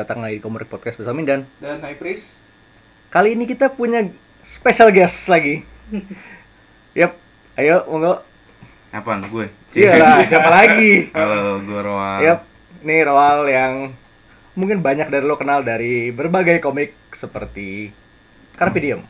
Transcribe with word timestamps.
datang 0.00 0.24
lagi 0.24 0.40
di 0.40 0.42
Komik 0.42 0.64
Podcast 0.64 0.96
bersama 0.96 1.20
Mindan. 1.20 1.44
Dan 1.60 1.84
High 1.84 2.00
Priest 2.00 2.40
Kali 3.12 3.36
ini 3.36 3.44
kita 3.44 3.68
punya 3.68 4.06
special 4.40 4.94
guest 4.94 5.28
lagi. 5.28 5.60
Yap, 6.94 7.18
ayo 7.58 7.82
monggo. 7.90 8.22
Apaan 8.94 9.28
gue? 9.28 9.50
Iya 9.76 9.98
lah, 9.98 10.16
siapa 10.30 10.46
lagi? 10.46 11.10
Halo, 11.12 11.58
gue 11.60 11.80
Roal. 11.84 12.18
Yap, 12.22 12.40
nih 12.86 13.02
Roal 13.04 13.50
yang 13.50 13.72
mungkin 14.54 14.78
banyak 14.78 15.10
dari 15.10 15.26
lo 15.26 15.36
kenal 15.36 15.66
dari 15.66 16.14
berbagai 16.14 16.62
komik 16.62 16.94
seperti 17.10 17.90
Carpe 18.54 18.78
Diem, 18.78 19.02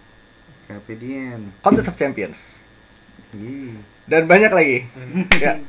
Carpe 0.64 0.96
Diem. 0.96 1.52
Contest 1.60 1.92
of 1.92 2.00
Champions, 2.00 2.56
dan 4.08 4.24
banyak 4.24 4.50
lagi. 4.50 4.78
ya. 5.36 5.60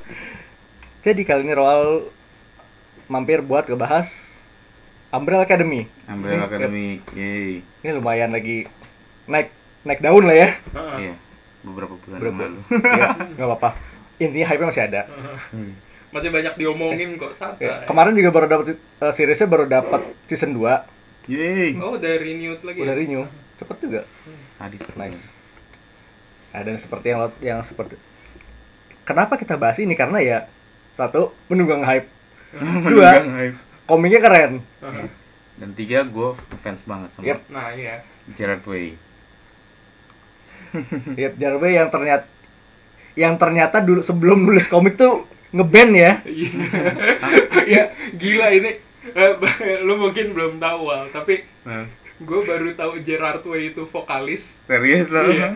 Jadi 1.04 1.22
kali 1.28 1.44
ini 1.44 1.52
Roal 1.52 2.08
mampir 3.12 3.44
buat 3.44 3.68
ngebahas 3.68 4.31
Umbrella 5.12 5.44
Academy. 5.44 5.82
Umbrella 6.08 6.48
Yap. 6.48 6.50
Academy. 6.50 6.88
Yeay. 7.12 7.60
Ini 7.84 7.90
lumayan 8.00 8.32
lagi 8.32 8.64
naik 9.28 9.52
naik 9.84 10.00
daun 10.00 10.24
lah 10.24 10.36
ya. 10.36 10.50
Iya. 10.98 11.14
Beberapa 11.62 11.94
bulan 12.00 12.18
Berapa? 12.18 12.32
yang 12.32 12.42
lalu. 12.48 12.62
ya, 13.02 13.08
nggak 13.36 13.48
apa-apa. 13.48 13.70
Intinya 14.18 14.48
hype 14.48 14.64
masih 14.64 14.84
ada. 14.88 15.02
Iya. 15.52 15.74
masih 16.12 16.28
banyak 16.28 16.60
diomongin 16.60 17.16
kok 17.16 17.32
Ya, 17.32 17.40
santai. 17.40 17.88
kemarin 17.88 18.12
juga 18.12 18.36
baru 18.36 18.48
dapat 18.52 18.76
uh, 18.76 19.14
seriesnya 19.16 19.48
baru 19.48 19.64
dapat 19.64 20.04
season 20.28 20.52
2 20.52 21.32
Yeay. 21.32 21.80
Oh 21.80 21.96
udah 21.96 22.14
renewed 22.20 22.60
lagi. 22.68 22.80
udah 22.84 22.92
ya? 22.92 23.00
renew. 23.00 23.24
Cepet 23.56 23.78
juga. 23.80 24.02
Sadis. 24.60 24.84
Nice. 25.00 25.32
Nah, 26.52 26.68
dan 26.68 26.76
seperti 26.76 27.16
yang 27.16 27.20
yang 27.40 27.60
seperti 27.64 27.96
Kenapa 29.08 29.40
kita 29.40 29.56
bahas 29.56 29.80
ini? 29.80 29.96
Karena 29.96 30.20
ya 30.20 30.38
satu 30.92 31.32
menunggang 31.48 31.84
hype. 31.84 32.08
Dua, 32.92 33.12
komiknya 33.86 34.20
keren. 34.20 34.54
Aha. 34.82 35.06
Dan 35.58 35.78
tiga, 35.78 36.02
gue 36.02 36.34
fans 36.60 36.82
banget 36.84 37.10
sama 37.14 37.24
Yep. 37.28 37.40
Nah 37.54 37.68
iya. 37.74 38.02
Gerard 38.34 38.64
Way. 38.66 38.98
Yap, 41.22 41.34
Jarwe 41.36 41.70
yang 41.70 41.92
ternyata 41.92 42.26
yang 43.12 43.36
ternyata 43.36 43.84
dulu 43.84 44.00
sebelum 44.00 44.48
nulis 44.48 44.72
komik 44.72 44.96
tuh 44.96 45.28
ngeband 45.52 45.92
ya. 45.94 46.12
Iya. 46.24 46.52
Iya, 47.72 47.84
gila 48.18 48.48
ini. 48.52 48.72
Eh, 49.12 49.32
lu 49.88 49.96
mungkin 49.96 50.34
belum 50.34 50.58
tahu 50.58 50.80
Wal, 50.88 51.14
tapi 51.14 51.46
Nah, 51.62 51.86
gue 52.18 52.40
baru 52.42 52.74
tahu 52.74 53.00
Gerard 53.06 53.46
Way 53.46 53.72
itu 53.72 53.86
vokalis. 53.86 54.58
serius 54.66 55.14
lo? 55.14 55.30
Iya. 55.30 55.54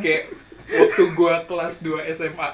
Kayak 0.00 0.32
waktu 0.72 1.02
gue 1.12 1.34
kelas 1.44 1.74
2 1.80 2.12
SMA. 2.12 2.50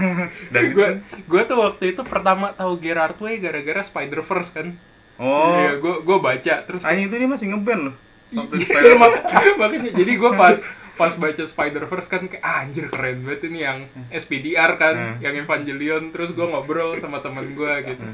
Dan 0.54 0.64
gue 0.70 0.88
gue 1.24 1.42
tuh 1.44 1.58
waktu 1.58 1.84
itu 1.92 2.02
pertama 2.02 2.50
tahu 2.50 2.78
Gerard 2.78 3.18
Way 3.18 3.38
gara-gara 3.38 3.82
Spider 3.82 4.22
Verse 4.22 4.52
kan. 4.52 4.72
Oh. 5.16 5.56
Iya, 5.56 5.80
gue 5.80 5.94
gue 6.02 6.18
baca 6.18 6.54
terus 6.62 6.84
Anjing 6.84 7.08
itu 7.08 7.16
dia 7.16 7.28
masih 7.28 7.46
ngeband 7.50 7.82
loh. 7.88 7.96
Iya, 8.26 8.98
makanya 9.60 9.90
jadi 9.94 10.12
gue 10.12 10.30
pas 10.34 10.58
pas 10.96 11.12
baca 11.12 11.44
Spider 11.44 11.84
Verse 11.84 12.08
kan 12.08 12.24
kayak 12.24 12.40
"Ah, 12.40 12.64
anjir 12.64 12.88
keren 12.88 13.20
banget 13.20 13.52
ini 13.52 13.60
yang 13.62 13.84
SPDR 14.08 14.80
kan 14.80 14.94
Hmm. 14.96 15.16
yang 15.20 15.36
Evangelion 15.36 16.08
terus 16.08 16.32
gue 16.32 16.42
ngobrol 16.42 16.96
sama 16.96 17.20
temen 17.20 17.52
gue 17.52 17.72
gitu 17.84 18.04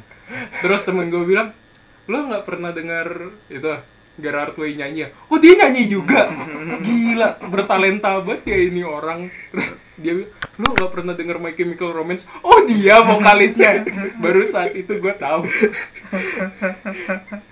terus 0.60 0.82
temen 0.82 1.06
gue 1.06 1.22
bilang 1.22 1.54
lo 2.10 2.18
nggak 2.26 2.42
pernah 2.42 2.74
dengar 2.74 3.06
itu 3.46 3.70
Gerard 4.20 4.52
Way 4.60 4.76
nyanyi 4.76 4.98
ya? 5.04 5.08
Oh 5.32 5.40
dia 5.40 5.56
nyanyi 5.56 5.88
juga 5.88 6.28
Gila 6.86 7.40
bertalenta 7.48 8.20
banget 8.20 8.48
ya 8.48 8.58
ini 8.60 8.84
orang 8.84 9.32
Terus 9.48 9.80
dia 9.96 10.12
bilang 10.20 10.32
Lo 10.60 10.76
nggak 10.76 10.92
pernah 10.92 11.14
denger 11.16 11.36
My 11.40 11.56
Chemical 11.56 11.96
Romance 11.96 12.28
Oh 12.44 12.60
dia 12.68 13.00
vokalisnya 13.00 13.88
Baru 14.20 14.44
saat 14.44 14.76
itu 14.76 15.00
gue 15.00 15.14
tahu 15.16 15.48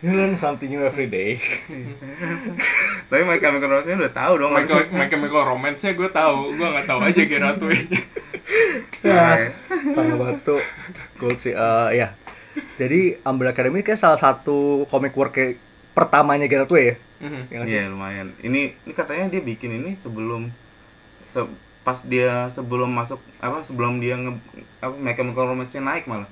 You 0.05 0.13
learn 0.13 0.37
something 0.37 0.69
new 0.69 0.85
every 0.85 1.09
day. 1.09 1.41
Tapi 3.09 3.23
My 3.25 3.41
Chemical 3.41 3.73
Romance 3.73 3.89
udah 3.89 4.13
tahu 4.13 4.33
dong. 4.37 4.53
My, 4.53 4.69
My 4.93 5.09
Chemical 5.09 5.49
Romance-nya 5.49 5.97
gue 5.97 6.11
tahu 6.13 6.61
Gue 6.61 6.69
nggak 6.69 6.85
tahu 6.85 7.01
aja 7.01 7.23
Gerard 7.25 7.61
Way-nya 7.61 8.01
Ya, 9.01 9.57
parah 9.71 10.17
banget 10.19 10.39
tuh. 10.45 10.61
Gold 11.17 11.39
sih. 11.41 11.57
Eh, 11.57 11.89
ya. 11.97 12.13
Jadi 12.77 13.17
Umbrella 13.25 13.55
Academy 13.55 13.81
kayak 13.81 14.01
salah 14.01 14.21
satu 14.21 14.85
comic 14.91 15.17
work 15.17 15.33
kayak 15.33 15.70
pertamanya 15.93 16.47
Gerard 16.47 16.69
Way 16.69 16.85
ya. 16.85 16.95
Mhm. 17.21 17.41
Ya 17.45 17.57
nggak 17.57 17.67
sih? 17.67 17.75
Iya 17.75 17.83
lumayan. 17.89 18.27
Ini, 18.41 18.61
ini 18.77 18.93
katanya 18.93 19.29
dia 19.29 19.43
bikin 19.43 19.71
ini 19.75 19.93
sebelum 19.93 20.49
se- 21.27 21.53
pas 21.81 21.97
dia 22.03 22.47
sebelum 22.49 22.89
masuk 22.89 23.17
apa 23.39 23.65
sebelum 23.65 23.99
dia 23.99 24.15
nge 24.15 24.37
apa 24.79 24.95
My 24.95 25.13
Chemical 25.13 25.49
Romance-nya 25.49 25.81
naik 25.81 26.05
malah. 26.05 26.29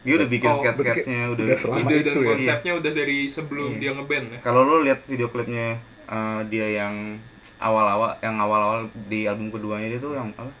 Dia 0.00 0.16
udah 0.16 0.28
bikin 0.28 0.48
Oh, 0.48 0.56
sketch-sketchnya 0.56 1.28
udah. 1.28 1.44
udah 1.50 1.80
ide 1.82 1.94
itu 1.98 2.10
dan 2.10 2.16
ya. 2.16 2.28
konsepnya 2.30 2.72
udah 2.74 2.92
dari 2.94 3.18
sebelum 3.26 3.68
Iya. 3.70 3.78
dia 3.78 3.90
ngeband 3.92 4.26
ya. 4.30 4.38
Kalau 4.40 4.60
lo 4.62 4.80
lihat 4.80 5.04
video 5.04 5.28
klipnya 5.28 5.76
eh, 6.06 6.40
dia 6.48 6.66
yang 6.74 7.20
awal-awal 7.58 8.16
yang 8.18 8.36
awal-awal 8.36 8.80
di 9.06 9.24
album 9.24 9.48
keduanya 9.50 9.88
dia 9.88 10.00
tuh 10.00 10.14
yang 10.14 10.32
apa? 10.32 10.52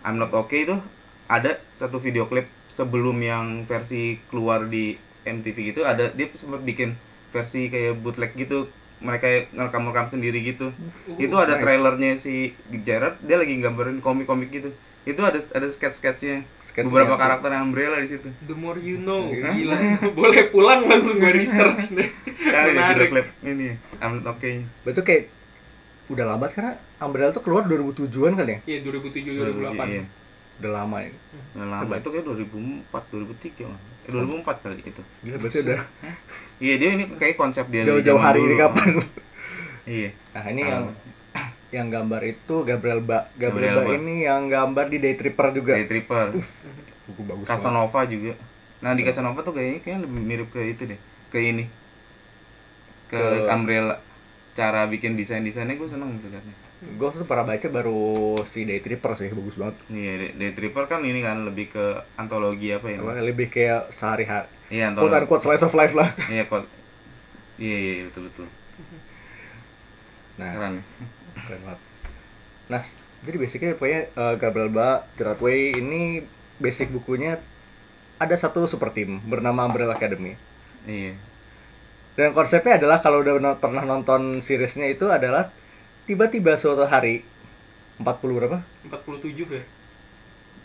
I'm 0.00 0.16
Not 0.16 0.34
Okay 0.36 0.64
itu 0.64 0.74
ada 1.26 1.58
satu 1.68 1.98
video 1.98 2.24
klip 2.24 2.46
sebelum 2.68 3.18
yang 3.18 3.62
versi 3.64 4.18
keluar 4.26 4.64
di 4.64 4.94
MTV 5.22 5.56
gitu 5.68 5.80
ada 5.82 6.08
dia 6.08 6.26
sempat 6.32 6.62
bikin 6.62 6.94
versi 7.28 7.68
kayak 7.68 8.00
bootleg 8.00 8.32
gitu 8.34 8.68
mereka 8.98 9.46
ngerekam-rekam 9.54 10.10
sendiri 10.10 10.42
gitu 10.42 10.74
itu 11.22 11.34
ada 11.38 11.54
nice. 11.54 11.62
trailernya 11.62 12.12
si 12.18 12.50
Gerard 12.82 13.14
dia 13.22 13.38
lagi 13.38 13.54
gambarin 13.56 14.02
komik-komik 14.02 14.50
gitu 14.50 14.70
itu 15.06 15.20
ada 15.22 15.38
ada 15.38 15.66
sketch-sketchnya 15.66 16.42
Sketch-nya 16.68 16.90
beberapa 16.90 17.14
sih. 17.14 17.22
karakter 17.22 17.48
yang 17.54 17.64
Umbrella 17.70 17.98
di 17.98 18.08
situ 18.10 18.28
The 18.44 18.54
more 18.54 18.78
you 18.78 19.00
know, 19.00 19.30
Hah? 19.34 19.50
gila. 19.50 19.76
Boleh 20.18 20.46
pulang 20.50 20.84
langsung 20.84 21.16
gue 21.18 21.32
research 21.32 21.90
nih. 21.96 22.08
kan 22.44 22.62
ada 22.70 22.82
video 22.92 23.06
klip 23.08 23.26
ini 23.42 23.74
I'm 23.98 24.20
Not 24.20 24.36
Okay 24.36 24.62
Betul 24.82 25.02
kayak 25.02 25.22
udah 26.08 26.24
lambat 26.24 26.50
karena 26.56 26.72
Umbrella 26.98 27.30
tuh 27.30 27.44
keluar 27.44 27.68
2007-an 27.68 28.32
kan 28.34 28.46
ya? 28.48 28.58
Iya 28.64 28.78
2007 28.82 29.54
2008. 29.60 29.76
Iya. 29.86 30.02
Udah 30.58 30.70
lama 30.74 30.96
ya. 30.98 31.10
Udah 31.54 31.68
lama 31.68 31.92
itu 31.94 32.08
kayak 32.08 32.24
2004 32.24 32.90
2003 32.90 33.70
lah. 33.70 33.80
Eh 34.04 34.10
2004 34.10 34.64
kali 34.64 34.76
itu. 34.80 35.02
Gila 35.22 35.36
berarti 35.38 35.58
udah 35.62 35.80
Iya 36.64 36.74
dia 36.76 36.88
ini 36.92 37.04
kayak 37.12 37.36
konsep 37.36 37.64
dia 37.68 37.82
jauh-jauh 37.84 38.18
hari 38.18 38.40
dulu. 38.40 38.48
ini 38.48 38.56
kapan? 38.56 38.88
Iya. 39.88 40.10
Nah, 40.30 40.44
ini 40.46 40.60
Ah. 40.60 40.68
yang 40.68 40.84
yang 41.76 41.86
gambar 41.88 42.20
itu 42.22 42.54
Gabriel 42.62 43.00
Ba. 43.00 43.32
Gabriel 43.32 43.72
Gabriel 43.72 43.76
Ba 43.78 43.82
Ba. 43.86 43.96
ini 43.96 44.14
yang 44.22 44.42
gambar 44.46 44.86
di 44.86 44.98
Day 44.98 45.14
Tripper 45.14 45.48
juga. 45.50 45.72
Day 45.74 45.86
Tripper. 45.86 46.36
Buku 47.06 47.22
bagus 47.24 47.44
banget. 47.44 47.56
Casanova 47.56 48.00
juga. 48.04 48.32
Nah 48.78 48.92
di 48.92 49.02
Casanova 49.02 49.40
tuh 49.40 49.52
kayaknya 49.52 49.80
kayaknya 49.80 50.00
lebih 50.04 50.20
mirip 50.20 50.48
ke 50.50 50.60
itu 50.66 50.82
deh. 50.84 51.00
Ke 51.28 51.40
ini. 51.40 51.64
Ke, 53.06 53.16
Ke- 53.16 53.48
Umbrella. 53.48 53.96
Cara 54.52 54.84
bikin 54.84 55.14
desain-desainnya 55.14 55.78
gue 55.78 55.86
seneng 55.86 56.18
tuh 56.18 56.28
Gue 56.78 57.10
tuh 57.10 57.26
pernah 57.26 57.42
baca 57.42 57.66
baru 57.66 58.38
si 58.46 58.62
Day 58.62 58.78
Tripper 58.78 59.18
sih, 59.18 59.34
bagus 59.34 59.58
banget. 59.58 59.76
Iya, 59.90 60.12
Day, 60.14 60.30
Day 60.38 60.50
Tripper 60.54 60.86
kan 60.86 61.02
ini 61.02 61.18
kan 61.26 61.42
lebih 61.42 61.74
ke 61.74 62.06
antologi 62.14 62.70
apa 62.70 62.86
ya? 62.86 63.02
Lebih 63.02 63.50
kayak 63.50 63.90
sehari-hari. 63.90 64.46
Iya, 64.70 64.94
Quote 64.94 65.10
antologi. 65.10 65.18
unquote 65.26 65.42
slice 65.42 65.64
of 65.66 65.74
life 65.74 65.94
lah. 65.98 66.14
Iya, 66.30 66.46
kok. 66.46 66.70
Iya, 67.58 67.76
iya, 67.82 67.92
iya, 67.98 68.04
betul 68.06 68.22
betul. 68.30 68.46
Nah, 70.38 70.50
Keren. 70.54 70.74
keren 71.42 71.60
banget. 71.66 71.80
Nah, 72.70 72.82
jadi 73.26 73.36
basicnya 73.42 73.70
pokoknya 73.74 74.00
uh, 74.14 74.34
Gabriel 74.38 74.70
Ba, 74.70 75.02
Gerard 75.18 75.42
Way 75.42 75.82
ini 75.82 76.22
basic 76.62 76.94
bukunya 76.94 77.42
ada 78.22 78.34
satu 78.38 78.70
super 78.70 78.94
team 78.94 79.18
bernama 79.26 79.66
Umbrella 79.66 79.98
Academy. 79.98 80.38
Iya. 80.86 81.18
Dan 82.14 82.34
konsepnya 82.34 82.78
adalah 82.78 83.02
kalau 83.02 83.22
udah 83.22 83.58
pernah 83.58 83.82
nonton 83.82 84.42
seriesnya 84.42 84.86
itu 84.86 85.10
adalah 85.10 85.50
tiba-tiba 86.08 86.56
suatu 86.56 86.82
hari 86.82 87.20
40 88.00 88.08
berapa? 88.32 88.58
47 88.88 89.44
ya? 89.44 89.60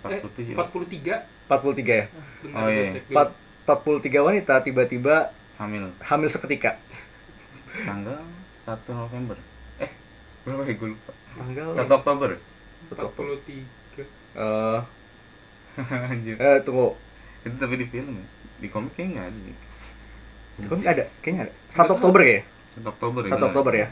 Eh, 0.07 0.19
47. 0.24 0.56
43. 0.56 1.28
43 1.44 1.92
ya. 1.94 2.06
Oh, 2.50 2.68
iya. 2.68 2.95
cek 2.95 3.04
dulu. 3.04 3.13
Empat- 3.13 3.36
43 3.63 4.19
wanita 4.22 4.60
tiba-tiba 4.60 5.31
Hamil. 5.56 5.92
hamil 6.01 6.28
seketika. 6.28 6.75
tanggal 7.74 8.22
1 8.63 8.86
November 8.94 9.34
eh 9.78 9.90
berapa 10.44 10.62
ya 10.62 10.75
gue 10.75 10.90
lupa 10.94 11.12
Tanggal 11.34 11.68
1 11.74 11.90
Oktober 11.90 12.30
43. 12.86 14.06
eh 14.36 14.80
anjir 16.12 16.36
eh 16.38 16.62
tunggu. 16.62 16.94
itu 17.42 17.56
tapi 17.57 17.75
di 17.75 17.88
film 17.88 18.13
ya 18.13 18.25
di 18.60 18.68
komik 18.69 18.94
kayaknya 18.94 19.10
nggak 19.16 19.25
ada 19.25 19.40
nih 19.42 19.57
Komik 20.69 20.86
ada, 20.86 21.04
kayaknya 21.19 21.42
ada. 21.48 21.54
1 21.74 21.95
Oktober 21.98 22.19
kayaknya. 22.22 22.45
1 22.78 22.94
Oktober 22.94 23.22
ya 23.22 23.25
1 23.25 23.34
benar. 23.34 23.48
Oktober 23.50 23.74
ya. 23.74 23.88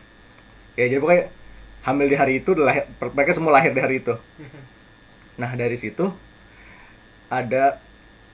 Ya 0.73 0.85
jadi 0.85 0.97
pokoknya 0.97 1.23
hamil 1.81 2.07
di 2.07 2.15
hari 2.15 2.33
itu 2.37 2.51
lahir, 2.53 2.85
mereka 2.91 3.31
semua 3.31 3.51
lahir 3.51 3.71
di 3.71 3.79
hari 3.79 3.99
itu. 3.99 4.15
Nah 5.33 5.55
dari 5.55 5.73
situ 5.73 6.11
ada 7.27 7.79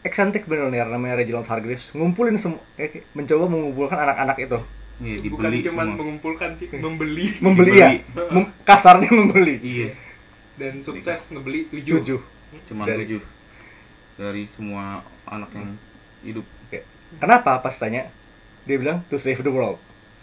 eccentric 0.01 0.43
billionaire 0.43 0.87
namanya 0.87 1.15
Reginald 1.15 1.45
Hargreaves. 1.45 1.93
Ngumpulin 1.93 2.35
semua 2.35 2.59
eh, 2.75 3.05
mencoba 3.13 3.45
mengumpulkan 3.45 3.95
anak-anak 3.97 4.37
itu. 4.39 4.59
Iya 4.97 5.17
Bukan 5.23 5.45
dibeli 5.45 5.57
cuma 5.61 5.81
semua. 5.83 5.95
mengumpulkan 5.95 6.49
sih, 6.57 6.67
membeli. 6.73 7.37
Membeli 7.37 7.71
Dibeli. 7.71 7.79
ya 7.79 7.89
Mem- 8.27 8.51
kasarnya 8.61 9.09
membeli. 9.09 9.55
Iya. 9.61 9.89
Dan 10.57 10.81
sukses 10.81 11.29
ngebeli 11.29 11.69
7. 11.69 11.85
tujuh. 11.95 12.19
Cuma 12.65 12.83
Dari- 12.83 13.05
tujuh. 13.05 13.21
Dari 14.17 14.43
semua 14.43 15.05
anak 15.23 15.53
yang 15.53 15.77
hidup. 16.23 16.45
Oke. 16.65 16.81
kenapa? 17.15 17.61
Pas 17.61 17.71
tanya 17.73 18.09
dia 18.65 18.75
bilang 18.75 19.05
to 19.05 19.15
save 19.15 19.39
the 19.39 19.47
world 19.47 19.77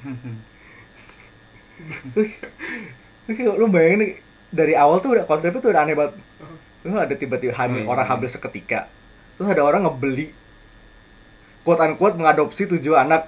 lu 3.57 3.67
bayangin 3.67 3.99
nih, 4.01 4.13
dari 4.49 4.75
awal 4.75 4.99
tuh 4.99 5.17
udah 5.17 5.25
konsepnya 5.25 5.59
tuh 5.59 5.71
udah 5.71 5.83
aneh 5.83 5.95
banget 5.95 6.15
lu 6.85 6.95
ada 6.95 7.15
tiba-tiba 7.15 7.55
hamil 7.55 7.81
Oh, 7.81 7.85
iya. 7.85 7.91
orang 7.91 8.07
hamil 8.07 8.29
seketika 8.29 8.87
terus 9.35 9.49
ada 9.49 9.65
orang 9.65 9.83
ngebeli 9.83 10.31
quote 11.65 11.81
unquote 11.81 12.15
mengadopsi 12.15 12.69
tujuh 12.69 12.95
anak 12.95 13.27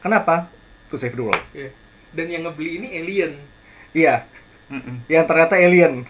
kenapa 0.00 0.48
to 0.88 0.96
save 0.96 1.12
the 1.12 1.20
world 1.20 1.44
Iya. 1.52 1.70
Dan 2.10 2.26
yang 2.26 2.42
ngebeli 2.42 2.80
ini 2.80 2.88
alien. 2.96 3.32
iya 3.92 4.24
Mm-mm. 4.66 5.04
yang 5.06 5.24
ternyata 5.24 5.54
alien 5.54 6.08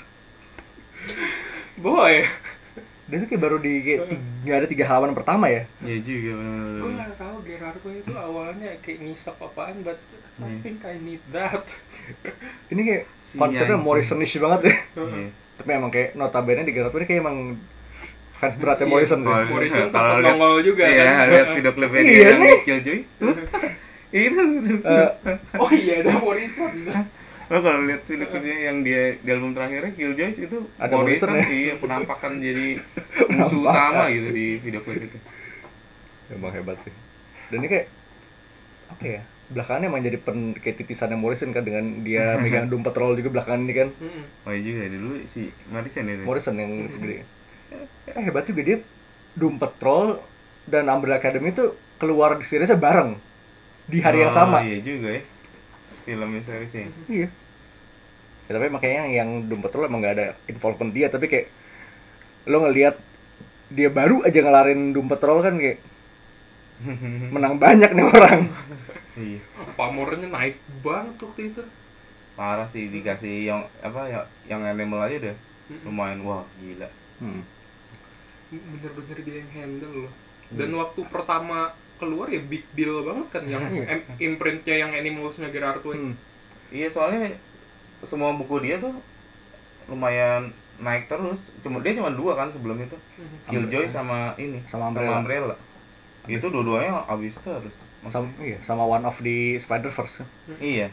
Boy. 1.76 2.28
Dia 3.10 3.18
tuh 3.18 3.26
kayak 3.26 3.42
baru 3.42 3.56
di 3.58 3.72
kayak 3.80 4.00
nggak 4.40 4.56
ada 4.56 4.66
tiga 4.66 4.84
halaman 4.86 5.12
pertama 5.12 5.46
ya 5.46 5.66
Iya 5.80 5.98
juga. 5.98 6.32
Gue 6.78 6.90
nggak 6.92 7.12
tahu 7.16 7.36
Gerardo 7.42 7.88
itu 7.90 8.12
awalnya 8.12 8.70
kayak 8.78 8.98
ngisap 9.00 9.36
apaan, 9.36 9.82
but 9.82 9.98
I 10.38 10.46
Iya. 10.46 10.58
think 10.62 10.78
I 10.82 10.96
need 10.96 11.20
that. 11.28 11.66
ini 12.72 12.80
kayak 12.80 13.04
Si 13.20 13.36
konsepnya. 13.36 13.76
Morrisonish 13.76 14.38
banget 14.38 14.60
ya 14.64 14.74
Iya. 14.96 15.28
tapi 15.54 15.70
emang 15.70 15.90
kayak 15.90 16.14
notabene 16.14 16.62
di 16.62 16.72
Garut 16.72 16.94
ini 16.94 17.04
kayak 17.04 17.20
emang 17.20 17.38
fans 18.32 18.56
beratnya 18.56 18.82
Iya, 18.82 18.92
Morrison 18.94 19.20
Kalau- 19.20 19.36
sih. 19.38 19.52
Morrison 19.52 19.86
kalau 19.86 20.10
sempat 20.16 20.32
nongol 20.32 20.54
juga 20.62 20.84
Iya, 20.86 21.04
kan. 21.04 21.26
lihat 21.28 21.48
video 21.52 21.72
klipnya 21.72 22.00
dia 22.00 22.08
Iya 22.08 22.24
yang 22.26 22.40
nih. 22.40 22.58
Killjoys 22.62 23.08
tuh. 23.16 23.34
Itu. 24.10 24.42
Eh, 24.80 25.08
Oh 25.54 25.70
iya, 25.70 25.94
ada 26.00 26.10
Morrison. 26.16 26.72
Lo 27.50 27.58
kalau 27.58 27.82
lihat 27.82 28.06
video 28.06 28.30
klipnya 28.30 28.70
yang 28.70 28.86
dia 28.86 29.18
di 29.18 29.28
album 29.28 29.50
terakhirnya 29.52 29.90
Killjoys 29.90 30.38
itu 30.38 30.70
Ada 30.78 30.94
Morrison 30.94 31.34
ya? 31.34 31.42
iya 31.50 31.74
penampakan 31.74 32.38
jadi 32.38 32.78
musuh 33.34 33.66
utama 33.66 34.06
gitu 34.06 34.28
di 34.30 34.46
video 34.62 34.80
klip 34.80 35.02
itu. 35.02 35.18
emang 36.30 36.54
hebat 36.54 36.78
sih 36.86 36.94
dan 37.50 37.58
ini 37.58 37.66
kayak 37.66 37.86
apa 38.86 39.02
ya 39.02 39.20
belakangan 39.50 39.82
emang 39.82 39.98
jadi 39.98 40.18
pen, 40.22 40.54
kayak 40.54 40.78
titisannya 40.78 41.18
Morrison 41.18 41.50
kan 41.50 41.66
dengan 41.66 42.06
dia 42.06 42.34
megang 42.42 42.70
Doom 42.70 42.86
Patrol 42.86 43.18
juga 43.18 43.34
belakangan 43.34 43.66
ini 43.66 43.74
kan. 43.74 43.88
Oh 44.46 44.54
iya 44.54 44.62
juga 44.62 44.86
dulu 44.86 45.26
si 45.26 45.50
Morrison 45.66 46.06
itu. 46.06 46.22
Morrison 46.22 46.54
yang 46.54 46.70
gede 46.86 47.26
eh 48.06 48.22
hebat 48.22 48.46
juga 48.46 48.62
dia 48.62 48.78
Doom 49.34 49.58
Patrol 49.58 50.22
dan 50.70 50.86
Umbrella 50.86 51.18
Academy 51.18 51.50
itu 51.50 51.74
keluar 51.98 52.38
di 52.38 52.46
seriesnya 52.46 52.78
bareng 52.78 53.18
di 53.90 53.98
hari 53.98 54.22
yang 54.22 54.30
Oh, 54.30 54.38
sama 54.38 54.62
Iya 54.62 54.78
juga 54.78 55.18
ya. 55.18 55.22
Filmnya 56.04 56.42
seriesnya. 56.42 56.86
iya 57.08 57.28
ya, 58.48 58.52
tapi 58.56 58.66
makanya 58.72 59.02
yang 59.08 59.46
Doom 59.48 59.60
Patrol 59.64 59.86
emang 59.88 60.00
gak 60.04 60.14
ada 60.18 60.26
involvement 60.50 60.92
dia 60.92 61.06
tapi 61.12 61.26
kayak 61.30 61.46
lo 62.50 62.58
ngelihat 62.66 62.96
dia 63.70 63.88
baru 63.92 64.22
aja 64.26 64.40
ngelarin 64.42 64.92
Doom 64.94 65.08
Patrol 65.10 65.38
kan 65.46 65.54
kayak 65.60 65.78
menang 67.34 67.56
banyak 67.60 67.90
nih 67.92 68.06
orang 68.06 68.40
iya. 69.20 69.40
Pamornya 69.76 70.28
naik 70.28 70.56
banget 70.84 71.16
waktu 71.20 71.42
itu. 71.52 71.62
Parah 72.38 72.66
sih 72.72 72.88
dikasih 72.94 73.34
yang 73.48 73.60
apa 73.84 74.00
ya 74.08 74.20
yang 74.50 74.62
animal 74.64 75.00
aja 75.06 75.16
udah 75.22 75.36
Mm-mm. 75.70 75.84
lumayan 75.86 76.20
wah 76.26 76.44
gila. 76.58 76.88
hmm. 77.20 77.42
Bener-bener 78.50 79.18
dia 79.26 79.36
yang 79.42 79.50
handle 79.54 79.94
loh. 80.06 80.12
Dan 80.50 80.70
waktu 80.74 81.00
pertama 81.06 81.70
keluar 82.00 82.26
ya 82.26 82.40
big 82.40 82.64
deal 82.72 83.04
banget 83.04 83.28
kan 83.28 83.44
yang 83.44 83.60
Iya. 83.68 84.00
imprintnya 84.18 84.74
yang 84.78 84.90
Animalsnya 84.90 85.52
Gerard 85.52 85.84
Way. 85.84 86.00
Hmm. 86.00 86.14
Iya 86.70 86.88
soalnya 86.88 87.36
semua 88.02 88.32
buku 88.32 88.58
dia 88.58 88.80
tuh 88.80 88.96
lumayan 89.86 90.48
naik 90.78 91.06
terus. 91.06 91.52
Cuma 91.60 91.78
dia 91.78 91.92
cuma 91.92 92.08
dua 92.10 92.32
kan 92.34 92.48
sebelum 92.48 92.80
itu. 92.80 92.96
Killjoy 93.46 93.84
sama 93.84 94.32
ini 94.34 94.64
Sama 94.64 94.88
Umbrella. 94.88 95.54
Itu 96.24 96.48
dua-duanya 96.48 97.04
abis 97.06 97.36
terus. 97.38 97.76
sama 98.00 98.32
iya 98.40 98.56
sama 98.64 98.80
one 98.80 99.04
of 99.04 99.20
the 99.20 99.60
Spider 99.60 99.92
Verse 99.92 100.24
Iya. 100.56 100.88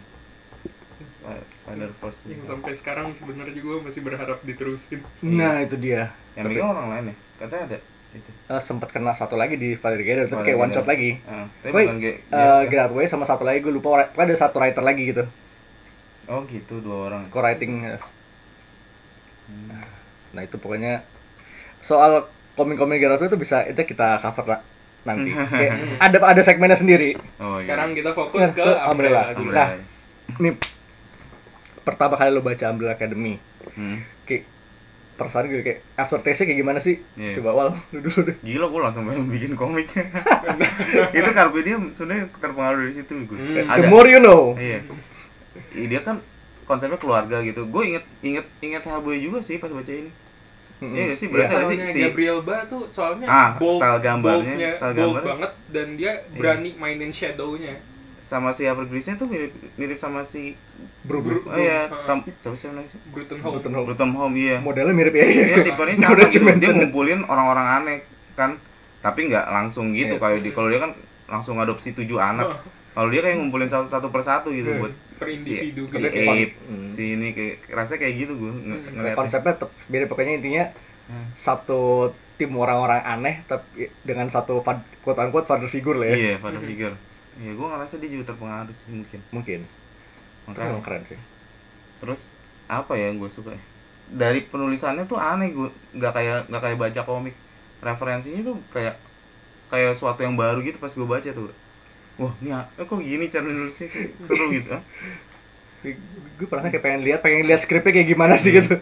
Spider 1.58 1.92
Verse. 1.94 2.20
Yang 2.28 2.44
sampai 2.46 2.74
sekarang 2.76 3.08
sebenarnya 3.12 3.56
juga 3.56 3.84
masih 3.84 4.04
berharap 4.04 4.40
diterusin. 4.44 5.00
nah 5.22 5.60
itu 5.60 5.76
dia 5.76 6.12
Yang 6.36 6.46
megang 6.52 6.70
orang 6.70 6.88
lain 6.92 7.06
ya? 7.12 7.16
Katanya 7.38 7.64
ada 7.64 7.78
itu. 8.18 8.32
Eh, 8.48 8.60
sempat 8.60 8.90
kena 8.90 9.12
satu 9.12 9.34
lagi 9.34 9.56
di 9.56 9.74
Together 9.74 10.26
tapi 10.26 10.42
kayak 10.44 10.58
one 10.58 10.72
shot 10.72 10.84
lagi 10.84 11.22
Ah, 11.24 11.46
tapi 11.60 11.72
Woi, 11.72 11.84
bukan 11.86 11.98
kayak 12.00 12.18
eh 12.28 12.62
Gerard 12.68 12.92
Way 12.92 13.06
sama 13.06 13.24
satu 13.24 13.42
lagi 13.42 13.60
gue 13.60 13.70
lupa 13.70 13.88
pokoknya 14.06 14.26
ada 14.26 14.36
satu 14.38 14.58
writer 14.58 14.82
lagi 14.82 15.04
gitu 15.06 15.24
Oh 16.26 16.44
gitu 16.44 16.80
dua 16.80 16.98
orang. 17.08 17.24
co-writing 17.28 17.88
eh. 17.88 18.02
Hmm. 19.48 19.80
nah 20.30 20.42
itu 20.42 20.56
pokoknya 20.56 21.08
soal 21.80 22.28
komik-komik 22.54 22.98
Gerard 22.98 23.18
Way 23.18 23.28
itu 23.28 23.38
bisa 23.38 23.64
itu 23.64 23.80
kita 23.80 24.20
cover 24.20 24.46
lah 24.48 24.60
nanti 25.04 25.32
kayak 25.54 25.76
ada 25.98 26.18
ada 26.20 26.42
segmennya 26.42 26.76
sendiri 26.76 27.16
Oh, 27.38 27.56
iya. 27.56 27.64
Sekarang 27.64 27.94
kita 27.94 28.12
fokus 28.12 28.50
ke 28.50 28.60
Ke 28.60 28.72
Umbrella. 28.86 29.32
Umbrella. 29.32 29.66
Nah. 29.70 29.70
ini 30.36 30.50
pertama 31.80 32.16
kali 32.16 32.30
lo 32.30 32.42
baca 32.42 32.66
Umbrella 32.68 32.94
Academy 32.94 33.40
Hmm. 33.70 34.00
kayak 34.24 34.48
perasaan 35.18 35.46
gue 35.48 35.60
kayak 35.60 35.80
after 35.96 36.20
taste 36.20 36.44
kayak 36.44 36.56
gimana 36.56 36.78
sih 36.78 37.02
Iya. 37.14 37.36
coba 37.36 37.50
awal 37.52 37.66
lu 37.90 38.00
dulu 38.00 38.20
deh 38.24 38.38
Gila 38.40 38.66
gue 38.68 38.80
langsung 38.80 39.04
pengen 39.04 39.26
bikin 39.34 39.54
komik. 39.54 39.90
itu 41.12 41.30
Carpe 41.32 41.60
Diem 41.60 41.90
sebenarnya 41.90 42.30
terpengaruh 42.32 42.80
dari 42.80 42.94
situ 42.94 43.14
gue. 43.20 43.38
Hmm. 43.38 43.66
the 43.76 43.88
more 43.88 44.06
you 44.06 44.20
know 44.20 44.54
Iya. 44.54 44.86
Ih, 45.74 45.88
dia 45.88 46.00
kan 46.00 46.22
konsepnya 46.64 46.96
keluarga 46.96 47.42
gitu. 47.42 47.66
Gue 47.66 47.90
inget 47.90 48.06
inget 48.22 48.46
inget 48.60 48.84
Hellboy 48.84 49.18
juga 49.18 49.40
sih 49.40 49.56
pas 49.56 49.68
baca 49.68 49.88
ini. 49.88 50.12
Mm-mm. 50.78 50.94
Iya 50.94 51.04
nggak 51.04 51.18
sih? 51.18 51.26
Iya. 51.26 51.34
Berasa 51.34 51.52
Soalnya 51.56 51.86
si- 51.88 52.02
Gabriel 52.04 52.40
Ba 52.42 52.58
tuh 52.66 52.84
soalnya 52.88 53.26
Ah, 53.26 53.50
bold, 53.56 53.78
style 53.78 53.98
gambarnya, 54.00 54.54
boldnya- 54.54 54.76
style 54.76 54.94
bold 54.94 55.02
gambarnya. 55.16 55.28
banget 55.28 55.52
dan 55.68 55.88
dia 55.94 56.12
berani 56.32 56.70
mainin 56.76 57.10
shadow-nya. 57.10 57.74
Sama 58.28 58.52
si 58.52 58.62
Evergrease-nya 58.62 59.16
tuh 59.16 59.26
mirip 59.26 59.50
mirip 59.74 59.96
sama 59.96 60.22
si 60.22 60.60
Bro, 61.02 61.24
bro. 61.24 61.40
Oh 61.42 61.56
iya, 61.56 61.88
Ah. 61.88 62.04
Tom, 62.06 62.20
siapa 62.36 62.52
sih 62.54 62.68
namanya? 62.68 62.92
Bruton 63.08 63.40
Home. 63.40 63.54
Bruton 63.56 63.72
Home. 63.74 63.86
Bruton 63.88 64.12
Home 64.14 64.36
iya. 64.36 64.60
modelnya 64.60 64.92
mirip 64.92 65.16
ya 65.16 65.24
Dia 65.50 65.64
tipenya 65.64 65.96
sama 65.96 66.20
gitu. 66.20 66.36
dimention. 66.36 66.60
Dia 66.60 66.72
ngumpulin 66.76 67.20
orang-orang 67.24 67.68
aneh 67.74 67.98
kan, 68.34 68.60
tapi 69.00 69.20
nggak 69.26 69.48
langsung 69.48 69.96
gitu 69.96 70.14
Iya. 70.14 70.22
kayak 70.22 70.40
di 70.42 70.50
kalau 70.52 70.68
dia 70.68 70.78
kan 70.78 70.92
langsung 71.26 71.56
adopsi 71.56 71.92
tujuh 71.94 72.20
anak. 72.20 72.46
Oh. 72.46 72.60
Kalau 72.94 73.08
dia 73.08 73.22
kayak 73.22 73.40
ngumpulin 73.40 73.66
satu, 73.66 73.88
satu 73.88 74.08
persatu 74.10 74.52
gitu 74.52 74.68
Iya. 74.68 74.82
buat 74.82 74.94
Per 75.16 75.28
si, 75.30 75.34
individu 75.34 75.82
si 75.86 75.96
gitu. 75.96 76.04
Kayak 76.04 76.28
Ape, 76.28 76.54
Hmm. 76.62 76.90
si 76.92 77.04
ini 77.10 77.28
kayak 77.32 77.56
rasanya 77.72 78.00
kayak 78.02 78.16
gitu 78.20 78.34
gue 78.36 78.52
ng 78.52 78.60
Hmm. 78.60 78.82
Ngeliatnya. 78.92 79.16
konsepnya 79.16 79.54
tetap 79.56 79.70
beda 79.86 80.06
pokoknya 80.06 80.34
intinya 80.36 80.64
Hmm. 81.08 81.28
satu 81.34 81.82
tim 82.36 82.52
orang-orang 82.54 83.00
aneh 83.02 83.36
tapi 83.44 83.88
dengan 84.04 84.28
satu 84.28 84.60
quote 85.00 85.18
unquote 85.18 85.48
father 85.48 85.66
figure 85.66 85.96
lah 85.96 86.06
ya 86.06 86.16
Iya, 86.18 86.36
pada 86.38 86.60
figure. 86.60 86.94
Iya, 87.38 87.52
gue 87.54 87.68
ngerasa 87.70 87.94
dia 88.02 88.10
juga 88.10 88.34
terpengaruh 88.34 88.74
sih 88.74 88.90
mungkin. 88.90 89.20
mungkin 89.32 89.62
Makanya. 90.48 90.72
emang 90.74 90.84
keren 90.86 91.04
sih 91.06 91.20
Terus 92.02 92.22
apa 92.68 92.94
ya 93.00 93.10
yang 93.10 93.18
gue 93.22 93.30
suka 93.32 93.56
ya? 93.56 93.62
Dari 94.08 94.40
penulisannya 94.48 95.04
tuh 95.04 95.20
aneh 95.20 95.52
gue 95.52 95.70
nggak 95.98 96.14
kayak 96.16 96.38
nggak 96.48 96.62
kayak 96.64 96.78
baca 96.80 97.02
komik. 97.04 97.36
Referensinya 97.84 98.42
tuh 98.48 98.56
kayak 98.72 98.96
kayak 99.72 99.94
suatu 100.00 100.24
yang 100.24 100.36
baru 100.40 100.64
gitu 100.64 100.78
pas 100.80 100.92
gue 100.94 101.08
baca 101.08 101.30
tuh. 101.30 101.52
Wah, 102.18 102.34
ini 102.42 102.50
eh, 102.56 102.86
kok 102.88 102.98
gini 102.98 103.26
cara 103.30 103.46
nulisnya 103.46 103.88
seru 104.26 104.46
gitu. 104.56 104.70
ah. 104.74 104.82
gue 106.38 106.48
pernah 106.50 106.68
kayak 106.68 106.84
pengen 106.84 107.02
lihat 107.06 107.20
pengen 107.24 107.46
lihat 107.48 107.62
skripnya 107.64 107.94
kayak 107.94 108.10
gimana 108.10 108.36
sih 108.42 108.52
gitu 108.54 108.82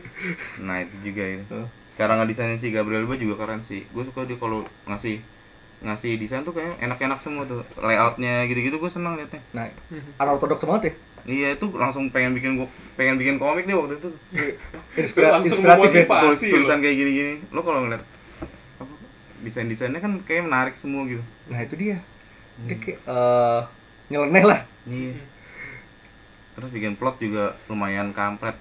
Nah, 0.61 0.83
itu 0.83 0.95
juga. 1.11 1.23
Heeh. 1.27 1.67
Cara 1.95 2.19
ngedesainnya 2.19 2.59
si 2.59 2.71
Gabriel 2.75 3.07
Ba 3.07 3.15
juga 3.15 3.35
keren 3.39 3.61
sih. 3.63 3.87
Gue 3.91 4.03
suka 4.03 4.27
dia 4.27 4.35
kalau 4.39 4.67
ngasih 4.87 5.19
ngasih 5.85 6.17
desain 6.17 6.41
tuh 6.41 6.51
kayak 6.51 6.81
enak-enak 6.81 7.21
semua 7.21 7.45
tuh. 7.45 7.61
Layoutnya 7.77 8.43
gitu-gitu 8.45 8.75
gue 8.75 8.89
seneng 8.89 9.15
liatnya. 9.15 9.41
nah 9.53 9.69
unorthodox 10.19 10.61
banget 10.61 10.83
ya 10.83 10.93
Iya 11.25 11.47
itu 11.53 11.65
langsung 11.73 12.09
pengen 12.09 12.33
bikin 12.33 12.53
gua 12.53 12.69
pengen 12.93 13.17
bikin 13.17 13.37
komik 13.37 13.65
deh 13.65 13.73
waktu 13.73 13.97
itu. 13.97 14.09
Inspira- 15.01 15.33
Langsung 15.33 15.57
inspiratif 15.57 15.89
ya. 15.91 16.05
Tulis 16.21 16.37
tulisan 16.39 16.77
kayak 16.79 16.95
gini-gini. 16.95 17.33
Lo 17.49 17.65
kalau 17.65 17.81
ngeliat 17.81 18.05
apa, 18.77 18.93
desain-desainnya 19.41 19.97
kan 19.97 20.21
kayak 20.21 20.45
menarik 20.45 20.77
semua 20.77 21.01
gitu. 21.05 21.25
nah 21.45 21.57
itu 21.59 21.73
dia 21.75 21.97
dia 22.61 22.77
kayak 22.77 22.99
eh, 23.01 23.61
nyeleneh 24.07 24.43
lah 24.43 24.59
Iya. 24.85 25.17
Terus 26.55 26.69
bikin 26.69 26.93
plot 26.93 27.17
juga 27.17 27.57
lumayan 27.65 28.13
kampret. 28.13 28.53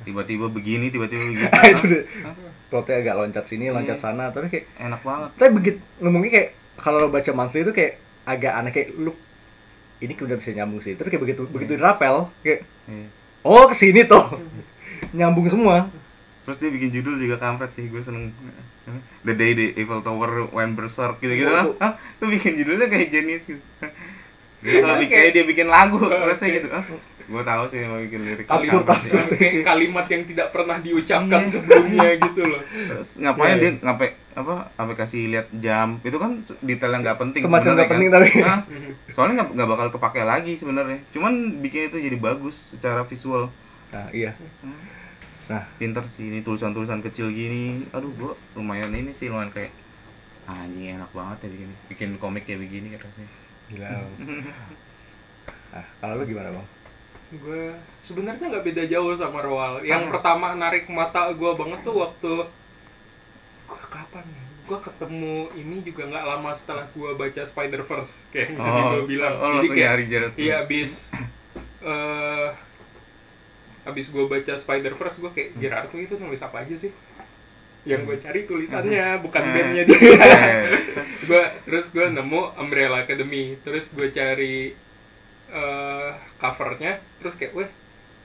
Tiba-tiba 0.00 0.46
begini, 0.46 0.88
tiba-tiba 0.88 1.22
begitu. 1.22 1.44
itu 1.72 1.84
deh 1.86 2.02
Hah? 2.22 2.34
plotnya 2.66 2.96
agak 2.98 3.14
loncat 3.16 3.44
sini 3.44 3.66
loncat 3.66 3.94
Iya. 3.94 4.04
sana 4.04 4.30
tapi 4.30 4.46
kayak 4.46 4.64
Enak 4.78 5.02
banget. 5.02 5.30
tapi 5.34 5.50
begitu 5.52 5.78
ngomongnya 5.98 6.30
kayak 6.32 6.48
kalau 6.76 6.98
lo 6.98 7.08
baca 7.08 7.30
monthly 7.32 7.60
itu 7.60 7.72
kayak 7.72 7.98
agak 8.22 8.52
aneh 8.54 8.70
kayak 8.70 8.94
lu 8.94 9.10
ini 9.98 10.14
udah 10.14 10.38
bisa 10.38 10.50
nyambung 10.52 10.78
sih 10.78 10.94
tapi 10.94 11.08
kayak 11.08 11.18
begitu 11.20 11.42
begitu 11.46 11.74
dirapel 11.74 12.30
kayak 12.40 12.62
Iya. 12.86 13.10
oh 13.42 13.66
ke 13.66 13.74
sini 13.74 14.06
tuh 14.06 14.22
nyambung 15.12 15.46
semua 15.46 15.90
Terus 16.40 16.56
dia 16.56 16.70
bikin 16.70 16.90
judul 16.90 17.14
juga 17.16 17.36
kampret 17.36 17.70
sih, 17.70 17.84
gue 17.84 18.00
seneng 18.00 18.32
The 19.20 19.34
Day 19.34 19.52
the 19.52 19.66
Eiffel 19.76 20.00
Tower 20.00 20.48
Went 20.48 20.72
Berserk 20.72 21.18
gitu-gitu 21.18 21.46
Oh, 21.46 21.76
Hah? 21.76 22.00
Tuh 22.16 22.26
bikin 22.26 22.54
judulnya 22.54 22.86
kayak 22.86 23.06
genius 23.08 23.44
gitu 23.46 23.60
Bikin 24.60 25.08
kayak 25.08 25.30
dia 25.32 25.44
bikin 25.44 25.66
lagu, 25.66 25.96
rasanya 25.98 26.52
gitu. 26.54 26.68
Ah, 26.68 26.84
gua 27.26 27.40
tahu 27.40 27.64
sih 27.64 27.80
mau 27.82 27.96
bikin 27.96 28.20
lirik. 28.22 28.44
Absurd, 28.44 28.82
Apa 28.82 28.98
sih? 28.98 29.08
absurd. 29.08 29.28
kayak 29.32 29.62
kalimat 29.62 30.06
yang 30.06 30.22
tidak 30.24 30.48
pernah 30.50 30.76
diucapkan 30.76 31.42
sebelumnya 31.46 32.08
gitu 32.18 32.42
loh 32.42 32.58
Terus 32.66 33.08
ngapain 33.16 33.46
Iya, 33.48 33.56
dia 33.56 33.70
iya. 33.70 33.80
ngapain 33.80 34.12
apa 34.30 34.54
sampai 34.72 34.94
kasih 34.96 35.22
lihat 35.28 35.46
jam 35.56 35.98
itu 36.00 36.14
kan 36.14 36.30
detail 36.60 36.90
yang 36.90 37.02
nggak 37.02 37.18
penting 37.18 37.40
Semacam 37.40 37.70
nggak 37.72 37.88
penting 37.88 38.08
kan. 38.08 38.14
tapi. 38.16 38.28
Hah? 38.40 38.60
soalnya 39.14 39.34
nggak 39.36 39.48
nggak 39.52 39.68
bakal 39.68 39.86
kepake 39.90 40.20
lagi 40.22 40.52
sebenarnya 40.54 40.98
cuman 41.10 41.32
bikin 41.58 41.86
itu 41.86 41.98
jadi 42.00 42.16
bagus 42.16 42.54
secara 42.68 43.02
visual 43.02 43.48
Nah, 43.90 44.06
iya. 44.12 44.38
Nah, 45.46 45.66
pinter 45.76 46.06
sih 46.06 46.26
ini 46.26 46.42
tulisan-tulisan 46.42 47.00
kecil 47.00 47.26
gini 47.28 47.86
aduh 47.90 48.10
gua 48.12 48.32
lumayan 48.54 48.90
ini 48.92 49.10
sih 49.10 49.26
lumayan 49.26 49.50
kayak 49.50 49.74
"Ah, 50.44 50.62
anjing 50.62 50.94
enak 50.94 51.10
banget 51.10 51.38
ya 51.40 51.48
bikin 51.48 51.70
bikin 51.88 52.08
komik 52.16 52.42
kayak 52.44 52.58
begini 52.60 52.90
kan 52.90 53.02
rasanya 53.02 53.30
gila. 53.70 53.88
Nah, 55.70 55.86
kalau 55.96 56.18
lu 56.18 56.26
gimana, 56.26 56.50
Bang? 56.50 56.66
gue 57.30 57.70
sebenarnya 58.02 58.42
nggak 58.42 58.66
beda 58.66 58.84
jauh 58.84 59.14
sama 59.14 59.38
Roal 59.38 59.86
yang 59.86 60.02
Ah. 60.02 60.10
pertama 60.10 60.50
narik 60.52 60.90
mata 60.90 61.30
gue 61.30 61.46
banget 61.54 61.78
tuh 61.80 61.94
waktu 61.96 62.32
gue 63.64 63.80
kapan 63.86 64.26
ya 64.26 64.44
gue 64.66 64.78
ketemu 64.80 65.34
ini 65.54 65.76
juga 65.80 66.10
nggak 66.10 66.26
lama 66.26 66.50
setelah 66.50 66.90
gue 66.90 67.10
baca 67.14 67.42
Spider 67.44 67.86
Verse 67.86 68.26
kayak 68.28 68.50
yang 68.50 68.58
tadi 68.58 68.82
gue 68.82 69.04
bilang 69.06 69.34
oh, 69.38 69.50
jadi 69.56 69.68
kayak 69.68 69.78
nyari 69.86 70.04
Jared 70.10 70.34
iya 70.36 70.54
abis 70.60 71.14
eh 71.80 72.48
abis 73.86 74.06
gue 74.10 74.24
baca 74.26 74.52
Spider 74.58 74.92
Verse 74.92 75.16
gue 75.16 75.30
kayak 75.30 75.50
Gerard 75.54 75.86
tuh 75.86 76.02
itu 76.02 76.18
nulis 76.18 76.42
apa 76.42 76.66
aja 76.66 76.74
sih 76.74 76.90
yang 77.82 78.02
gue 78.02 78.16
cari 78.16 78.44
tulisannya 78.44 79.18
bukan 79.18 79.40
Hmm. 79.40 79.52
bandnya 79.52 79.82
dia 79.88 79.96
Iya. 79.96 80.76
gue 81.22 81.42
terus 81.62 81.88
gue 81.88 82.06
nemu 82.06 82.40
Umbrella 82.54 83.00
Academy 83.00 83.56
terus 83.58 83.88
gue 83.88 84.08
cari 84.10 84.76
eh, 85.48 86.08
covernya 86.36 86.92
terus 87.16 87.34
kayak 87.34 87.52
weh 87.54 87.70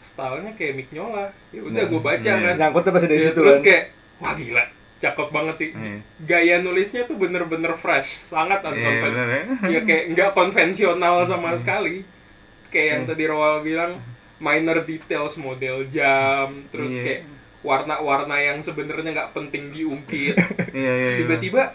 stylenya 0.01 0.53
kayak 0.53 0.75
Mignola 0.75 1.31
ya 1.49 1.61
udah 1.61 1.73
Nah, 1.73 1.87
gue 1.87 2.01
baca 2.03 2.21
iya. 2.29 2.43
kan 2.43 2.55
Nyangkutnya 2.55 2.91
pasti 2.91 3.07
dari 3.07 3.17
Ya, 3.17 3.25
situ 3.25 3.37
terus 3.37 3.55
kan. 3.55 3.63
kayak 3.63 3.83
wah 4.17 4.33
gila 4.33 4.63
cakep 4.95 5.27
banget 5.29 5.55
sih 5.57 5.69
Iya. 5.71 5.97
gaya 6.21 6.55
nulisnya 6.59 7.01
tuh 7.03 7.15
bener-bener 7.15 7.73
fresh 7.75 8.09
sangat 8.13 8.59
Iya, 8.59 8.69
unconven 8.69 9.01
bener 9.09 9.27
ya. 9.27 9.43
ya 9.73 9.79
kayak 9.81 10.03
nggak 10.11 10.29
konvensional 10.33 11.15
sama 11.23 11.55
sekali 11.55 12.03
kayak 12.69 12.87
yang 12.89 13.01
Hmm. 13.01 13.09
tadi 13.09 13.23
Roal 13.25 13.55
bilang 13.61 13.91
minor 14.37 14.77
details 14.81 15.35
model 15.35 15.87
jam 15.87 16.67
terus 16.69 16.91
Iya. 16.91 17.01
kayak 17.01 17.21
warna-warna 17.65 18.37
yang 18.37 18.61
sebenarnya 18.61 19.09
nggak 19.11 19.31
penting 19.33 19.73
diungkit 19.73 20.37
Iya, 20.71 20.93
iya, 20.93 21.09
iya. 21.09 21.19
tiba-tiba 21.19 21.73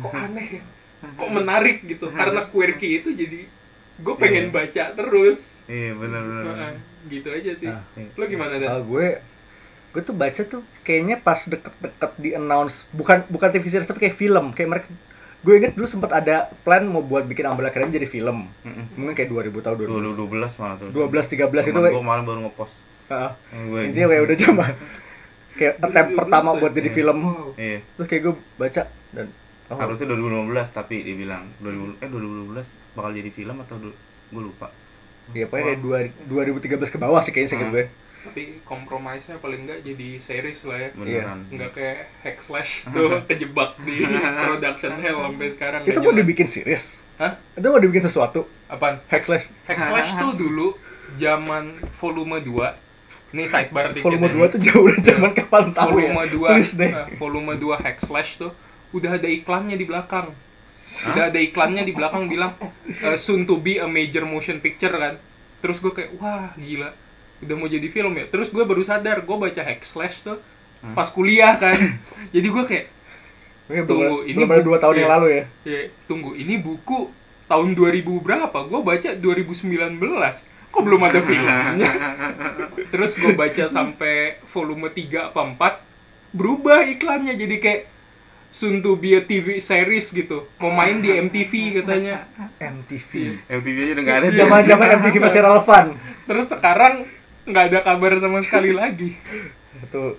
kok 0.00 0.10
aneh 0.10 0.58
ya 0.58 0.62
kok 0.98 1.30
menarik 1.30 1.84
gitu 1.84 2.08
karena 2.18 2.42
quirky 2.44 2.98
itu 2.98 3.12
jadi 3.12 3.44
gue 3.98 4.14
pengen 4.16 4.48
Iya. 4.48 4.54
baca 4.54 4.84
terus 4.94 5.60
Iya. 5.68 5.92
Heeh, 5.94 6.72
gitu 7.06 7.28
aja 7.28 7.52
sih 7.54 7.68
Nah, 7.68 7.84
lo 8.10 8.24
gimana 8.24 8.56
dah 8.56 8.80
gue 8.80 9.20
gue 9.88 10.02
tuh 10.02 10.12
baca 10.12 10.40
tuh 10.42 10.62
kayaknya 10.82 11.16
pas 11.16 11.40
deket-deket 11.42 12.12
di 12.16 12.32
announce 12.32 12.84
bukan 12.90 13.24
bukan 13.26 13.48
TV 13.48 13.64
series 13.66 13.84
tapi 13.84 14.00
kayak 14.00 14.16
film 14.16 14.52
kayak 14.52 14.68
mereka 14.70 14.88
gue 15.38 15.54
inget 15.54 15.72
dulu 15.72 15.86
sempat 15.86 16.12
ada 16.14 16.36
plan 16.60 16.82
mau 16.82 17.00
buat 17.00 17.22
bikin 17.22 17.46
Umbrella 17.46 17.70
Academy 17.70 17.94
jadi 17.94 18.04
film 18.04 18.50
Mm-mm. 18.58 18.84
mungkin 18.94 19.14
kayak 19.14 19.30
2000 19.30 19.48
tahun 19.60 19.76
2000 19.78 20.18
2012 20.18 20.60
malah 20.60 20.76
tuh. 20.76 20.88
12 20.90 21.08
13 21.30 21.38
itu 21.62 21.70
Temen 21.70 21.78
kayak 21.80 21.94
gua 21.94 22.04
malah 22.04 22.22
baru 22.22 22.40
ngepost. 22.42 22.74
Ini. 23.08 23.80
intinya 23.86 24.06
kayak 24.08 24.22
udah 24.22 24.36
coba 24.38 24.64
kayak 25.54 25.74
attempt 25.80 26.10
2012 26.10 26.20
pertama 26.20 26.48
ya? 26.48 26.58
buat 26.58 26.72
jadi 26.72 26.86
Iya. 26.86 26.94
film 26.94 27.18
Iya. 27.56 27.78
terus 27.90 28.06
kayak 28.06 28.22
gue 28.22 28.34
baca 28.54 28.82
dan 29.10 29.26
oh, 29.66 29.76
Harusnya 29.76 30.06
2015 30.06 30.68
tapi 30.72 30.96
dibilang 31.02 31.44
2000 31.58 31.98
eh 31.98 32.08
2012 32.08 32.68
bakal 32.94 33.10
jadi 33.12 33.30
film 33.30 33.56
atau 33.58 33.76
gue 33.78 33.92
lupa. 34.44 34.68
ya 35.28 35.44
pokoknya 35.44 35.64
kayak 35.66 35.80
dua- 35.80 36.12
2013 36.26 36.88
ke 36.88 36.98
bawah 36.98 37.20
sih 37.20 37.30
kayaknya 37.30 37.58
Hmm. 37.58 37.70
gue 37.70 37.84
tapi 38.18 38.42
kompromisnya 38.62 39.36
paling 39.36 39.64
nggak 39.64 39.80
jadi 39.82 40.08
series 40.18 40.60
lah 40.64 40.78
ya 40.78 40.88
Beneran. 40.92 41.38
nggak 41.48 41.70
kayak 41.70 41.96
hack 42.18 42.38
slash 42.38 42.82
tuh 42.92 43.24
kejebak 43.24 43.76
di 43.82 44.04
production 44.42 44.96
hell 44.98 45.22
sampai 45.22 45.48
sekarang 45.50 45.80
itu 45.82 45.98
mau 45.98 46.12
dibikin 46.12 46.44
series 46.44 46.96
Hah? 47.16 47.36
itu 47.52 47.64
mau 47.64 47.76
dibikin 47.76 48.04
sesuatu 48.04 48.44
Apaan? 48.66 49.00
Hack 49.06 49.24
slash. 49.24 49.48
Hack 49.64 49.80
slash 49.80 50.12
tuh 50.14 50.32
dulu 50.42 50.76
zaman 51.16 51.72
volume 51.96 52.36
2 52.38 52.87
ini 53.28 53.44
sidebar 53.44 53.92
dikit 53.92 54.08
volume 54.08 54.26
ya. 54.26 54.48
2 54.48 54.52
tuh 54.54 54.60
jauh 54.64 54.82
udah 54.84 55.00
zaman 55.00 55.30
kapan 55.32 55.64
tahu 55.70 56.00
ya? 56.00 56.12
Volume 56.16 56.22
2 56.26 56.48
please 56.48 56.72
deh. 56.74 56.90
eh, 56.90 57.06
volume 57.16 57.52
2 57.54 57.84
hack 57.84 57.96
slash 58.00 58.40
tuh 58.40 58.52
udah 58.90 59.20
ada 59.20 59.28
iklannya 59.28 59.76
di 59.76 59.84
belakang. 59.84 60.32
Udah 61.12 61.28
ada 61.28 61.38
iklannya 61.38 61.84
di 61.84 61.92
belakang 61.92 62.24
bilang 62.26 62.56
eh, 62.88 63.16
soon 63.16 63.44
to 63.44 63.56
be 63.56 63.76
a 63.76 63.84
major 63.84 64.24
motion 64.24 64.58
picture 64.58 64.90
kan. 64.90 65.20
Terus 65.60 65.78
gue 65.78 65.92
kayak 65.92 66.16
wah 66.16 66.56
gila. 66.56 66.88
Udah 67.38 67.54
mau 67.54 67.68
jadi 67.68 67.86
film 67.86 68.16
ya? 68.16 68.24
Terus 68.26 68.48
gue 68.48 68.64
baru 68.64 68.80
sadar 68.80 69.20
gue 69.20 69.36
baca 69.36 69.60
hack 69.60 69.84
slash 69.84 70.24
tuh 70.24 70.40
pas 70.94 71.06
kuliah 71.06 71.54
kan. 71.54 71.74
Jadi 72.34 72.48
gue 72.48 72.64
kayak 72.64 72.86
Ini 73.68 73.84
Tunggu, 73.84 74.24
belum, 74.24 74.30
ini 74.32 74.42
belum 74.48 74.62
bu- 74.62 74.66
dua 74.72 74.78
tahun 74.80 74.94
yang 74.96 75.10
iya. 75.10 75.14
lalu 75.20 75.26
ya? 75.28 75.44
Ya 75.68 75.80
tunggu 76.08 76.32
ini 76.32 76.56
buku 76.56 77.12
tahun 77.44 77.76
2000 77.76 78.00
berapa? 78.24 78.58
Gue 78.64 78.80
baca 78.80 79.10
2019 79.12 80.00
kok 80.78 80.86
belum 80.86 81.02
ada 81.02 81.18
filmnya 81.26 81.90
terus 82.94 83.18
gue 83.18 83.34
baca 83.34 83.66
sampai 83.66 84.38
volume 84.54 84.94
3 84.94 85.34
apa 85.34 85.42
4 85.82 86.38
berubah 86.38 86.86
iklannya 86.86 87.34
jadi 87.34 87.56
kayak 87.58 87.82
soon 88.54 88.80
to 88.80 88.96
be 88.96 89.12
a 89.12 89.20
TV 89.20 89.60
series 89.60 90.08
gitu. 90.08 90.48
Mau 90.56 90.72
main 90.72 91.04
di 91.04 91.12
MTV 91.12 91.84
katanya. 91.84 92.24
MTV 92.56 93.12
MTV 93.44 93.76
aja 93.76 93.92
udah 93.92 94.04
nggak 94.04 94.18
ada. 94.24 94.28
zaman 94.32 94.60
zaman 94.64 94.88
MTV 95.04 95.14
masih 95.20 95.40
relevan. 95.44 95.86
Terus 96.24 96.46
sekarang 96.48 96.94
nggak 97.44 97.64
ada 97.72 97.78
kabar 97.84 98.12
sama 98.20 98.40
sekali 98.40 98.72
lagi. 98.72 99.16
Itu 99.84 100.16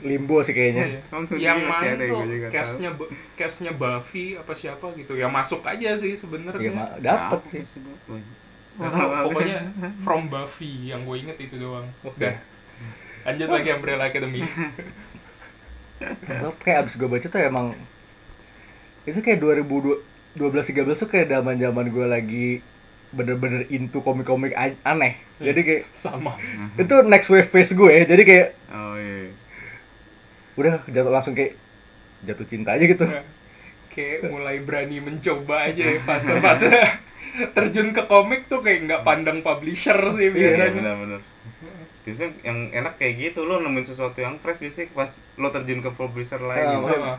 limbo 0.00 0.40
sih 0.40 0.56
kayaknya. 0.56 1.04
Emang 1.12 1.28
tuh 1.28 1.36
yang 1.36 1.60
ada, 1.68 1.92
tuh? 1.92 2.24
nggak 2.24 2.50
castnya 2.50 2.90
castnya 3.36 3.72
Buffy 3.76 4.40
apa 4.40 4.52
siapa 4.56 4.88
gitu. 4.96 5.12
Ya 5.14 5.28
masuk 5.28 5.60
aja 5.68 6.00
sih 6.00 6.16
ya 6.16 6.16
sebenarnya 6.16 6.72
dapet 6.98 7.40
Siapa 7.52 7.62
sih 7.68 8.47
pokoknya 8.78 9.58
from 10.06 10.30
Buffy 10.30 10.94
yang 10.94 11.02
gue 11.02 11.16
inget 11.18 11.38
itu 11.42 11.58
doang. 11.58 11.86
Oke. 12.06 12.14
Udah. 12.22 12.34
Lanjut 13.26 13.48
lagi 13.50 13.68
Umbrella 13.74 14.04
Academy. 14.06 14.40
Gue 15.98 16.52
kayak 16.62 16.86
abis 16.86 16.94
gue 16.94 17.08
baca 17.10 17.26
tuh 17.26 17.42
emang 17.42 17.74
itu 19.02 19.18
kayak 19.18 19.40
2012 19.40 20.04
13 20.38 20.84
tuh 20.94 21.08
kayak 21.08 21.26
zaman 21.32 21.56
zaman 21.58 21.86
gue 21.88 22.06
lagi 22.06 22.48
bener-bener 23.08 23.64
into 23.72 24.04
komik-komik 24.04 24.52
aneh 24.84 25.16
jadi 25.40 25.60
kayak 25.64 25.82
Sama. 25.96 26.36
itu 26.76 26.94
next 27.08 27.32
wave 27.32 27.48
phase 27.48 27.72
gue 27.72 28.04
jadi 28.04 28.22
kayak 28.22 28.48
Oh 28.68 29.00
iya. 29.00 29.32
udah 30.60 30.84
jatuh 30.84 31.08
langsung 31.08 31.32
kayak 31.32 31.56
jatuh 32.20 32.44
cinta 32.44 32.76
aja 32.76 32.84
gitu 32.84 33.08
Kayak 33.88 34.28
mulai 34.28 34.60
berani 34.60 35.00
mencoba 35.00 35.72
aja 35.72 35.82
ya 35.88 35.98
fase-fase 36.04 36.68
terjun 37.54 37.90
ke 37.90 38.02
komik 38.04 38.46
tuh 38.46 38.60
kayak 38.60 38.84
nggak 38.84 39.02
pandang 39.02 39.38
publisher 39.40 39.96
sih 40.12 40.26
Iya 40.26 40.32
biasanya. 40.32 40.72
benar-benar. 40.74 41.20
Biasanya 42.00 42.30
yang 42.42 42.58
enak 42.72 42.94
kayak 42.96 43.14
gitu 43.18 43.40
lo 43.42 43.58
nemuin 43.58 43.84
sesuatu 43.84 44.16
yang 44.16 44.36
fresh 44.36 44.58
biasanya 44.58 44.88
pas 44.92 45.10
lo 45.34 45.48
terjun 45.48 45.80
ke 45.80 45.90
publisher 45.90 46.40
lain. 46.40 46.64
gitu. 46.74 46.88
Heeh. 46.90 47.18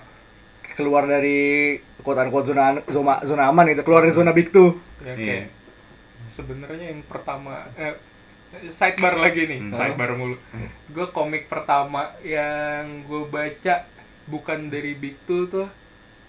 keluar 0.72 1.04
dari 1.04 1.76
unquote 2.00 2.48
zona 2.48 2.80
zona 2.86 3.20
zona 3.22 3.44
aman 3.46 3.68
itu 3.68 3.82
keluar 3.82 4.00
dari 4.00 4.16
zona 4.16 4.32
big 4.32 4.48
two 4.48 4.80
Ya, 5.00 5.12
Iya. 5.12 5.52
sebenarnya 6.30 6.90
yang 6.90 7.04
pertama 7.04 7.68
eh, 7.76 8.00
sidebar 8.70 9.16
lagi 9.18 9.44
nih, 9.46 9.60
Hmm. 9.62 9.74
sidebar 9.74 10.16
mulu. 10.16 10.40
Gue 10.88 11.08
komik 11.10 11.46
pertama 11.46 12.16
yang 12.22 13.04
gue 13.04 13.24
baca 13.26 13.86
bukan 14.26 14.68
dari 14.68 14.94
Big 14.94 15.20
Two 15.22 15.46
tuh 15.46 15.68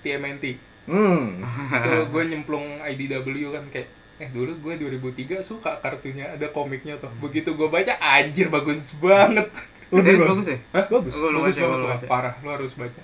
TMNT. 0.01 0.57
Hmm 0.87 1.45
Tuh 1.71 2.05
gue 2.07 2.23
nyemplung 2.27 2.67
IDW 2.81 3.25
kan 3.51 3.65
kayak 3.69 3.89
eh 4.21 4.29
dulu 4.29 4.53
gue 4.55 4.75
2003 4.79 5.41
suka 5.41 5.81
kartunya 5.81 6.29
ada 6.31 6.45
komiknya 6.47 7.01
tuh. 7.01 7.09
Begitu 7.19 7.51
gue 7.51 7.67
baca 7.67 7.97
anjir 7.97 8.49
bagus 8.49 8.93
banget. 8.95 9.49
Lebih 9.89 10.13
bagus. 10.15 10.29
bagus 10.29 10.47
ya? 10.47 10.59
Hah? 10.71 10.85
bagus 10.87 11.13
Gua 11.13 11.21
belum 11.27 11.41
bagus 11.41 11.57
baca, 11.57 11.59
gua 11.59 11.67
banget 11.67 11.75
belum 11.75 11.89
wah, 11.89 11.97
baca. 11.97 12.07
parah, 12.07 12.35
lo 12.39 12.51
harus 12.53 12.73
baca. 12.75 13.01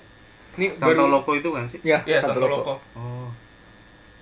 Ini 0.55 0.65
Santo 0.71 1.03
Loco 1.05 1.31
itu 1.33 1.49
kan 1.51 1.63
sih? 1.65 1.79
ya 1.83 1.99
Iya, 2.03 2.17
satu 2.19 2.31
Santo 2.33 2.39
loko. 2.43 2.55
Loco. 2.55 2.75
Oh. 2.95 3.29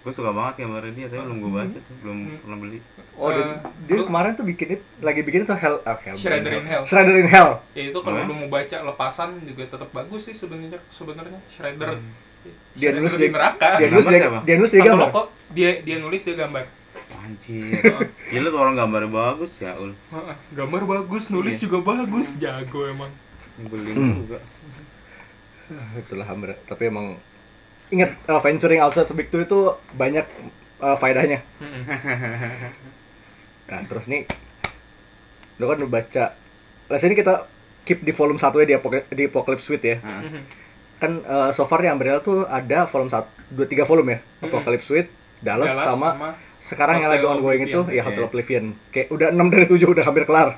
Gue 0.01 0.13
suka 0.13 0.29
banget 0.29 0.53
gambarnya 0.61 0.93
dia, 0.93 1.07
tapi 1.07 1.19
belum 1.19 1.37
gue 1.41 1.51
baca 1.51 1.77
tuh, 1.77 1.95
belum 1.99 2.17
Hmm. 2.23 2.37
pernah 2.39 2.57
beli. 2.59 2.79
oh 3.13 3.29
dia, 3.29 3.43
Eh, 3.43 3.55
dia 3.85 3.95
lu- 3.95 4.05
kemarin 4.05 4.31
tuh 4.33 4.45
bikin 4.45 4.67
it, 4.71 4.81
lagi 4.99 5.21
bikin 5.21 5.43
itu 5.43 5.55
hell 5.55 5.81
ah, 5.81 5.97
hell 5.97 6.13
Shredder 6.15 6.53
in 6.53 6.65
Hell. 6.65 6.83
Shredder 6.83 7.15
in 7.15 7.25
Hell 7.25 7.51
Ya 7.71 7.83
itu 7.85 7.97
kalau 7.97 8.17
Hah? 8.17 8.25
lu 8.25 8.35
mau 8.35 8.47
baca 8.47 8.77
lepasan 8.81 9.29
juga 9.41 9.63
tetap 9.65 9.89
bagus 9.89 10.21
sih 10.23 10.33
sebenarnya 10.33 10.79
sebenarnya 10.89 11.39
Shredder. 11.49 11.97
Hmm. 11.97 12.11
Dia 12.73 12.89
nulis 12.91 13.13
di 13.13 13.19
dia, 13.21 13.31
neraka. 13.31 13.67
dia 13.77 13.87
nulis 13.87 14.05
Gambar 14.05 14.13
dia, 14.13 14.41
dia 14.43 14.55
nulis 14.55 14.71
dia 14.71 14.83
gambar 14.83 15.09
dia 15.49 15.69
dia 15.81 15.95
nulis 15.97 16.21
dia 16.21 16.35
gambar. 16.35 16.63
Anjir. 17.17 17.81
Gila 18.27 18.47
tuh 18.47 18.59
orang 18.59 18.75
gambarnya 18.75 19.09
bagus 19.09 19.51
ya, 19.57 19.73
ul. 19.75 19.95
Gambar 20.51 20.81
bagus, 20.83 21.29
nulis 21.29 21.55
Iya. 21.55 21.61
juga 21.63 21.77
bagus, 21.83 22.27
jago 22.37 22.85
emang. 22.85 23.11
Nyebelin 23.55 23.95
Hmm. 23.95 24.13
juga. 24.19 24.39
Ah, 25.67 25.89
itulah 25.95 26.23
hampir 26.23 26.53
tapi 26.63 26.83
emang 26.85 27.17
ingat 27.87 28.13
uh, 28.25 28.37
venturing 28.37 28.77
outside 28.77 29.05
the 29.05 29.13
big 29.13 29.27
two 29.27 29.39
itu 29.39 29.59
banyak 29.91 30.25
eh, 30.77 30.95
faedahnya. 30.95 31.39
Mm-mm. 31.57 31.81
Nah, 33.65 33.81
terus 33.85 34.05
nih 34.05 34.29
lu 35.55 35.65
kan 35.65 35.77
udah 35.77 35.89
baca. 35.91 36.25
Lah 36.85 36.97
sini 36.99 37.13
kita 37.13 37.49
keep 37.81 38.01
di 38.01 38.11
volume 38.11 38.37
1 38.37 38.51
ya 38.55 38.65
di, 38.67 38.75
Apoca- 38.75 39.07
di 39.07 39.23
Apocalypse 39.23 39.63
Suite 39.63 39.85
ya. 39.87 39.97
Nah, 39.99 40.21
Mhm. 40.21 40.41
Kan 40.95 41.19
eh, 41.19 41.49
so 41.51 41.65
far 41.65 41.79
di 41.79 41.87
Umbrella 41.87 42.19
tuh 42.19 42.45
ada 42.45 42.85
volume 42.85 43.11
1 43.11 43.25
2 43.51 43.65
3 43.67 43.83
volume 43.83 44.09
ya. 44.11 44.19
Mm-mm. 44.19 44.45
Apocalypse 44.47 44.87
Suite, 44.87 45.09
Dallas, 45.39 45.69
Dallas 45.69 45.87
sama, 45.91 46.09
sama 46.13 46.29
sekarang 46.57 46.97
yang 46.97 47.11
lagi 47.13 47.21
Hotel 47.21 47.35
ongoing 47.37 47.61
itu 47.63 47.77
Oblivion. 47.77 47.93
ya 47.93 48.03
Hotel 48.03 48.23
Iya. 48.23 48.29
Oblivion. 48.29 48.65
Kayak 48.89 49.07
udah 49.11 49.27
6 49.29 49.53
dari 49.53 49.65
7 49.67 49.85
udah 49.85 50.03
hampir 50.03 50.23
kelar. 50.25 50.49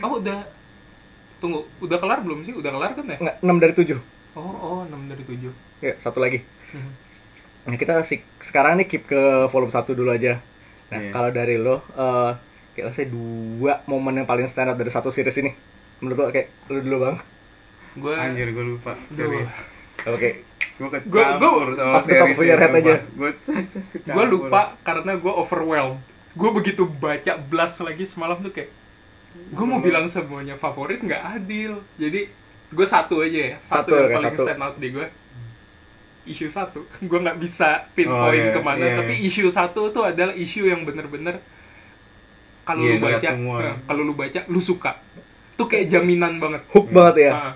Oh 0.00 0.18
udah 0.18 0.38
Tunggu, 1.38 1.60
udah 1.78 1.98
kelar 2.00 2.24
belum 2.24 2.40
sih? 2.40 2.56
Udah 2.56 2.72
kelar 2.72 2.90
kan 2.96 3.04
ya? 3.04 3.16
Enggak, 3.20 3.36
6 3.40 3.56
dari 3.60 3.74
7. 3.76 4.00
Oh, 4.34 4.40
oh 4.40 4.80
6 4.88 5.12
dari 5.12 5.22
7 5.22 5.52
Ya, 5.80 5.92
satu 6.00 6.18
lagi. 6.18 6.40
Nah, 7.64 7.76
kita 7.76 8.00
sih 8.02 8.20
sekarang 8.40 8.76
nih 8.76 8.86
keep 8.86 9.04
ke 9.04 9.20
volume 9.48 9.68
1 9.68 9.92
dulu 9.92 10.08
aja. 10.08 10.40
Nah, 10.88 10.98
Iya. 11.00 11.10
kalau 11.12 11.30
dari 11.30 11.56
lo 11.56 11.80
eh 11.92 12.32
kayak 12.74 12.90
saya 12.90 13.06
dua 13.06 13.80
momen 13.84 14.18
yang 14.18 14.26
paling 14.26 14.48
stand 14.48 14.68
out 14.68 14.76
dari 14.76 14.88
satu 14.88 15.08
series 15.08 15.36
ini. 15.38 15.52
Menurut 16.00 16.16
lo 16.18 16.24
kayak 16.28 16.48
lu 16.68 16.80
dulu, 16.80 16.96
Bang. 16.98 17.16
Gue 17.94 18.14
Anjir 18.16 18.50
gue 18.50 18.64
lupa 18.66 18.96
serius. 19.08 19.52
Oke. 20.06 20.30
Gue 20.74 20.88
Gua- 20.90 20.98
kecampur 20.98 21.66
gua- 21.70 22.02
sama 22.02 22.02
head 22.02 22.72
aja. 22.74 22.94
Gue 23.10 23.30
gue 24.14 24.24
lupa 24.26 24.74
karena 24.82 25.12
gue 25.14 25.32
overwhelmed 25.32 26.00
gue 26.34 26.50
begitu 26.50 26.82
baca 26.82 27.38
blast 27.38 27.78
lagi 27.78 28.04
semalam 28.04 28.34
tuh 28.36 28.50
kayak 28.50 28.66
gue 29.54 29.62
mau 29.64 29.78
bilang 29.78 30.10
semuanya 30.10 30.58
favorit 30.58 30.98
nggak 30.98 31.22
adil 31.38 31.78
jadi 31.94 32.26
gue 32.68 32.86
satu 32.88 33.22
aja 33.22 33.54
ya 33.54 33.56
Satu, 33.62 33.86
satu, 33.86 33.92
yang 33.94 34.10
paling 34.12 34.34
satu. 34.34 34.42
stand 34.42 34.60
out 34.60 34.74
di 34.74 34.88
gue 34.90 35.06
isu 36.26 36.46
satu 36.48 36.80
gue 37.06 37.18
nggak 37.20 37.38
bisa 37.38 37.86
pinpoint 37.94 38.18
Oh, 38.18 38.34
iya, 38.34 38.50
ke 38.50 38.60
mana 38.60 38.82
iya, 38.82 38.94
tapi 38.98 39.14
iya. 39.14 39.30
isu 39.30 39.46
satu 39.46 39.94
tuh 39.94 40.02
adalah 40.02 40.34
isu 40.34 40.66
yang 40.66 40.82
bener-bener 40.82 41.38
kalau 42.64 42.82
Iya, 42.82 42.96
lu 42.96 43.04
baca 43.04 43.28
nah, 43.30 43.76
kalau 43.86 44.02
lu 44.02 44.14
baca 44.16 44.40
lu 44.48 44.58
suka 44.58 44.98
tuh 45.54 45.70
kayak 45.70 45.86
jaminan 45.86 46.42
banget 46.42 46.66
Hook 46.66 46.90
banget 46.90 47.16
ya. 47.20 47.32
Nah, 47.32 47.52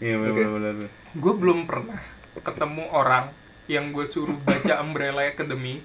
Iya 0.00 0.16
benar-benar. 0.16 0.88
gue 1.12 1.34
belum 1.36 1.68
pernah 1.68 2.00
ketemu 2.40 2.88
orang 2.90 3.28
yang 3.68 3.92
gue 3.92 4.08
suruh 4.08 4.34
baca 4.42 4.80
Umbrella 4.80 5.28
Academy 5.28 5.84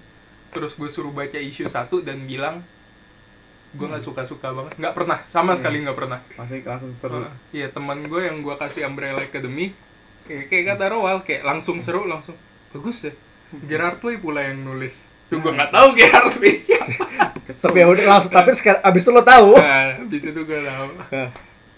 terus 0.56 0.74
gue 0.80 0.88
suruh 0.88 1.12
baca 1.12 1.36
isu 1.36 1.68
satu 1.68 2.00
dan 2.00 2.24
bilang 2.24 2.64
gue 3.76 3.86
nggak 3.92 4.08
suka-suka 4.08 4.56
banget. 4.56 4.74
Nggak 4.80 4.96
pernah 4.96 5.20
sama 5.28 5.54
sekali 5.60 5.84
nggak 5.84 5.98
pernah. 6.00 6.20
Pasti 6.40 6.64
langsung 6.64 6.96
seru. 6.96 7.28
Iya 7.52 7.68
teman 7.76 8.08
gue 8.08 8.22
yang 8.24 8.40
gue 8.40 8.56
kasih 8.56 8.88
Umbrella 8.88 9.20
Academy 9.20 9.76
kayak, 10.26 10.48
kayak 10.48 10.66
kata 10.76 10.86
Roal 10.96 11.18
kayak 11.22 11.44
langsung 11.44 11.84
seru 11.84 12.08
langsung 12.08 12.40
bagus 12.72 13.12
ya. 13.12 13.14
Gerard 13.68 14.00
Way 14.00 14.24
pula 14.24 14.48
yang 14.48 14.64
nulis. 14.64 15.12
Tuh 15.28 15.44
gue 15.44 15.52
nggak 15.52 15.76
tahu 15.76 15.88
Gerard 16.00 16.36
Way 16.40 16.54
siapa. 16.64 17.04
Tapi 17.68 17.78
ya 17.78 17.86
udah 17.86 18.06
langsung 18.10 18.34
tapi 18.34 18.52
sekarang 18.58 18.82
abis 18.82 19.02
itu 19.06 19.12
lo 19.14 19.22
tahu. 19.22 19.54
nah 19.54 20.02
habis 20.02 20.24
itu 20.26 20.42
gue 20.42 20.60
tahu. 20.66 20.88
Nah, 20.98 21.30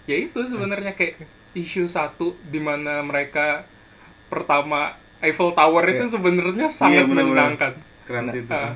ya 0.08 0.16
itu 0.18 0.40
sebenarnya 0.42 0.96
kayak 0.96 1.20
isu 1.54 1.86
satu 1.86 2.34
di 2.44 2.58
mana 2.58 3.04
mereka 3.04 3.68
pertama 4.28 4.96
Eiffel 5.20 5.52
Tower 5.52 5.84
itu 5.84 6.06
Iya. 6.06 6.14
sebenarnya 6.14 6.68
sangat 6.70 7.04
benar-benar. 7.04 7.26
menyenangkan 7.58 7.74
Keren 8.06 8.26
sih 8.30 8.42
itu. 8.42 8.52
Ah. 8.52 8.74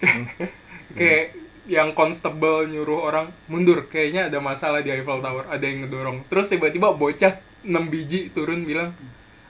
kayak 0.98 1.26
yang 1.64 1.92
constable 1.92 2.64
nyuruh 2.64 3.00
orang 3.02 3.26
mundur 3.44 3.88
kayaknya 3.88 4.28
ada 4.28 4.38
masalah 4.38 4.80
di 4.80 4.88
Eiffel 4.88 5.18
Tower 5.18 5.48
ada 5.48 5.64
yang 5.64 5.84
ngedorong 5.84 6.24
terus 6.28 6.48
tiba-tiba 6.48 6.92
bocah 6.92 7.34
6 7.60 7.72
biji 7.88 8.28
turun 8.30 8.64
bilang 8.64 8.92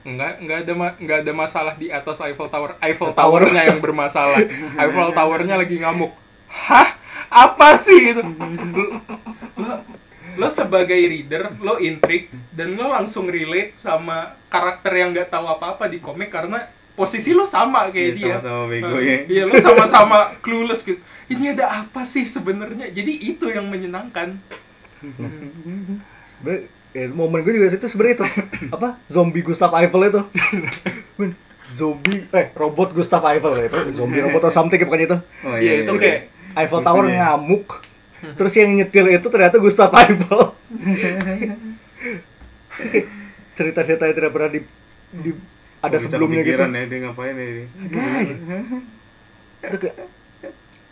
enggak 0.01 0.39
enggak 0.39 0.57
ada 0.63 0.73
enggak 0.95 1.17
ada 1.23 1.33
masalah 1.35 1.73
di 1.75 1.91
atas 1.91 2.19
Eiffel 2.19 2.47
Tower 2.47 2.79
Eiffel 2.79 3.11
Tower. 3.11 3.43
Towernya 3.43 3.67
yang 3.67 3.79
bermasalah 3.79 4.39
Eiffel 4.79 5.11
Towernya 5.11 5.55
lagi 5.55 5.75
ngamuk 5.77 6.11
hah 6.47 6.95
apa 7.27 7.75
sih 7.75 7.99
gitu 7.99 8.21
lo, 10.35 10.47
sebagai 10.47 10.99
reader 10.99 11.51
lo 11.59 11.79
intrik 11.79 12.29
dan 12.51 12.75
lo 12.75 12.91
langsung 12.91 13.27
relate 13.27 13.75
sama 13.75 14.35
karakter 14.47 14.91
yang 14.95 15.09
nggak 15.11 15.27
tahu 15.27 15.45
apa-apa 15.47 15.87
di 15.87 15.99
komik 15.99 16.31
karena 16.31 16.67
posisi 16.93 17.35
lo 17.35 17.43
sama 17.43 17.91
kayak 17.91 18.15
Iya, 18.15 18.15
dia 18.15 18.35
sama-sama 18.39 18.63
bego 18.71 18.87
Nah, 18.87 19.01
ya. 19.03 19.17
Iya, 19.27 19.43
lo 19.47 19.55
sama-sama 19.59 20.17
clueless 20.39 20.81
gitu. 20.83 20.99
Ini 21.25 21.57
ada 21.57 21.83
apa 21.83 22.05
sih 22.05 22.23
sebenarnya? 22.23 22.87
Jadi 22.87 23.13
itu 23.33 23.49
yang 23.49 23.67
menyenangkan. 23.67 24.37
sebenarnya 26.35 26.67
ya, 26.95 27.05
momen 27.11 27.43
gue 27.43 27.53
juga 27.53 27.67
itu 27.69 27.87
sebenarnya 27.87 28.15
itu 28.15 28.25
apa 28.71 28.97
zombie 29.05 29.43
Gustav 29.43 29.69
Eiffel 29.75 30.07
itu 30.07 30.21
zombie 31.75 32.25
eh 32.31 32.49
robot 32.55 32.95
Gustav 32.95 33.21
Eiffel 33.27 33.53
itu 33.67 33.77
zombie 33.93 34.23
robot 34.23 34.47
atau 34.47 34.53
something 34.53 34.79
ya 34.79 34.85
pokoknya 34.87 35.05
itu 35.05 35.17
Oh 35.43 35.55
Iya, 35.59 35.83
itu 35.83 35.91
kayak 35.99 36.19
Eiffel 36.55 36.79
Lucunya. 36.81 36.87
Tower 36.87 37.05
ngamuk 37.11 37.65
terus 38.33 38.53
yang 38.57 38.73
nyetir 38.73 39.05
itu 39.13 39.27
ternyata 39.29 39.61
Gustav 39.61 39.93
Eiffel. 39.93 40.57
Cerita-cerita 43.55 44.09
yang 44.09 44.17
tidak 44.17 44.31
pernah 44.33 44.49
di, 44.51 44.59
di- 45.13 45.37
ada 45.85 46.01
bisa 46.01 46.09
sebelumnya 46.09 46.41
gitu. 46.41 46.57
ya 46.57 46.85
dia 46.89 46.99
ngapain 47.05 47.35
ya 47.37 47.45
dia. 47.45 47.67
Aja. 47.93 48.35
itu 49.65 49.77
kayak 49.81 49.95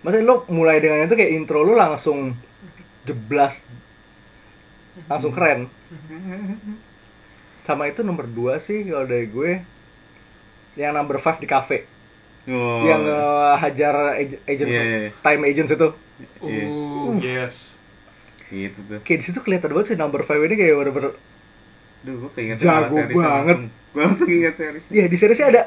maksudnya 0.01 0.25
lo 0.25 0.35
mulai 0.49 0.81
dengan 0.81 1.05
itu 1.05 1.13
kayak 1.17 1.33
intro 1.33 1.65
lo 1.65 1.73
langsung 1.73 2.37
jeblas. 3.03 3.65
Langsung 5.09 5.33
keren. 5.33 5.65
Sama 7.65 7.89
itu 7.89 8.05
nomor 8.05 8.29
dua 8.29 8.61
sih 8.61 8.85
kalau 8.85 9.09
dari 9.09 9.27
gue. 9.27 9.51
Yang 10.77 10.93
number 10.93 11.17
five 11.21 11.41
di 11.41 11.49
cafe 11.49 11.89
Oh. 12.43 12.83
yang 12.83 13.03
eh, 13.03 13.55
hajar 13.55 13.95
ag- 14.13 14.41
agents 14.43 14.75
Iya, 14.75 14.83
iya, 14.83 14.97
iya. 14.99 15.11
time 15.15 15.41
agents 15.45 15.71
itu 15.71 15.87
Iya. 16.41 16.65
Oh, 16.67 17.15
yes. 17.15 17.71
gitu 18.45 18.77
tuh. 18.85 18.99
kayak 19.01 19.17
di 19.17 19.25
situ 19.25 19.39
kelihatan 19.39 19.71
banget 19.71 19.87
sih 19.89 19.97
number 19.97 20.21
five 20.21 20.39
ini 20.39 20.53
kayak 20.53 20.75
bener-bener 20.75 21.13
Duh, 22.03 22.13
gue 22.19 22.31
keinget 22.35 22.59
Jago 22.59 22.99
banget. 23.09 23.71
Gue 23.89 24.01
langsung 24.03 24.27
ingat 24.27 24.59
series. 24.59 24.91
Iya 24.91 25.07
di 25.07 25.15
seriesnya 25.15 25.47
ada. 25.47 25.63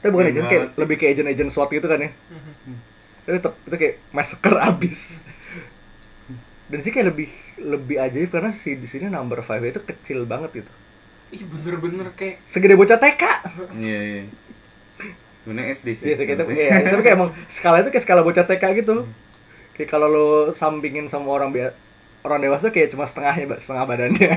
Tapi 0.00 0.08
bukan 0.08 0.32
agent 0.32 0.48
kayak 0.48 0.64
sih. 0.66 0.80
lebih 0.80 0.96
kayak 0.96 1.12
agent-agent 1.12 1.50
SWAT 1.52 1.70
gitu 1.70 1.86
kan 1.86 2.00
ya. 2.00 2.10
Tapi 3.22 3.36
tetap 3.36 3.54
itu 3.62 3.76
kayak 3.76 3.94
massacre 4.08 4.56
abis. 4.56 5.20
Dan 6.66 6.80
sih 6.80 6.88
kayak 6.88 7.12
lebih 7.12 7.28
lebih 7.60 8.00
ajaib 8.00 8.32
karena 8.32 8.48
si 8.48 8.74
di 8.74 8.88
sini 8.88 9.06
number 9.06 9.38
5 9.38 9.60
itu 9.62 9.78
kecil 9.78 10.24
banget 10.24 10.64
gitu. 10.64 10.72
Ih, 11.30 11.44
bener-bener 11.44 12.08
kayak 12.12 12.40
Segede 12.42 12.72
bocah 12.72 12.96
TK. 12.96 13.22
Iya, 13.76 13.98
iya. 14.00 14.22
Sebenarnya 15.42 15.74
SD 15.74 15.88
sih. 15.92 16.04
Iya, 16.08 16.14
kayak 16.16 16.28
iya, 16.48 16.86
tapi 16.86 17.02
kayak 17.02 17.16
emang 17.16 17.30
skala 17.50 17.80
itu 17.80 17.90
kayak 17.90 18.04
skala 18.04 18.22
bocah 18.22 18.44
TK 18.44 18.64
gitu. 18.78 19.06
Kayak 19.72 19.88
kalau 19.90 20.06
lo 20.06 20.26
sampingin 20.52 21.06
sama 21.06 21.32
orang 21.32 21.50
bia- 21.50 21.74
orang 22.22 22.38
dewasa 22.38 22.62
tuh 22.62 22.72
kayak 22.72 22.88
cuma 22.88 23.02
setengahnya, 23.02 23.48
Mbak, 23.48 23.60
setengah 23.60 23.84
badannya. 23.84 24.30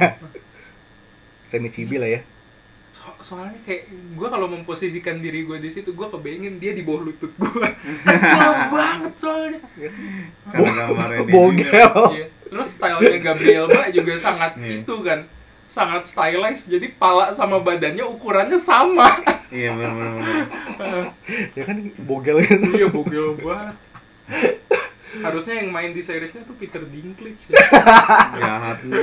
Semi 1.45 1.69
cibi 1.69 1.97
lah 1.97 2.09
ya. 2.09 2.21
so- 2.95 3.21
soalnya 3.21 3.53
kayak 3.61 3.85
gue 3.91 4.27
kalau 4.27 4.47
memposisikan 4.47 5.19
diri 5.19 5.43
gue 5.43 5.57
di 5.57 5.69
situ 5.69 5.91
gue 5.91 6.07
kebayangin 6.07 6.57
dia 6.57 6.73
di 6.73 6.81
bawah 6.81 7.05
lutut 7.05 7.29
gue 7.31 7.67
kecil 8.07 8.51
banget 8.67 9.13
soalnya 9.15 9.59
gambarnya 10.47 11.21
dia 11.21 11.29
Bogel. 11.29 11.93
Iya. 12.11 12.25
terus 12.45 12.67
stylenya 12.71 13.19
Gabriel 13.21 13.65
Ba 13.67 13.89
juga 13.89 14.13
sangat 14.15 14.57
Iya. 14.57 14.81
itu 14.81 14.95
kan 14.99 15.21
sangat 15.67 16.07
stylized 16.07 16.71
jadi 16.71 16.87
pala 16.95 17.35
sama 17.35 17.59
badannya 17.59 18.05
ukurannya 18.05 18.59
sama 18.61 19.19
Iya, 19.53 19.71
benar-benar. 19.77 20.35
Ya 21.57 21.63
kan 21.63 21.77
bogel 22.01 22.41
gitu. 22.43 22.69
iya 22.75 22.87
bogel 22.89 23.37
banget 23.39 23.75
harusnya 25.23 25.63
yang 25.63 25.69
main 25.71 25.95
di 25.95 26.03
seriesnya 26.03 26.43
tuh 26.43 26.55
Peter 26.59 26.83
Dinklage 26.83 27.47
ya. 27.47 27.55
Jahat 28.35 28.83
lu. 28.83 28.99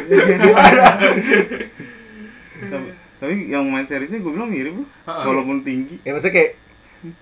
tapi, 2.68 2.88
tapi 3.16 3.35
yang 3.48 3.64
main 3.68 3.87
seriesnya 3.88 4.20
gue 4.20 4.33
bilang 4.33 4.51
mirip 4.51 4.75
loh. 4.77 4.88
Walaupun 5.09 5.64
tinggi. 5.64 5.96
Ya 6.05 6.12
maksudnya 6.12 6.37
kayak 6.37 6.51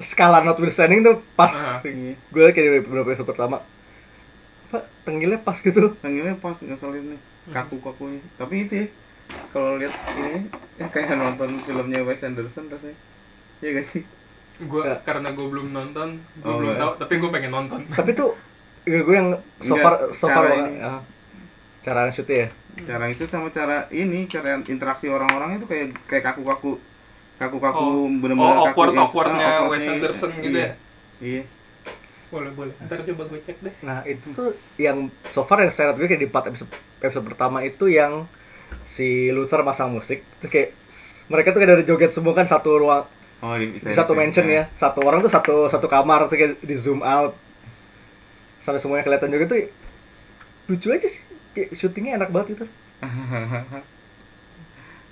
skala 0.02 0.42
notwithstanding 0.42 1.06
tuh 1.06 1.22
pas. 1.38 1.52
Gue 1.84 2.40
liat 2.42 2.54
kayak 2.56 2.82
beberapa 2.88 3.14
episode 3.14 3.30
pertama. 3.30 3.62
Apa 4.70 4.86
tengilnya 5.06 5.38
pas 5.38 5.58
gitu. 5.58 5.94
Tanggilnya 6.02 6.34
pas 6.38 6.58
ngeselin 6.58 7.14
nih. 7.14 7.20
Kaku-kakunya. 7.54 8.22
Tapi 8.38 8.54
itu 8.66 8.74
ya. 8.74 8.86
Kalau 9.48 9.76
lihat 9.76 9.90
ini 10.14 10.46
ya 10.76 10.86
kayak 10.86 11.12
nonton 11.12 11.58
filmnya 11.60 12.00
Wes 12.00 12.20
Anderson 12.20 12.66
rasanya. 12.66 12.96
Iya 13.58 13.70
gak 13.76 13.86
sih? 13.86 14.02
gue 14.60 14.82
Ya. 14.82 15.00
karena 15.00 15.30
gue 15.30 15.46
belum 15.46 15.70
nonton 15.70 16.20
gue 16.36 16.44
Oh, 16.44 16.58
belum 16.58 16.76
tahu 16.76 16.92
tapi 16.98 17.16
gue 17.16 17.30
pengen 17.30 17.48
nonton 17.50 17.80
Tapi 17.88 18.12
tuh 18.12 18.36
ya 18.82 19.00
gue 19.00 19.14
yang 19.14 19.32
so 19.56 19.72
Enggak, 19.72 19.80
far 19.82 19.94
so 20.10 20.26
far 20.26 20.36
cara 20.36 20.48
banget, 20.50 20.66
ini. 20.66 20.76
ya. 20.78 20.92
cara 21.80 22.00
shootnya 22.08 22.36
ya. 22.36 22.48
Cara 22.82 23.04
itu 23.06 23.24
sama 23.24 23.48
cara 23.48 23.76
ini, 23.90 24.24
cara 24.26 24.60
interaksi 24.62 25.06
orang-orang 25.06 25.56
itu 25.56 25.64
kayak 25.64 25.86
kayak 26.04 26.24
kaku-kaku. 26.26 26.76
Kaku-kaku 27.36 27.80
Oh. 27.80 28.04
bener-bener 28.14 28.36
Oh, 28.36 28.52
kaku 28.62 28.68
awkward- 28.70 28.92
yang- 28.92 29.00
awkwardnya 29.02 29.46
ah, 29.46 29.64
Wes 29.66 29.84
Anderson 29.86 30.30
gitu 30.38 30.52
iya. 30.54 30.60
ya? 30.60 30.72
Iya. 31.20 31.42
boleh 32.30 32.52
boleh 32.52 32.70
ntar 32.80 33.02
coba 33.02 33.26
gue 33.26 33.40
cek 33.40 33.58
deh 33.58 33.74
Nah 33.80 34.06
itu 34.06 34.30
tuh 34.30 34.48
yang 34.76 35.10
so 35.26 35.42
far 35.42 35.58
yang 35.58 35.68
stand 35.68 35.90
out 35.90 35.96
gue 35.96 36.06
kayak 36.06 36.20
di 36.20 36.28
part 36.28 36.46
episode, 36.46 36.70
episode 36.98 37.26
pertama 37.26 37.58
itu 37.60 37.88
yang 37.88 38.22
si 38.84 39.30
Luther 39.30 39.62
masang 39.62 39.90
musik. 39.90 40.22
Terus 40.40 40.50
kayak 40.50 40.68
mereka 41.30 41.52
tuh 41.52 41.60
kayak 41.62 41.70
dari 41.78 41.84
joget 41.86 42.10
semua 42.10 42.34
kan 42.34 42.44
satu 42.44 42.76
ruang 42.76 43.06
Oh, 43.40 43.56
di, 43.56 43.72
di 43.72 43.80
satu 43.80 44.12
mansion 44.12 44.44
ya 44.44 44.68
satu 44.76 45.00
orang 45.00 45.24
tuh 45.24 45.32
satu 45.32 45.64
satu 45.64 45.88
kamar 45.88 46.28
tuh 46.28 46.36
kayak 46.36 46.60
di 46.60 46.76
zoom 46.76 47.00
out 47.00 47.32
sampai 48.60 48.76
semuanya 48.76 49.00
kelihatan 49.00 49.32
juga 49.32 49.48
tuh 49.48 49.64
lucu 50.68 50.92
aja 50.92 51.08
sih 51.08 51.24
kayak 51.56 51.72
syutingnya 51.72 52.20
enak 52.20 52.28
banget 52.28 52.60
itu 52.60 52.64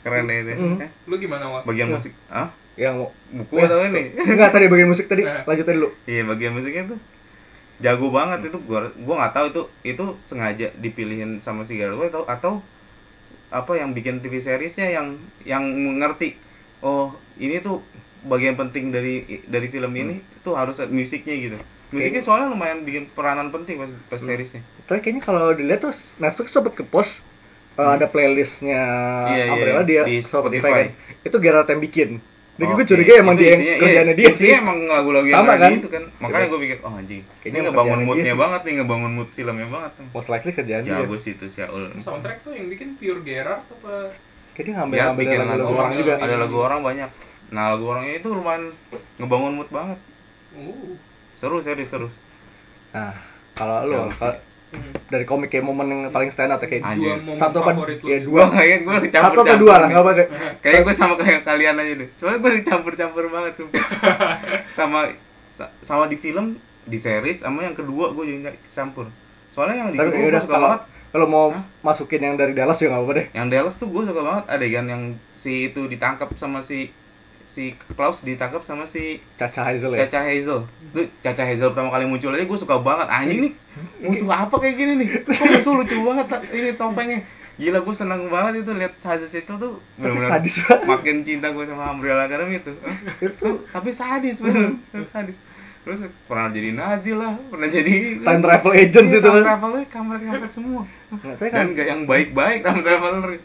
Keren 0.05 0.31
ya 0.31 0.37
itu. 0.45 0.53
Mm. 0.55 0.77
Eh, 0.79 0.91
Lu 1.11 1.19
gimana, 1.19 1.45
Wak? 1.51 1.63
Bagian 1.67 1.89
Ya. 1.91 1.95
musik. 1.97 2.13
Ah? 2.29 2.49
yang 2.79 2.95
Buku 3.35 3.59
atau 3.59 3.83
ini? 3.83 4.15
enggak 4.23 4.55
tadi 4.55 4.71
bagian 4.71 4.87
musik 4.87 5.11
tadi 5.11 5.27
Nah. 5.27 5.43
lanjut 5.51 5.67
tadi 5.67 5.83
dulu 5.83 5.91
Iya, 6.07 6.23
bagian 6.31 6.53
musiknya 6.55 6.95
tuh 6.95 6.99
jago 7.79 8.07
banget 8.11 8.51
itu 8.51 8.59
gua 8.63 8.87
gua 9.03 9.15
nggak 9.23 9.35
tahu 9.35 9.47
itu 9.51 9.63
itu 9.83 10.05
sengaja 10.23 10.71
dipilihin 10.79 11.43
sama 11.43 11.67
si 11.67 11.75
Way 11.75 12.11
atau 12.11 12.23
atau 12.27 12.53
apa 13.49 13.73
yang 13.81 13.97
bikin 13.97 14.21
TV 14.21 14.39
seriesnya 14.39 14.93
yang 14.93 15.17
yang 15.45 15.65
mengerti 15.65 16.37
oh 16.85 17.17
ini 17.41 17.61
tuh 17.65 17.81
bagian 18.27 18.59
penting 18.59 18.93
dari 18.93 19.41
dari 19.49 19.69
film 19.73 19.95
ini 19.95 20.21
tuh 20.45 20.59
harus 20.59 20.77
musiknya 20.91 21.35
gitu 21.39 21.57
musiknya 21.89 22.21
soalnya 22.21 22.53
lumayan 22.53 22.85
bikin 22.85 23.09
peranan 23.17 23.49
penting 23.49 23.81
pas 23.81 23.91
pas 24.13 24.21
seriesnya 24.21 24.61
tapi 24.85 25.01
kayaknya 25.01 25.23
kalau 25.25 25.57
dilihat 25.57 25.81
tuh 25.81 25.95
Netflix 26.21 26.53
sempet 26.53 26.77
ke 26.77 26.85
post 26.85 27.25
uh, 27.81 27.97
ada 27.97 28.05
playlistnya 28.11 28.81
Hmm. 29.29 29.33
Iya, 29.33 29.45
Umbrella 29.55 29.83
iya. 29.85 29.89
dia 29.89 30.03
Di 30.05 30.17
Spotify, 30.21 30.61
Spotify. 30.61 30.73
kan 30.73 30.87
itu 31.25 31.37
Gerard 31.41 31.69
yang 31.69 31.81
bikin 31.81 32.09
jadi 32.59 32.73
gue 32.73 32.87
curiga 32.87 33.13
emang 33.17 33.35
dia 33.35 33.49
yang 33.49 33.61
isinya- 33.61 33.79
kerjaannya 33.79 34.11
iya, 34.11 34.21
dia 34.21 34.31
sih 34.33 34.49
emang 34.53 34.79
lagu-lagu 34.85 35.25
yang 35.25 35.39
Sama, 35.41 35.55
kan? 35.57 35.71
itu 35.73 35.89
kan 35.89 36.03
makanya 36.19 36.39
Gitu. 36.41 36.51
gue 36.51 36.61
pikir 36.61 36.79
oh 36.81 36.93
anjing 36.93 37.23
Kayaknya 37.23 37.47
ini 37.49 37.59
ngebangun 37.65 37.79
kerjaannya 37.89 38.07
moodnya 38.09 38.35
banget 38.37 38.61
nih 38.61 38.75
ngebangun 38.77 39.13
mood 39.15 39.29
filmnya 39.31 39.69
banget 39.69 39.93
most 40.09 40.29
likely 40.29 40.53
kerjaan 40.53 40.83
dia 40.83 40.95
jago 40.99 41.17
sih 41.17 41.33
itu 41.33 41.47
Syaul 41.47 41.85
Soundtrack 41.97 42.39
tuh 42.41 42.53
yang 42.53 42.67
bikin 42.67 42.89
Pure 42.95 43.23
Gerard 43.23 43.63
apa? 43.63 44.11
kayaknya 44.53 44.75
ngambil 44.77 44.97
Ya, 44.97 45.05
ngambil 45.07 45.23
bikin 45.23 45.39
lagu, 45.41 45.51
lagu. 45.57 45.73
orang 45.73 45.93
juga 45.95 46.13
Iya. 46.13 46.25
ada 46.25 46.35
lagu 46.37 46.57
orang 46.59 46.81
banyak 46.83 47.11
nah 47.49 47.65
lagu 47.71 47.85
orangnya 47.87 48.15
itu 48.15 48.29
lumayan 48.29 48.65
ngebangun 49.17 49.53
mood 49.55 49.71
banget 49.71 49.99
Uh. 50.51 50.97
seru 51.33 51.59
serius 51.59 51.89
seru 51.89 52.09
nah 52.91 53.15
kalau 53.53 53.85
lu 53.85 54.11
kalau 54.11 54.35
Hmm. 54.69 54.93
dari 55.09 55.25
komik 55.25 55.49
kayak 55.49 55.65
momen 55.65 55.87
yang 55.89 56.01
paling 56.09 56.29
stand 56.29 56.51
out 56.51 56.61
ya 56.61 56.69
kayak 56.69 56.85
Anjir. 56.85 57.17
Dua 57.17 57.35
satu 57.35 57.59
apa 57.59 57.73
ya 58.05 58.21
dua 58.21 58.45
Gua 58.45 58.45
kayak 58.53 58.77
gue 58.79 58.93
satu 58.95 59.09
campur 59.09 59.39
atau 59.41 59.57
dua 59.57 59.75
lah 59.79 59.89
nggak 59.89 60.03
apa 60.03 60.11
deh 60.13 60.27
Kayak 60.63 60.81
gue 60.83 60.93
sama 60.93 61.15
kayak 61.17 61.41
kalian 61.43 61.75
aja 61.75 61.93
deh. 61.97 62.09
Soalnya 62.13 62.39
gue 62.39 62.51
dicampur-campur 62.61 63.25
banget 63.27 63.53
sumpah. 63.57 63.81
sama 64.79 65.09
sa- 65.49 65.73
sama 65.81 66.05
di 66.05 66.15
film, 66.15 66.55
di 66.85 66.97
series 66.97 67.41
sama 67.41 67.63
yang 67.63 67.73
kedua 67.73 68.13
gue 68.13 68.25
juga 68.27 68.39
nggak 68.47 68.57
campur. 68.63 69.09
Soalnya 69.49 69.77
yang 69.83 69.91
di 69.91 69.97
kedua 69.97 70.13
ya 70.13 70.21
gue 70.21 70.29
udah 70.29 70.43
suka 70.43 70.53
kalau 70.53 70.69
banget. 70.69 70.83
kalau 71.09 71.27
mau 71.27 71.47
Hah? 71.49 71.65
masukin 71.83 72.21
yang 72.21 72.37
dari 72.37 72.53
Dallas 72.53 72.77
juga 72.77 72.93
nggak 72.93 73.03
apa 73.03 73.13
deh 73.15 73.27
Yang 73.33 73.47
Dallas 73.49 73.75
tuh 73.75 73.89
gue 73.89 74.03
suka 74.05 74.21
banget 74.21 74.45
adegan 74.47 74.87
yang 74.87 75.03
si 75.33 75.53
itu 75.67 75.81
ditangkap 75.87 76.29
sama 76.37 76.61
si 76.61 76.93
si 77.49 77.73
Klaus 77.97 78.21
ditangkap 78.21 78.61
sama 78.61 78.85
si 78.85 79.25
Caca 79.41 79.65
Hazel 79.65 79.97
ya 79.97 80.05
Caca 80.05 80.29
Hazel. 80.29 80.69
Tuh 80.93 81.09
Caca 81.25 81.43
Hazel 81.43 81.73
pertama 81.73 81.89
kali 81.89 82.05
muncul 82.05 82.37
aja 82.37 82.45
gue 82.45 82.59
suka 82.61 82.77
banget. 82.79 83.09
Anjing 83.09 83.41
nih. 83.49 83.53
Musuh 84.05 84.29
apa 84.29 84.55
kayak 84.61 84.77
gini 84.77 84.93
nih? 85.01 85.09
Kok 85.25 85.47
musuh 85.57 85.73
lucu 85.81 85.97
banget 86.05 86.27
ini 86.53 86.71
topengnya. 86.77 87.19
Gila 87.59 87.83
gue 87.83 87.95
seneng 87.97 88.31
banget 88.31 88.63
itu 88.63 88.71
lihat 88.77 88.95
Hazel 89.03 89.27
Hazel 89.27 89.57
tuh 89.59 89.73
banget 89.99 90.53
makin 90.87 91.17
cinta 91.27 91.51
gue 91.51 91.65
sama 91.67 91.91
Umbrella 91.91 92.29
Academy 92.29 92.61
itu. 92.61 92.73
itu 93.25 93.49
Tapi 93.75 93.91
sadis 93.91 94.39
bener, 94.39 94.79
sadis. 95.03 95.43
Terus 95.89 96.05
pernah 96.29 96.53
jadi 96.53 96.77
Nazi 96.77 97.17
lah, 97.17 97.33
pernah 97.49 97.65
jadi 97.65 98.21
time 98.21 98.43
travel 98.45 98.73
agents 98.77 99.09
Iya, 99.09 99.25
itu 99.25 99.25
time 99.25 99.41
kan 99.41 99.45
travelnya 99.47 99.83
kampret-kampret 99.89 100.53
semua. 100.53 100.83
Kan 101.41 101.49
Dan 101.49 101.67
gak 101.73 101.87
yang 101.89 102.03
baik-baik 102.05 102.61
time 102.61 102.85
traveler. 102.85 103.41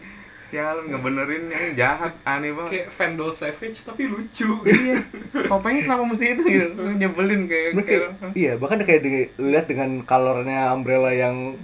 Sialan 0.53 0.85
ngebenerin 0.85 1.49
yang 1.49 1.65
jahat, 1.73 2.13
aneh 2.29 2.53
banget. 2.53 2.85
Kayak 2.85 2.89
Vandal 2.93 3.31
Savage 3.33 3.79
tapi 3.81 4.05
lucu. 4.05 4.53
iya 4.69 5.01
topengnya 5.49 5.81
kenapa 5.81 6.03
mesti 6.05 6.25
itu 6.37 6.43
gitu? 6.45 6.69
Nyebelin 6.77 7.49
kayak, 7.49 7.69
Bener 7.73 7.85
kayak, 7.89 8.37
iya 8.37 8.53
bahkan 8.61 8.77
kayak 8.85 9.01
dilihat 9.01 9.65
dengan 9.65 10.05
colornya 10.05 10.69
umbrella 10.69 11.09
yang 11.09 11.57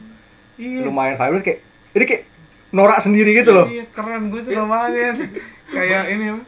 iya. 0.58 0.82
lumayan 0.82 1.21
vibrant 1.21 1.45
kayak 1.45 1.62
ini 1.93 2.06
kayak 2.10 2.23
norak 2.73 2.97
sendiri 2.97 3.38
gitu 3.38 3.54
loh. 3.54 3.69
Iya 3.69 3.86
keren 3.93 4.34
gue 4.34 4.41
suka 4.41 4.65
banget. 4.65 5.15
Kayak 5.69 6.04
ini 6.10 6.25
apa? 6.34 6.43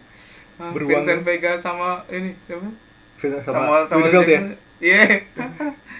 Ah, 0.57 0.69
Beruang. 0.73 1.05
Vincent 1.05 1.21
Vega 1.21 1.61
sama 1.61 2.09
ini 2.09 2.33
siapa? 2.41 2.65
Sama 3.21 3.37
sama 3.45 3.73
sama 3.85 4.01
Winfield 4.09 4.29
ya? 4.29 4.41
Iya. 4.81 5.01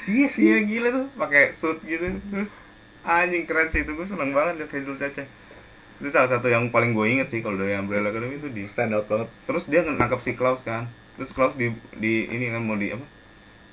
Iya 0.09 0.25
sih. 0.25 0.41
Iya 0.49 0.57
gila 0.65 0.89
tuh. 0.89 1.05
Pakai 1.21 1.53
suit 1.53 1.77
gitu 1.85 2.17
terus 2.33 2.57
anjing 3.05 3.45
keren 3.45 3.69
sih. 3.69 3.85
Itu 3.85 3.93
gue 3.93 4.09
seneng 4.09 4.33
banget 4.33 4.65
liat 4.65 4.73
Hazel 4.73 4.97
Caca 4.97 5.21
itu 6.01 6.09
salah 6.09 6.25
satu 6.27 6.49
yang 6.49 6.67
paling 6.67 6.91
gue 6.91 7.05
inget 7.07 7.29
sih 7.29 7.39
kalau 7.39 7.55
dari 7.55 7.71
Umbrella 7.73 8.09
Academy 8.09 8.35
itu 8.35 8.49
di 8.49 8.65
stand 8.65 8.91
out 8.91 9.05
banget. 9.05 9.29
Terus 9.45 9.63
dia 9.65 9.81
nangkap 9.81 10.17
si 10.17 10.33
Klaus 10.33 10.61
kan. 10.61 10.89
Terus 11.13 11.29
Klaus 11.29 11.53
di 11.53 11.69
di 11.93 12.25
ini 12.25 12.49
kan 12.49 12.59
mau 12.59 12.73
di 12.73 12.89
apa? 12.89 13.05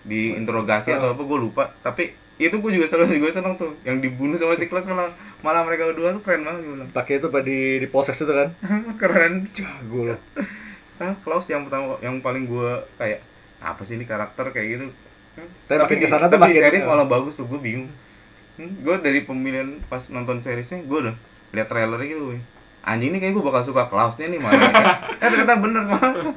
Di 0.03 0.33
interogasi 0.35 0.93
atau 0.93 1.11
apa 1.11 1.23
gue 1.23 1.39
lupa. 1.39 1.73
Tapi 1.79 2.13
itu 2.37 2.55
gue 2.55 2.71
juga 2.71 2.87
selalu 2.87 3.17
juga 3.17 3.33
seneng 3.33 3.57
tuh. 3.57 3.73
Yang 3.83 4.05
dibunuh 4.05 4.37
sama 4.37 4.55
si 4.55 4.69
Klaus 4.69 4.85
malah 4.85 5.09
malah 5.41 5.65
mereka 5.65 5.89
berdua 5.89 6.13
tuh 6.13 6.21
keren 6.21 6.45
banget 6.45 6.61
gue 6.63 6.73
bilang. 6.75 6.91
Pakai 6.93 7.17
itu 7.17 7.27
pada 7.27 7.43
di 7.43 7.59
di 7.79 7.89
proses 7.89 8.15
itu 8.15 8.29
kan? 8.29 8.53
Keren. 9.01 9.49
Jago 9.49 10.13
loh 10.13 10.21
ah 10.99 11.15
Klaus 11.17 11.47
yang 11.47 11.63
pertama 11.63 11.95
yang 11.99 12.19
paling 12.19 12.45
gue 12.45 12.71
kayak 12.99 13.23
apa 13.59 13.83
sih 13.83 13.95
ini 13.95 14.03
karakter? 14.03 14.51
kayak 14.51 14.67
gitu. 14.69 14.87
Tapi 15.71 15.79
makin 15.79 15.97
di- 15.97 16.03
ke 16.03 16.11
sana 16.11 16.27
tuh 16.27 16.35
tapi 16.35 16.51
di 16.51 16.59
makin- 16.59 16.63
series 16.67 16.83
malah 16.85 17.07
bagus 17.07 17.39
tuh 17.39 17.47
gue 17.47 17.55
bingung 17.57 17.87
gue 18.59 18.97
dari 18.99 19.23
pemilihan 19.23 19.79
pas 19.87 20.03
nonton 20.11 20.43
seriesnya 20.43 20.83
gue 20.83 20.99
udah 20.99 21.15
lihat 21.51 21.71
trailernya 21.71 22.09
gitu 22.11 22.35
wih. 22.35 22.43
anjing 22.83 23.13
nih 23.13 23.21
kayak 23.21 23.35
gue 23.37 23.45
bakal 23.45 23.63
suka 23.63 23.87
Klausnya 23.87 24.27
nih 24.27 24.41
malah. 24.41 24.59
Eh 25.23 25.29
ternyata 25.29 25.61
bener 25.61 25.83
soalnya. 25.85 26.33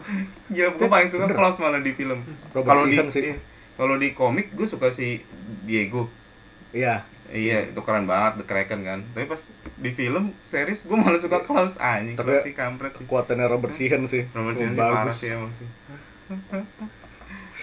Gila 0.50 0.70
gue 0.76 0.88
paling 0.88 1.10
suka 1.10 1.26
Bener. 1.26 1.38
Klaus 1.38 1.58
malah 1.58 1.80
di 1.80 1.94
film. 1.94 2.20
Kalau 2.52 2.84
di 2.84 2.98
sih. 3.08 3.32
iya. 3.32 3.36
kalau 3.74 3.96
di 3.96 4.12
komik 4.12 4.52
gue 4.52 4.68
suka 4.68 4.92
si 4.92 5.24
Diego. 5.64 6.12
Iya. 6.76 7.08
Iya 7.32 7.72
itu 7.72 7.80
keren 7.80 8.04
banget 8.04 8.44
The 8.44 8.46
Kraken 8.46 8.82
kan. 8.84 9.00
Tapi 9.16 9.26
pas 9.26 9.42
di 9.80 9.92
film 9.96 10.36
series 10.44 10.84
gue 10.84 10.98
malah 10.98 11.18
suka 11.18 11.40
Klaus. 11.40 11.80
Anjing 11.80 12.20
Tapi- 12.20 12.36
Klaus 12.36 12.44
sih 12.44 12.54
kampret 12.54 12.92
sih. 12.94 13.08
kekuatannya 13.08 13.46
Robert 13.48 13.72
Sheehan 13.72 14.04
sih. 14.06 14.28
Robert 14.36 14.60
Sheehan 14.60 14.76
sih 14.76 14.82
parah 14.82 15.16
sih 15.16 15.30
emang 15.32 15.52
sih. 15.56 15.68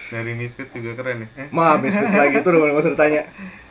Dari 0.09 0.33
Misfits 0.33 0.73
juga 0.73 0.97
keren 0.97 1.29
ya. 1.29 1.29
Ma, 1.53 1.77
bisnis 1.77 2.17
lagi 2.17 2.41
itu 2.41 2.49
udah 2.49 2.73
usah 2.73 2.97
ditanya. 2.97 3.29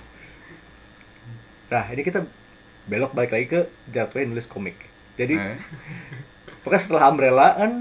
Nah, 1.67 1.83
ini 1.91 2.01
kita 2.01 2.23
belok 2.87 3.11
balik 3.11 3.31
lagi 3.35 3.47
ke 3.47 3.59
Jadway 3.91 4.23
nulis 4.23 4.47
komik. 4.47 4.75
Jadi, 5.19 5.35
Eh, 5.35 5.57
pokoknya 6.63 6.81
setelah 6.83 7.03
Umbrella 7.07 7.47
kan 7.55 7.71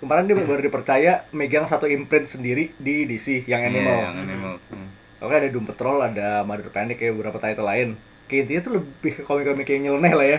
kemarin 0.00 0.24
dia 0.24 0.36
baru 0.36 0.60
dipercaya 0.60 1.12
megang 1.30 1.68
satu 1.68 1.84
imprint 1.84 2.24
sendiri 2.24 2.72
di 2.76 3.04
DC 3.04 3.44
yang 3.44 3.60
iya, 3.60 3.68
Animal. 3.68 3.96
yang 4.00 4.16
Animals 4.24 4.64
hmm. 4.72 4.88
Oke 5.20 5.36
ada 5.36 5.52
Doom 5.52 5.68
Patrol, 5.68 6.00
ada 6.00 6.40
Mother 6.48 6.72
Panic 6.72 6.96
kayak 6.96 7.12
beberapa 7.12 7.36
title 7.36 7.68
lain. 7.68 7.88
Kayak 8.24 8.48
intinya 8.48 8.60
tuh 8.64 8.72
lebih 8.80 9.12
ke 9.20 9.22
komik-komik 9.28 9.68
yang 9.68 9.82
nyeleneh 9.84 10.12
lah 10.16 10.26
ya. 10.26 10.38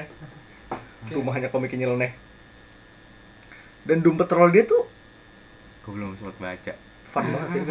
Oke. 1.05 1.13
Rumahnya 1.13 1.53
komik 1.53 1.69
yang 1.77 1.85
nyeleneh. 1.85 2.11
Dan 3.85 4.01
Doom 4.01 4.17
Patrol 4.17 4.49
dia 4.49 4.65
tuh 4.65 4.89
gue 5.81 5.91
belum 5.93 6.13
sempat 6.13 6.37
baca 6.37 6.73
fun 7.09 7.25
banget 7.25 7.47
sih. 7.53 7.61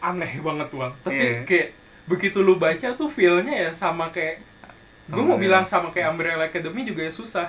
Aneh 0.00 0.32
banget 0.40 0.68
bang. 0.68 0.92
Tapi 1.00 1.16
Iya. 1.16 1.32
kayak 1.44 1.66
begitu 2.08 2.40
lu 2.40 2.56
baca 2.56 2.88
tuh 2.92 3.06
feel-nya 3.06 3.54
ya 3.54 3.70
sama 3.72 4.08
kayak 4.08 4.40
gue 5.06 5.22
mau 5.22 5.36
bilang 5.36 5.64
sama 5.64 5.88
kayak 5.88 6.12
Umbrella 6.12 6.44
Academy 6.44 6.84
juga 6.84 7.00
ya 7.00 7.12
susah. 7.12 7.48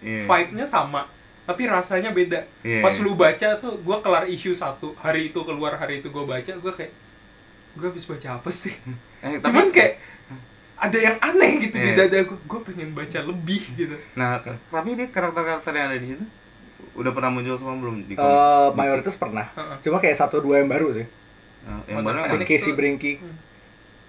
Iya. 0.00 0.24
Vibe-nya 0.24 0.64
sama, 0.64 1.04
tapi 1.44 1.66
rasanya 1.66 2.10
beda. 2.10 2.46
Iya. 2.62 2.80
Pas 2.80 2.96
lu 2.98 3.12
baca 3.12 3.48
tuh, 3.56 3.76
gue 3.76 3.96
kelar 4.00 4.24
isu 4.26 4.54
satu 4.54 4.94
hari 4.96 5.28
itu 5.28 5.40
keluar 5.42 5.76
hari 5.76 6.00
itu 6.00 6.08
gue 6.08 6.24
baca, 6.24 6.48
gue 6.50 6.72
kayak 6.72 6.92
gue 7.76 7.86
habis 7.86 8.06
baca 8.06 8.28
apa 8.36 8.50
sih? 8.50 8.72
Eh, 9.20 9.36
tapi- 9.36 9.44
Cuman 9.44 9.68
kayak 9.68 10.00
ada 10.80 10.96
yang 10.96 11.16
aneh 11.20 11.52
gitu 11.60 11.76
di 11.76 11.90
Iya. 11.92 12.08
dada 12.08 12.18
gue. 12.24 12.38
Gue 12.40 12.60
pengen 12.64 12.96
baca 12.96 13.18
lebih 13.20 13.62
gitu. 13.76 13.92
Nah, 14.14 14.40
tapi 14.40 14.88
dia 14.96 15.06
karakter-karakter 15.06 15.72
yang 15.76 15.86
ada 15.92 15.98
di 15.98 16.08
situ 16.08 16.24
udah 16.96 17.12
pernah 17.12 17.30
muncul 17.30 17.54
semua 17.54 17.76
belum 17.76 17.96
di 18.08 18.14
komik? 18.16 18.24
Eh, 18.24 18.66
Di 18.66 18.76
mayoritas 18.76 19.14
pernah. 19.14 19.46
Heeh. 19.52 19.76
Cuma 19.84 20.00
kayak 20.00 20.16
satu 20.16 20.40
dua 20.40 20.58
yang 20.58 20.70
baru 20.70 20.96
sih. 20.96 21.06
Nah, 21.60 21.84
yang 21.84 22.00
mana 22.00 22.24
Si 22.24 22.40
Casey 22.40 22.72
Brinky. 22.72 23.20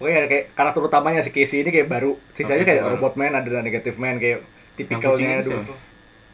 Pokoknya 0.01 0.17
ada 0.17 0.29
kayak 0.33 0.45
karakter 0.57 0.81
utamanya 0.81 1.21
si 1.21 1.29
Casey 1.29 1.61
ini 1.61 1.69
kayak 1.69 1.85
baru. 1.85 2.17
Sisanya 2.33 2.65
kayak 2.65 2.81
baru. 2.81 2.97
Robot 2.97 3.13
Man, 3.21 3.37
ada 3.37 3.61
Negative 3.61 3.97
Man 4.01 4.17
kayak 4.17 4.41
tipikalnya 4.73 5.45
dulu. 5.45 5.61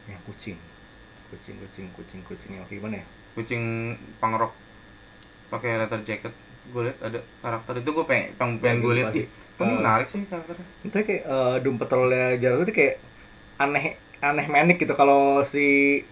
Yang 0.08 0.20
kucing. 0.24 0.56
Kucing, 1.28 1.56
kucing, 1.60 1.86
kucing, 1.92 2.20
kucing 2.24 2.52
yang 2.56 2.64
gimana 2.64 3.04
ya? 3.04 3.06
kucing 3.36 3.94
pangrok 4.18 4.50
pakai 5.46 5.78
leather 5.78 6.02
jacket 6.02 6.34
gue 6.74 6.90
liat 6.90 6.98
ada 6.98 7.22
karakter 7.38 7.78
itu 7.78 7.90
gue 7.94 8.02
pengen 8.02 8.34
pengen, 8.34 8.54
pengen 8.58 8.78
gue 8.82 8.92
liat 8.98 9.06
Pasti. 9.08 9.20
ih 9.22 9.26
ini 9.30 9.62
Eh, 9.62 9.78
menarik 9.78 10.08
sih 10.10 10.22
karakternya 10.26 10.66
Itu 10.82 10.96
kayak 10.98 11.22
eh, 11.22 11.56
Doom 11.62 11.76
Patrolnya 11.78 12.34
Jarod 12.34 12.66
itu 12.66 12.74
kayak 12.74 12.94
aneh 13.62 13.94
aneh 14.18 14.46
manik 14.50 14.82
gitu 14.82 14.90
kalau 14.92 15.46
si 15.46 16.02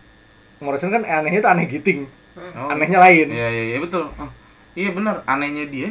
Morrison 0.62 0.95
kan 0.95 1.03
anehnya 1.03 1.42
itu 1.42 1.51
aneh 1.51 1.66
giting. 1.66 2.07
Oh, 2.38 2.71
Anehnya 2.71 3.03
lain. 3.03 3.27
iya 3.35 3.49
iya 3.51 3.64
iya 3.75 3.79
betul 3.83 4.07
Oh, 4.07 4.31
iya 4.79 4.95
benar 4.95 5.27
anehnya 5.27 5.66
dia 5.66 5.90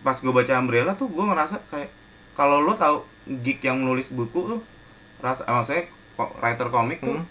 pas 0.00 0.14
gue 0.14 0.30
baca 0.30 0.52
Umbrella 0.54 0.92
tuh 0.92 1.06
gue 1.06 1.24
ngerasa 1.24 1.58
kayak 1.66 1.90
kalau 2.32 2.60
lo 2.60 2.72
tahu 2.72 3.02
geek 3.26 3.60
yang 3.62 3.78
nulis 3.78 4.08
buku 4.08 4.40
tuh 4.48 4.60
rasa 5.18 5.42
maksudnya 5.44 5.84
ko- 6.14 6.34
writer 6.38 6.68
komik 6.68 6.98
tuh 6.98 7.16
Hmm. 7.16 7.26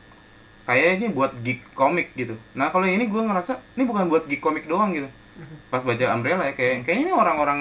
kayaknya 0.65 1.08
buat 1.10 1.32
geek 1.38 1.73
komik 1.73 2.12
gitu 2.13 2.36
nah 2.51 2.67
kalau 2.67 2.84
ini 2.84 3.06
gue 3.06 3.21
ngerasa 3.21 3.58
ini 3.73 3.84
bukan 3.84 4.08
buat 4.08 4.25
geek 4.25 4.39
komik 4.39 4.65
doang 4.65 4.91
gitu 4.91 5.08
pas 5.67 5.80
baca 5.80 6.03
Umbrella 6.12 6.43
ya 6.43 6.53
kayak 6.53 6.84
kayaknya 6.84 7.03
ini 7.03 7.13
orang-orang 7.13 7.60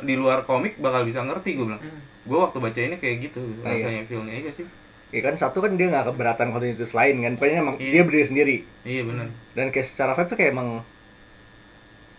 di 0.00 0.14
luar 0.14 0.42
komik 0.42 0.78
bakal 0.78 1.04
bisa 1.04 1.20
ngerti 1.20 1.54
gue 1.54 1.66
bilang 1.66 1.80
Hmm. 1.80 2.00
gue 2.22 2.38
waktu 2.38 2.58
baca 2.58 2.80
ini 2.80 2.96
kayak 2.96 3.16
gitu 3.22 3.40
Ah, 3.60 3.70
iya. 3.70 3.84
rasanya 3.84 4.02
feelnya 4.04 4.34
aja 4.36 4.52
sih 4.54 4.66
Ya 5.10 5.20
kan 5.20 5.34
satu 5.34 5.58
kan 5.58 5.74
dia 5.74 5.90
nggak 5.90 6.06
keberatan 6.06 6.54
kontinuitas 6.54 6.94
lain 6.94 7.18
kan, 7.18 7.34
pokoknya 7.34 7.58
emang 7.58 7.74
Iya. 7.76 7.90
dia 7.90 8.02
berdiri 8.06 8.24
sendiri. 8.24 8.56
iya 8.84 9.02
benar 9.02 9.26
Dan 9.52 9.68
kayak 9.68 9.82
secara 9.84 10.14
vibe 10.14 10.28
tuh 10.28 10.38
kayak 10.38 10.54
emang 10.54 10.86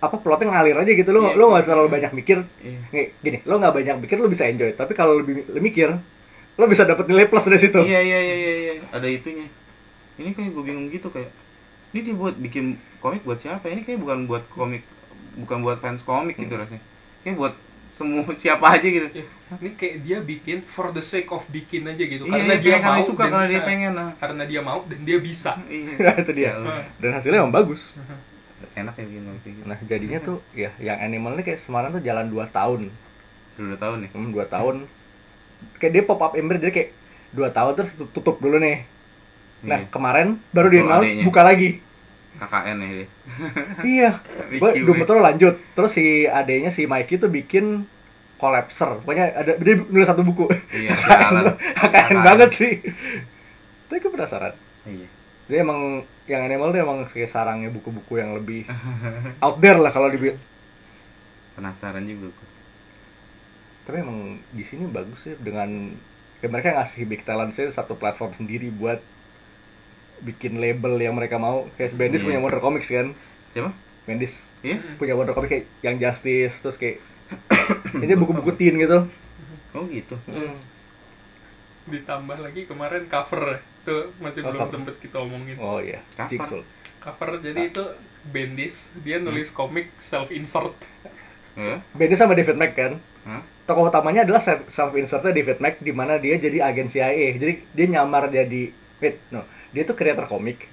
apa 0.02 0.18
plotnya 0.18 0.50
ngalir 0.50 0.76
aja 0.76 0.92
gitu. 0.92 1.10
Lo 1.14 1.22
Iya. 1.22 1.38
lo 1.38 1.46
nggak 1.54 1.66
terlalu 1.70 1.90
banyak 1.94 2.12
mikir 2.12 2.38
iya. 2.60 2.80
Nih, 2.90 3.06
gini 3.22 3.38
lo 3.46 3.62
nggak 3.62 3.74
banyak 3.78 3.96
mikir 4.02 4.18
lo 4.18 4.28
bisa 4.28 4.50
enjoy. 4.50 4.74
Tapi 4.74 4.98
kalau 4.98 5.22
lebih 5.22 5.46
lebih 5.46 5.62
mikir 5.62 5.90
lo 6.58 6.66
bisa 6.66 6.84
dapat 6.84 7.06
nilai 7.06 7.30
plus 7.30 7.46
dari 7.46 7.62
situ. 7.62 7.78
Iya 7.80 8.02
iya 8.02 8.20
iya 8.20 8.36
iya 8.36 8.54
iya. 8.58 8.74
ada 8.90 9.06
itunya. 9.06 9.46
Ini 10.18 10.34
kayak 10.34 10.52
gue 10.52 10.64
bingung 10.66 10.90
gitu 10.90 11.14
kayak 11.14 11.30
ini 11.94 12.00
dia 12.02 12.16
buat 12.18 12.34
bikin 12.34 12.82
komik 12.98 13.22
buat 13.22 13.38
siapa? 13.38 13.70
Ini 13.70 13.86
kayak 13.86 14.02
bukan 14.02 14.26
buat 14.26 14.44
komik 14.50 14.82
bukan 15.38 15.58
buat 15.62 15.78
fans 15.78 16.02
komik 16.02 16.36
gitu 16.36 16.58
rasanya. 16.58 16.82
Kayak 17.22 17.38
buat 17.38 17.54
semua 17.94 18.26
siapa 18.42 18.66
aja 18.74 18.88
gitu. 18.90 19.06
Ya, 19.14 19.26
ini 19.62 19.70
kayak 19.78 19.96
dia 20.02 20.18
bikin 20.18 20.66
for 20.66 20.90
the 20.90 21.04
sake 21.04 21.30
of 21.30 21.46
bikin 21.54 21.86
aja 21.86 22.02
gitu. 22.02 22.26
Iya, 22.26 22.42
karena 22.42 22.54
iya, 22.58 22.64
dia 22.64 22.76
karena 22.82 22.98
mau 22.98 23.06
suka, 23.06 23.24
dan- 23.28 23.32
karena 23.36 23.48
dia 23.48 23.60
nah, 23.60 23.68
pengen, 23.68 23.92
nah. 23.94 24.10
karena 24.18 24.44
dia 24.50 24.62
mau 24.64 24.80
dan 24.88 25.00
dia 25.06 25.18
bisa. 25.22 25.52
Iya. 25.70 25.94
Nah, 26.00 26.16
itu 26.26 26.32
dia. 26.34 26.52
Dan 26.98 27.12
hasilnya 27.14 27.46
emang 27.46 27.54
bagus 27.54 27.94
enak 28.74 28.94
ya 28.94 29.04
bikin 29.04 29.24
komik 29.24 29.42
kayak 29.42 29.54
gitu. 29.54 29.66
Nah 29.66 29.78
jadinya 29.82 30.20
tuh 30.20 30.38
ya 30.52 30.70
yang 30.78 30.98
animal 30.98 31.34
ini 31.34 31.44
kayak 31.44 31.60
Semarang 31.60 31.92
tuh 31.92 32.00
jalan 32.00 32.28
2 32.28 32.46
tahun. 32.48 32.82
Udah 33.56 33.78
tahun 33.78 33.98
nih? 34.02 34.10
Hmm, 34.12 34.30
2 34.30 34.46
tahun. 34.48 34.76
Kayak 35.78 35.92
dia 35.94 36.04
pop 36.04 36.18
up 36.18 36.34
ember 36.34 36.58
jadi 36.58 36.72
kayak 36.72 36.90
2 37.32 37.50
tahun 37.50 37.72
terus 37.76 37.92
tut- 37.94 38.12
tutup 38.12 38.38
dulu 38.38 38.58
nih. 38.58 38.84
Nah 39.62 39.80
Iya. 39.80 39.88
kemarin 39.88 40.28
baru 40.50 40.68
di 40.68 40.78
Betul, 40.78 40.90
announce 40.90 41.12
buka 41.22 41.42
lagi. 41.42 41.70
KKN 42.34 42.78
ya 42.78 42.88
dia. 42.90 43.08
Iya. 43.94 44.10
Doom 44.82 44.96
weh. 44.96 45.00
Patrol 45.00 45.22
lanjut. 45.22 45.56
Terus 45.72 45.92
si 45.92 46.06
adenya 46.24 46.70
si 46.70 46.86
Mikey 46.86 47.16
tuh 47.16 47.30
bikin 47.30 47.86
collapser. 48.36 48.98
Pokoknya 49.00 49.30
ada 49.32 49.54
dia 49.56 49.76
nulis 49.78 50.06
satu 50.06 50.22
buku. 50.22 50.50
Iya, 50.72 50.98
HKN. 51.86 52.26
banget 52.26 52.50
sih. 52.52 52.74
Tapi 53.86 54.00
gue 54.00 54.10
penasaran. 54.10 54.56
Iya 54.84 55.21
dia 55.52 55.68
emang 55.68 56.08
yang 56.32 56.48
animal 56.48 56.72
tuh 56.72 56.80
emang 56.80 57.04
kayak 57.04 57.28
sarangnya 57.28 57.68
buku-buku 57.68 58.24
yang 58.24 58.32
lebih 58.40 58.64
out 59.44 59.60
there 59.60 59.76
lah 59.76 59.92
kalau 59.92 60.08
dibilang 60.08 60.40
penasaran 61.60 62.08
juga 62.08 62.32
gue 62.32 62.50
tapi 63.84 64.00
emang 64.00 64.40
di 64.56 64.64
sini 64.64 64.88
bagus 64.88 65.28
sih 65.28 65.36
dengan 65.36 65.92
ya 66.40 66.48
mereka 66.48 66.80
ngasih 66.80 67.04
big 67.04 67.28
talent 67.28 67.52
sih 67.52 67.68
satu 67.68 68.00
platform 68.00 68.32
sendiri 68.32 68.72
buat 68.72 69.04
bikin 70.22 70.62
label 70.62 71.02
yang 71.02 71.18
mereka 71.18 71.42
mau. 71.42 71.66
Kayak 71.76 71.98
Bendis 71.98 72.22
Iya. 72.22 72.28
punya 72.30 72.40
Wonder 72.46 72.62
Comics 72.62 72.90
kan? 72.94 73.18
Siapa? 73.50 73.74
Bendis 74.06 74.46
iya. 74.62 74.78
punya 74.98 75.18
Wonder 75.18 75.34
Comics 75.34 75.52
kayak 75.54 75.66
yang 75.82 75.98
Justice 75.98 76.62
terus 76.62 76.78
kayak 76.78 77.02
ini 78.06 78.14
buku-buku 78.14 78.54
teen 78.54 78.78
gitu. 78.78 79.10
Oh 79.74 79.84
gitu 79.90 80.16
ditambah 81.90 82.38
lagi 82.38 82.70
kemarin 82.70 83.10
cover. 83.10 83.62
Tuh 83.82 84.14
masih 84.22 84.46
Oh, 84.46 84.54
belum 84.54 84.62
cover. 84.68 84.74
sempet 84.74 84.96
kita 85.02 85.18
omongin. 85.18 85.58
Oh 85.58 85.82
iya. 85.82 86.02
Cover. 86.14 86.30
Jigsaw. 86.30 86.62
Cover 87.02 87.30
jadi 87.42 87.62
itu 87.70 87.84
Bendis. 88.30 88.94
Dia 89.02 89.18
nulis 89.18 89.50
komik 89.50 89.90
self 89.98 90.30
insert 90.30 90.78
ya 91.52 91.84
Bendis 91.92 92.16
sama 92.16 92.32
David 92.32 92.56
Mack 92.56 92.74
kan? 92.78 92.96
Hah? 93.28 93.44
tokoh 93.62 93.88
utamanya 93.88 94.28
adalah 94.28 94.42
self 94.44 94.92
insertnya 94.96 95.32
David 95.32 95.60
Mack 95.64 95.80
di 95.80 95.96
mana 95.96 96.20
dia 96.20 96.36
jadi 96.36 96.60
agen 96.64 96.88
CIA 96.88 97.38
jadi 97.40 97.54
dia 97.72 97.86
nyamar 97.88 98.28
jadi 98.28 98.72
wait 99.00 99.20
no. 99.32 99.44
Dia 99.72 99.84
tuh 99.84 99.96
kreator 99.96 100.28
komik 100.28 100.68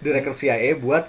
direkrut 0.00 0.36
CIA 0.36 0.76
buat 0.76 1.08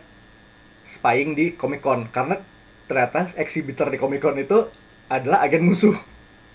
spying 0.84 1.36
di 1.36 1.46
Comic 1.56 1.84
Con. 1.84 2.08
Karena 2.10 2.40
ternyata 2.88 3.32
exhibitor 3.36 3.92
di 3.92 3.98
Comic 3.98 4.20
Con 4.20 4.36
itu 4.36 4.68
adalah 5.08 5.44
agen 5.44 5.68
musuh. 5.68 5.96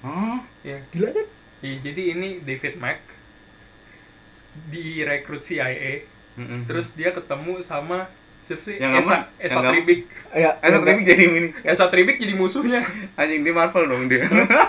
Hah? 0.04 0.40
ya 0.62 0.78
gila 0.92 1.10
kan 1.10 1.26
Iya, 1.58 1.76
jadi 1.90 2.02
ini 2.14 2.28
David 2.42 2.78
Mack 2.78 3.02
direkrut 4.70 5.42
CIA 5.42 6.06
Mm-mm. 6.38 6.66
terus 6.70 6.94
dia 6.94 7.10
ketemu 7.10 7.62
sama 7.66 8.06
siapa 8.46 8.62
sih? 8.64 8.76
Yang 8.80 8.92
Esa 9.04 9.16
Esa 9.36 9.60
yang. 9.60 9.70
Tribik. 9.74 10.00
Ya 10.32 10.50
eh 10.62 10.70
tapi 10.72 11.02
jadi 11.04 11.22
ini. 11.28 11.40
Esa 11.60 11.86
Tribik 11.92 12.16
jadi 12.16 12.32
musuhnya. 12.32 12.80
Anjing 13.18 13.44
di 13.44 13.52
Marvel 13.52 13.84
dong 13.90 14.08
dia. 14.08 14.24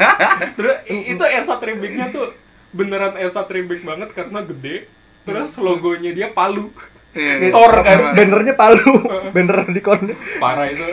Terus 0.57 0.75
itu 0.89 1.23
Esa 1.23 1.55
Tribiknya 1.61 2.11
tuh 2.11 2.35
beneran 2.75 3.15
Esa 3.15 3.47
Tribik 3.47 3.85
banget 3.87 4.11
karena 4.11 4.43
gede. 4.43 4.89
Terus 5.23 5.55
logonya 5.61 6.11
dia 6.11 6.27
palu 6.33 6.73
Iya, 7.09 7.49
Thor 7.49 7.73
kan, 7.81 8.13
bannernya 8.13 8.53
palu. 8.53 8.93
Banner 9.35 9.65
di 9.67 9.81
kon 9.81 10.13
parah 10.37 10.69
itu. 10.69 10.85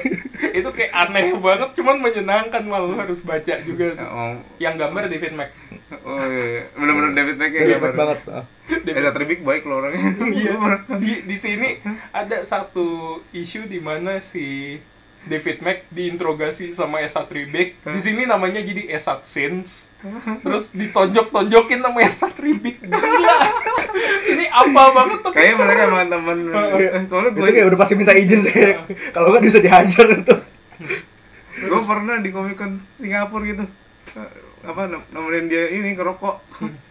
Itu 0.50 0.68
kayak 0.70 0.92
aneh 0.92 1.36
banget 1.36 1.70
cuman 1.74 2.00
menyenangkan 2.00 2.64
malah 2.64 2.84
lu 2.84 2.96
harus 2.96 3.20
baca 3.20 3.54
juga 3.60 3.92
sih. 3.92 4.00
Oh 4.02 4.32
yang 4.56 4.74
gambar 4.74 5.06
David 5.06 5.32
Mack. 5.32 5.52
Oh 6.02 6.24
iya 6.24 6.72
bener-bener 6.72 7.12
David 7.12 7.36
Mack 7.36 7.50
ya 7.50 7.60
David 7.60 7.72
gambar. 7.74 7.84
Mack 7.86 7.96
banget 7.96 8.18
Ah. 8.26 8.44
David- 8.82 9.04
Eh, 9.04 9.12
Tribik 9.12 9.40
baik 9.42 9.62
loh 9.62 9.76
orangnya. 9.78 10.08
iya. 10.30 10.52
Di 11.02 11.12
di 11.22 11.36
sini 11.36 11.68
ada 12.10 12.38
satu 12.42 12.88
isu 13.30 13.64
di 13.64 13.78
mana 13.78 14.16
si 14.18 14.80
David 15.26 15.58
Mack 15.58 15.78
diinterogasi 15.90 16.70
sama 16.70 17.02
Esat 17.02 17.26
Ribik. 17.26 17.82
Di 17.82 17.98
sini 17.98 18.24
namanya 18.24 18.62
jadi 18.62 18.86
Esat 18.88 19.26
Sins. 19.26 19.90
Terus 20.46 20.70
ditonjok-tonjokin 20.70 21.82
nama 21.82 21.98
Esat 22.00 22.38
Ribik. 22.38 22.78
Gila. 22.80 23.38
Ini 24.32 24.46
apa 24.50 24.82
banget 24.92 25.18
tapi 25.22 25.34
Kayaknya 25.34 25.56
mereka 25.56 25.80
emang 25.86 26.08
temen. 26.08 26.38
Eh, 26.50 27.02
Soalnya 27.06 27.30
itu 27.30 27.38
gue 27.38 27.50
kayak 27.50 27.68
udah 27.70 27.78
pasti 27.78 27.94
minta 27.94 28.12
izin 28.12 28.40
sih 28.42 28.52
kalau 29.10 29.30
nggak 29.32 29.44
bisa 29.44 29.58
dihajar 29.62 30.06
itu 30.12 30.34
gue 31.56 31.80
pernah 31.82 32.20
di 32.20 32.28
Comic 32.28 32.54
Con 32.54 32.76
Singapura 32.76 33.46
gitu. 33.46 33.64
Eh, 34.12 34.30
Apa 34.66 34.90
nemenin 35.08 35.46
dia 35.48 35.72
ini 35.72 35.94
ngerokok. 35.94 36.36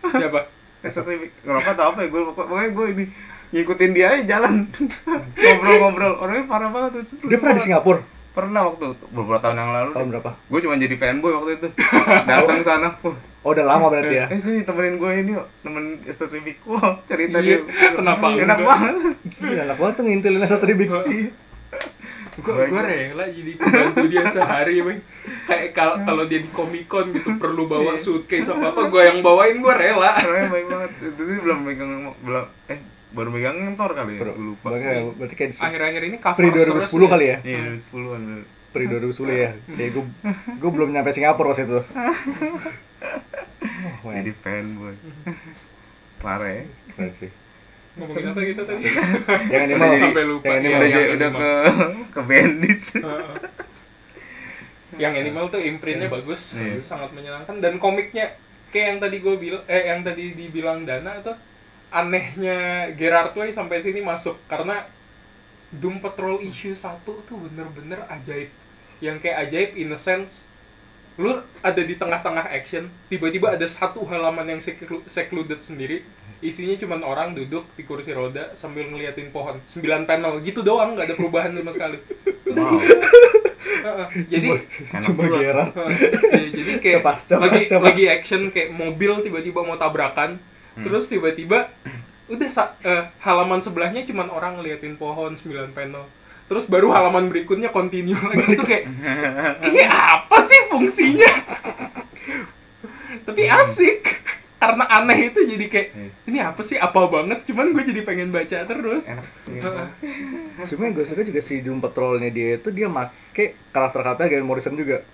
siapa? 0.10 0.50
Esat 0.88 1.06
Tribik 1.06 1.36
ngerokok 1.44 1.72
atau 1.76 1.86
apa 1.94 2.00
ya? 2.02 2.08
Gue 2.10 2.22
pokoknya 2.34 2.70
gue 2.72 2.88
ini 2.92 3.06
ngikutin 3.54 3.92
dia 3.94 4.06
aja 4.10 4.24
jalan 4.36 4.68
ngobrol-ngobrol 5.38 6.14
orangnya 6.18 6.44
parah 6.44 6.70
banget 6.74 6.92
terus 6.98 7.10
dia 7.22 7.38
pernah 7.38 7.56
di 7.56 7.64
Singapura 7.64 8.02
pernah 8.36 8.68
waktu 8.68 8.86
beberapa 9.10 9.40
tahun 9.40 9.58
yang 9.58 9.72
lalu 9.72 9.90
tahun 9.96 10.08
berapa? 10.12 10.32
Gue 10.52 10.60
cuma 10.60 10.76
jadi 10.76 10.96
fanboy 11.00 11.32
waktu 11.32 11.52
itu. 11.56 11.68
Datang 12.28 12.60
sana 12.60 12.88
Wah, 13.00 13.16
oh 13.42 13.52
udah 13.56 13.66
lama 13.66 13.88
berarti 13.88 14.16
ya? 14.20 14.26
Eh 14.28 14.36
sini 14.36 14.68
temenin 14.68 15.00
gue 15.00 15.12
ini 15.16 15.32
yuk. 15.40 15.48
Temen 15.64 16.04
Esther 16.04 16.28
Tribik 16.28 16.60
wah 16.68 17.00
cerita 17.06 17.40
Iya, 17.40 17.64
dia. 17.64 17.96
kenapa? 17.96 18.36
Enak 18.36 18.60
banget. 18.60 18.96
Gila, 19.40 19.62
anak 19.64 19.78
banget 19.80 19.94
tuh 19.96 20.04
ngintilin 20.04 20.44
satu 20.44 20.66
ribik 20.68 20.90
Gue 22.36 22.68
gue 22.68 22.82
rela 22.82 23.26
jadi 23.28 23.52
pembantu 23.56 24.04
dia 24.06 24.24
sehari, 24.28 24.84
bang. 24.84 25.00
Kayak 25.46 25.68
kal- 25.72 26.00
kalau 26.04 26.24
dia 26.26 26.40
di 26.40 26.50
Comic 26.50 26.86
Con 26.86 27.10
gitu 27.10 27.36
perlu 27.36 27.64
bawa 27.66 27.96
suitcase 27.96 28.50
apa 28.50 28.72
apa, 28.72 28.82
gue 28.88 29.02
yang 29.02 29.20
bawain 29.22 29.56
gue 29.56 29.72
rela. 29.72 30.12
orangnya 30.18 30.50
baik 30.50 30.66
banget. 30.68 30.92
Itu 31.02 31.22
sih 31.22 31.38
belum 31.40 31.60
megang 31.62 31.92
belum 32.20 32.46
eh 32.68 32.80
baru 33.16 33.30
megang 33.32 33.56
motor 33.64 33.96
kali 33.96 34.20
ya 34.20 34.22
Bro, 34.22 34.34
lupa. 34.36 34.68
berarti 35.16 35.34
kayak 35.34 35.52
Akhir-akhir 35.56 36.02
ini 36.04 36.18
cover 36.20 36.42
terus 36.44 36.84
2010 36.92 37.08
kali 37.08 37.26
ya? 37.26 37.38
Iya 37.42 37.60
dari 37.64 37.80
sepuluhan 37.80 38.20
bener. 38.22 38.44
Pri 38.76 38.84
2010 38.92 39.16
ya. 39.32 39.50
Kayak 39.80 39.92
gue 39.96 40.04
gue 40.60 40.72
belum 40.76 40.90
nyampe 40.92 41.16
Singapura 41.16 41.52
waktu 41.52 41.64
itu. 41.64 41.80
Oh, 44.06 44.14
jadi 44.14 44.32
fanboy 44.36 44.94
parah 46.20 46.52
ya? 46.52 46.64
Keren 46.94 47.12
sih 47.18 47.32
Ngomongin 47.96 48.26
apa 48.28 48.42
kita 48.44 48.64
tadi? 48.64 48.84
yang 49.54 49.62
animal 49.66 49.80
Udah 49.82 49.94
jadi- 49.94 50.06
Sampai 50.06 50.26
lupa. 50.26 50.46
yang 50.46 50.56
Iya, 50.58 50.60
animal 50.60 50.84
udah, 50.86 51.04
udah 51.08 51.30
animal. 51.30 51.40
ke 51.40 51.52
ke 52.16 52.22
bandits 52.22 52.86
Heeh. 52.98 53.34
yang 54.96 55.14
animal 55.14 55.46
tuh 55.48 55.60
imprintnya 55.60 56.08
bagus, 56.08 56.56
Iya. 56.56 56.80
sangat 56.82 57.12
menyenangkan 57.12 57.60
dan 57.60 57.76
komiknya 57.78 58.32
kayak 58.70 58.88
yang 58.90 59.00
tadi 59.02 59.18
gue 59.20 59.36
bilang, 59.36 59.64
eh 59.66 59.84
yang 59.86 60.02
tadi 60.02 60.32
dibilang 60.32 60.84
Dana 60.84 61.20
tuh 61.20 61.36
anehnya 61.90 62.58
Gerard 62.94 63.32
Way 63.32 63.52
sampai 63.52 63.80
sini 63.80 64.00
masuk 64.00 64.40
karena 64.46 64.88
Doom 65.70 66.00
Patrol 66.00 66.40
issue 66.42 66.72
1 66.72 66.84
tuh 67.04 67.36
bener-bener 67.38 68.04
ajaib 68.10 68.48
yang 68.98 69.20
kayak 69.20 69.38
ajaib 69.46 69.70
in 69.76 69.92
a 69.92 70.00
sense 70.00 70.44
lu 71.16 71.32
ada 71.64 71.82
di 71.82 71.96
tengah-tengah 71.96 72.52
action 72.52 72.92
tiba-tiba 73.08 73.56
ada 73.56 73.64
satu 73.72 74.04
halaman 74.04 74.58
yang 74.58 74.60
seclu- 74.60 75.04
secluded 75.08 75.64
sendiri 75.64 76.04
isinya 76.44 76.76
cuman 76.76 77.02
orang 77.08 77.32
duduk 77.32 77.64
di 77.80 77.88
kursi 77.88 78.12
roda 78.12 78.52
sambil 78.60 78.86
ngeliatin 78.92 79.32
pohon 79.32 79.56
9 79.72 80.04
panel 80.04 80.44
gitu 80.44 80.60
doang 80.60 80.94
nggak 80.94 81.08
ada 81.12 81.16
perubahan 81.16 81.56
sama 81.56 81.72
sekali 81.72 81.98
wow 82.52 82.80
Heeh. 83.86 84.08
jadi 84.28 84.48
cuma. 85.06 85.24
Gerard 85.30 85.72
Heeh. 85.72 86.48
jadi 86.52 86.72
kayak 86.82 87.00
coba, 87.06 87.48
lagi 87.48 87.62
coba. 87.70 87.84
lagi 87.90 88.04
action 88.12 88.42
kayak 88.52 88.74
mobil 88.76 89.24
tiba-tiba 89.24 89.62
mau 89.64 89.78
tabrakan 89.80 90.36
terus 90.76 91.08
tiba-tiba 91.08 91.72
udah 92.28 92.50
eh, 92.84 93.04
halaman 93.22 93.62
sebelahnya 93.62 94.04
cuman 94.04 94.28
orang 94.34 94.60
ngeliatin 94.60 94.98
pohon 94.98 95.38
9 95.38 95.72
panel 95.72 96.04
terus 96.46 96.66
baru 96.66 96.90
halaman 96.90 97.26
berikutnya 97.26 97.70
continue 97.70 98.14
lagi 98.16 98.46
itu 98.52 98.64
kayak 98.64 98.84
ini 99.68 99.82
apa 99.84 100.38
sih 100.42 100.60
fungsinya 100.68 101.32
tapi 103.22 103.42
asik 103.44 104.02
karena 104.56 104.86
aneh 104.88 105.30
itu 105.30 105.40
jadi 105.42 105.66
kayak 105.68 105.88
Iya. 105.88 106.10
ini 106.26 106.40
apa 106.40 106.62
sih 106.62 106.78
apa 106.78 106.98
banget 107.06 107.46
cuman 107.46 107.70
gue 107.72 107.84
jadi 107.86 108.02
pengen 108.02 108.30
baca 108.30 108.58
terus 108.62 109.04
enak 109.06 109.26
Heeh. 109.46 109.88
Cuma 110.66 110.82
yang 110.84 110.94
gue 110.94 111.06
suka 111.06 111.22
juga 111.22 111.40
si 111.40 111.60
Doom 111.60 111.78
Patrolnya 111.78 112.30
dia 112.30 112.56
itu 112.56 112.70
dia 112.70 112.88
make 112.88 113.44
karakter-karakter 113.70 114.26
Gary 114.28 114.42
Morrison 114.42 114.74
juga. 114.74 115.06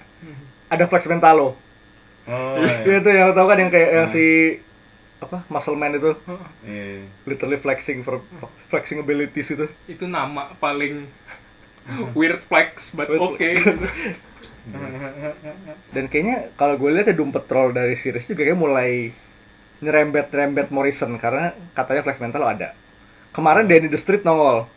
Ada 0.68 0.86
Flex 0.86 1.04
Mentalo. 1.06 1.58
oh 2.24 2.56
Iya 2.56 2.86
iya 2.86 2.96
itu 2.98 3.10
yang 3.10 3.34
tau 3.34 3.46
kan 3.46 3.58
yang 3.58 3.68
kayak 3.70 3.90
yang 3.92 4.06
Hmm. 4.06 4.14
si 4.14 4.26
apa 5.22 5.46
Muscle 5.48 5.76
Man 5.76 5.94
itu 5.94 6.12
Iya. 6.62 7.06
literally 7.24 7.56
flexing 7.56 8.02
for 8.02 8.20
flexing 8.68 9.00
abilities 9.00 9.50
itu. 9.50 9.66
itu 9.86 10.04
nama 10.04 10.52
paling 10.58 11.06
weird 12.12 12.42
flex 12.42 12.92
but 12.92 13.08
oke 13.08 13.38
flex. 13.38 13.62
Dan 15.90 16.06
kayaknya 16.06 16.50
kalau 16.54 16.78
gue 16.78 16.90
lihat 16.90 17.08
ya 17.08 17.14
Doom 17.14 17.30
Patrol 17.30 17.70
dari 17.70 17.94
series 17.94 18.24
juga 18.24 18.44
kayak 18.44 18.56
mulai 18.56 19.10
nyerembet-rembet 19.80 20.70
Morrison 20.70 21.16
karena 21.18 21.54
katanya 21.72 22.02
Flex 22.02 22.18
Mental 22.18 22.44
ada. 22.44 22.68
Kemarin 23.32 23.66
Danny 23.66 23.88
the 23.88 23.98
Street 23.98 24.22
nongol. 24.22 24.68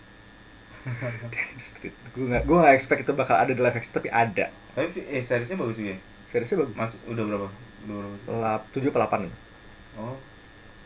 Danny 1.28 1.52
the 1.54 1.62
Street. 1.62 1.94
Gue 2.12 2.24
gak, 2.30 2.42
gue 2.44 2.56
gak 2.56 2.72
expect 2.72 3.00
itu 3.02 3.12
bakal 3.12 3.34
ada 3.36 3.50
di 3.50 3.58
live 3.58 3.74
action 3.74 3.92
tapi 3.92 4.08
ada. 4.08 4.48
tapi 4.72 5.04
eh 5.04 5.20
seriesnya 5.20 5.54
bagus 5.54 5.76
juga 5.76 5.94
ya 5.94 5.98
Seriesnya 6.26 6.56
bagus. 6.58 6.74
mas 6.74 6.90
udah 7.04 7.22
berapa 7.22 7.46
udah 7.84 7.94
berapa 8.26 8.64
7 8.72 8.90
apa 8.90 9.22
8 9.22 10.00
oh 10.02 10.16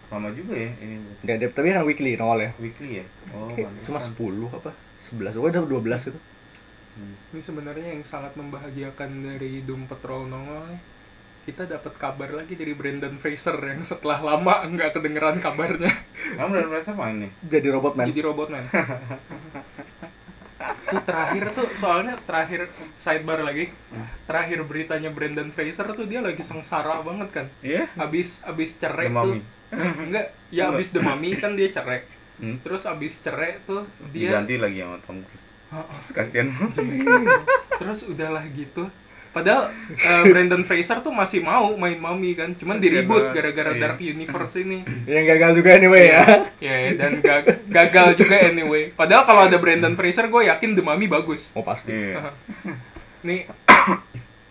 lama 0.09 0.29
juga 0.33 0.55
ya 0.57 0.71
ini. 0.81 0.97
Nggak, 1.21 1.37
dia- 1.37 1.53
tapi 1.53 1.67
kan 1.69 1.85
weekly 1.85 2.17
nongol 2.17 2.41
ya. 2.41 2.51
weekly 2.57 2.91
ya? 3.01 3.05
Oh 3.33 3.53
cuma 3.85 4.01
10 4.01 4.17
apa 4.49 4.71
11 5.05 5.37
gue 5.37 5.49
udah 5.49 5.63
12 5.63 6.11
itu. 6.11 6.21
Hmm. 6.99 7.15
ini 7.31 7.39
sebenarnya 7.39 7.95
yang 7.95 8.03
sangat 8.03 8.35
membahagiakan 8.35 9.11
dari 9.23 9.63
Doom 9.63 9.87
Patrol 9.87 10.27
nongol 10.27 10.67
nih. 10.69 10.81
Kita 11.47 11.65
dapat 11.65 11.97
kabar 11.97 12.29
lagi 12.29 12.53
dari 12.53 12.75
Brandon 12.75 13.17
Fraser 13.17 13.57
yang 13.57 13.81
setelah 13.81 14.19
lama 14.19 14.67
nggak 14.67 14.99
kedengeran 14.99 15.39
kabarnya. 15.39 15.89
Kamu 16.35 16.51
udah 16.51 16.67
merasa 16.69 16.93
main 16.93 17.23
nih? 17.23 17.31
Jadi 17.47 17.69
robot 17.71 17.95
man 17.95 18.05
jadi 18.07 18.21
robot 18.25 18.49
man 18.51 18.65
tuh 20.89 21.03
terakhir 21.07 21.45
tuh 21.55 21.67
soalnya 21.79 22.15
terakhir 22.27 22.67
sidebar 22.99 23.43
lagi. 23.47 23.71
Terakhir 24.27 24.59
beritanya 24.67 25.11
Brandon 25.15 25.49
Fraser 25.55 25.87
tuh 25.95 26.07
dia 26.07 26.21
lagi 26.21 26.43
sengsara 26.43 27.01
banget 27.03 27.29
kan. 27.31 27.47
Iya. 27.63 27.87
Abis 27.95 28.43
abis 28.45 28.79
cerai 28.79 29.09
The 29.11 29.15
tuh 29.15 29.35
enggak 30.09 30.27
ya 30.49 30.73
abis 30.73 30.97
Mummy 30.99 31.37
kan 31.39 31.55
dia 31.55 31.69
cerai. 31.71 32.03
Hmm. 32.39 32.55
terus 32.63 32.87
abis 32.87 33.19
cerai 33.19 33.59
tuh 33.67 33.83
dia 34.15 34.31
diganti 34.31 34.63
lagi 34.63 34.79
sama 34.79 34.99
Tom 35.03 35.19
Cruise. 35.27 35.47
Kasihan 36.15 36.49
terus 37.83 38.01
udahlah 38.07 38.47
gitu 38.55 38.87
padahal 39.29 39.69
eh, 39.91 40.25
Brandon 40.31 40.63
Fraser 40.63 40.99
tuh 40.99 41.11
masih 41.11 41.41
mau 41.41 41.75
main 41.75 41.97
Mummy 41.97 42.33
kan. 42.33 42.53
Cuman 42.53 42.77
di 42.77 42.89
Kasihan 42.89 43.05
reboot 43.05 43.23
banget. 43.23 43.35
gara-gara 43.35 43.71
Iya. 43.71 43.81
Dark 43.81 43.99
Universe 44.01 44.57
ini. 44.59 44.79
Yang 45.11 45.25
gagal 45.29 45.51
juga 45.55 45.71
anyway 45.73 46.05
ya. 46.09 46.23
Ya 46.59 46.75
ya, 46.79 46.91
dan 46.95 47.13
gag- 47.19 47.61
gagal 47.65 48.09
juga 48.17 48.37
anyway. 48.41 48.91
Padahal 48.91 49.25
kalau 49.25 49.43
ada 49.45 49.57
Brandon 49.57 49.95
Fraser 49.95 50.27
gue 50.27 50.43
yakin 50.47 50.73
The 50.73 50.83
Mummy 50.83 51.07
bagus. 51.07 51.53
Oh 51.53 51.63
pasti. 51.63 51.91
Iya. 51.91 52.33
Nih 53.27 53.47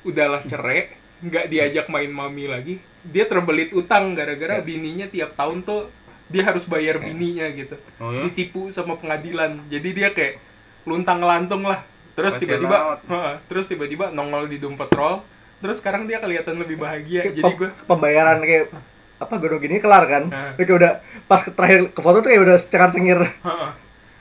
udahlah 0.04 0.44
cerai. 0.44 0.94
Nggak 1.18 1.46
diajak 1.48 1.86
main 1.88 2.10
Mummy 2.10 2.46
lagi. 2.46 2.78
Dia 3.02 3.26
terbelit 3.26 3.72
utang 3.72 4.14
gara-gara 4.14 4.60
Ya. 4.60 4.64
bininya 4.64 5.08
tiap 5.08 5.34
tahun 5.34 5.64
tuh 5.64 5.90
dia 6.28 6.44
harus 6.44 6.68
bayar 6.68 7.00
bininya 7.00 7.48
gitu. 7.50 7.80
Oh 7.98 8.12
ya 8.12 8.28
ditipu 8.28 8.70
sama 8.70 8.96
pengadilan. 8.96 9.64
Jadi 9.66 9.90
dia 9.94 10.12
kayak 10.12 10.38
luntang 10.84 11.20
lantung 11.20 11.64
lah 11.64 11.84
terus 12.18 12.34
tiba-tiba 12.42 12.98
terus 13.50 13.66
tiba-tiba 13.70 14.10
nongol 14.10 14.50
di 14.50 14.58
Doom 14.58 14.74
Patrol 14.74 15.22
terus 15.62 15.82
sekarang 15.82 16.06
dia 16.06 16.22
kelihatan 16.22 16.58
lebih 16.62 16.78
bahagia. 16.78 17.26
Jadi 17.34 17.42
gue 17.42 17.70
pembayaran 17.90 18.42
kayak 18.46 18.74
apa 19.18 19.34
gue 19.42 19.58
gini 19.58 19.82
kelar 19.82 20.06
kan. 20.06 20.24
Tapi 20.30 20.64
kayak 20.66 20.78
udah 20.78 20.92
pas 21.26 21.42
ke 21.42 21.50
terakhir 21.50 21.90
ke 21.90 22.00
foto 22.02 22.22
tuh 22.22 22.30
kayak 22.30 22.42
udah 22.46 22.58
cengar 22.62 22.90
cengir. 22.94 23.20
Heeh. 23.22 23.72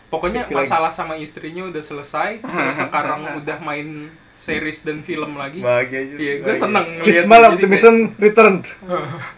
pokoknya 0.07 0.47
masalah 0.49 0.95
sama 0.95 1.19
istrinya 1.19 1.67
udah 1.67 1.83
selesai 1.83 2.39
terus 2.39 2.79
sekarang 2.79 3.43
udah 3.43 3.59
main 3.59 4.07
series 4.37 4.85
dan 4.85 5.01
film 5.01 5.35
lagi. 5.35 5.65
Bahagia 5.65 6.05
juga. 6.05 6.21
Iya 6.21 6.35
gue 6.45 6.55
seneng 6.55 6.87
ngeliat 7.01 7.25
jadi 7.25 7.49
optimism 7.49 7.95
returned. 8.21 8.65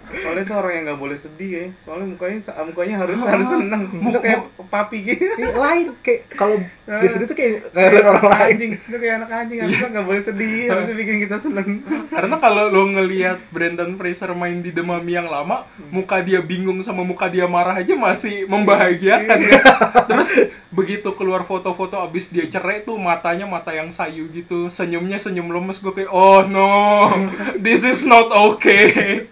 Soalnya 0.09 0.43
itu 0.43 0.55
orang 0.59 0.73
yang 0.75 0.85
nggak 0.91 1.01
boleh 1.01 1.19
sedih 1.19 1.51
ya. 1.55 1.65
Soalnya 1.87 2.07
mukanya 2.11 2.39
mukanya 2.67 2.97
harus 3.07 3.19
harus 3.31 3.47
seneng. 3.47 3.83
Itu 3.95 4.19
kayak 4.19 4.41
papi 4.69 4.99
gitu. 5.07 5.23
Kayak 5.39 5.55
lain 5.55 5.87
kayak 6.03 6.21
kalau 6.35 6.57
di 6.89 7.09
sini 7.09 7.25
tuh 7.31 7.37
kayak 7.39 7.71
kayak 7.71 8.05
orang 8.05 8.27
lain. 8.27 8.49
anjing. 8.53 8.73
Itu 8.75 8.97
kayak 8.99 9.15
anak 9.23 9.31
anjing 9.31 9.59
harusnya 9.63 9.89
nggak 9.95 10.07
boleh 10.09 10.23
sedih 10.25 10.61
harusnya 10.67 10.97
bikin 10.99 11.17
kita 11.25 11.37
seneng. 11.39 11.69
Karena 12.11 12.37
kalau 12.43 12.65
lo 12.69 12.83
ngelihat 12.91 13.39
Brandon 13.55 13.95
Fraser 13.95 14.35
main 14.35 14.59
di 14.61 14.75
The 14.75 14.83
Mummy 14.83 15.15
yang 15.15 15.31
lama, 15.31 15.65
muka 15.95 16.21
dia 16.21 16.43
bingung 16.43 16.83
sama 16.83 17.07
muka 17.07 17.31
dia 17.31 17.47
marah 17.47 17.79
aja 17.79 17.95
masih 17.95 18.51
membahagiakan 18.51 19.39
kan. 19.47 19.63
Terus 20.11 20.31
begitu 20.69 21.09
keluar 21.17 21.49
foto-foto 21.49 21.97
abis 21.97 22.29
dia 22.29 22.45
cerai 22.45 22.85
tuh 22.85 22.99
matanya 23.01 23.49
mata 23.49 23.73
yang 23.73 23.89
sayu 23.89 24.29
gitu, 24.33 24.69
senyumnya 24.89 25.21
senyum 25.21 25.53
lemes 25.53 25.85
gue 25.85 25.93
kayak 25.93 26.09
oh 26.09 26.49
no, 26.49 27.13
this 27.61 27.85
is 27.85 28.09
not 28.09 28.33
okay. 28.33 29.29